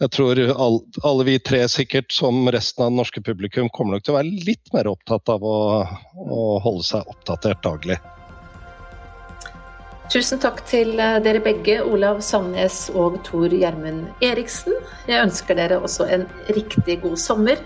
jeg 0.00 0.12
tror 0.12 0.42
alle 0.58 1.24
vi 1.24 1.38
tre 1.40 1.62
sikkert, 1.72 2.12
som 2.12 2.44
resten 2.52 2.84
av 2.84 2.90
det 2.90 3.00
norske 3.00 3.22
publikum, 3.24 3.70
kommer 3.72 3.96
nok 3.96 4.04
til 4.04 4.16
å 4.16 4.18
være 4.18 4.44
litt 4.48 4.74
mer 4.74 4.90
opptatt 4.90 5.32
av 5.32 5.46
å, 5.46 5.56
å 6.18 6.44
holde 6.66 6.84
seg 6.84 7.14
oppdatert 7.14 7.62
daglig. 7.64 8.00
Tusen 10.06 10.38
takk 10.38 10.60
til 10.70 11.00
eh, 11.02 11.16
dere 11.18 11.40
begge, 11.42 11.80
Olav 11.82 12.20
Sandnes 12.22 12.86
og 12.94 13.18
Tor 13.26 13.50
Gjermund 13.50 14.04
Eriksen. 14.22 14.76
Jeg 15.08 15.24
ønsker 15.26 15.58
dere 15.58 15.80
også 15.82 16.06
en 16.14 16.28
riktig 16.54 17.00
god 17.02 17.16
sommer. 17.18 17.58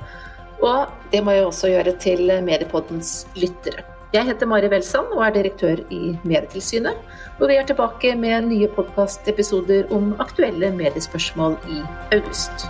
Og 0.65 0.89
det 1.13 1.21
må 1.25 1.35
jeg 1.37 1.47
også 1.47 1.71
gjøre 1.73 1.95
til 2.01 2.33
Mediepoddens 2.45 3.27
lyttere. 3.37 3.85
Jeg 4.13 4.27
heter 4.27 4.49
Mari 4.49 4.69
Welsand 4.73 5.13
og 5.15 5.23
er 5.27 5.37
direktør 5.37 5.85
i 5.93 6.17
Medietilsynet. 6.25 6.97
Og 7.39 7.49
vi 7.53 7.61
er 7.61 7.69
tilbake 7.69 8.15
med 8.17 8.49
nye 8.49 8.69
podkastepisoder 8.73 9.93
om 9.93 10.15
aktuelle 10.21 10.73
mediespørsmål 10.81 11.61
i 11.69 11.83
august. 12.17 12.67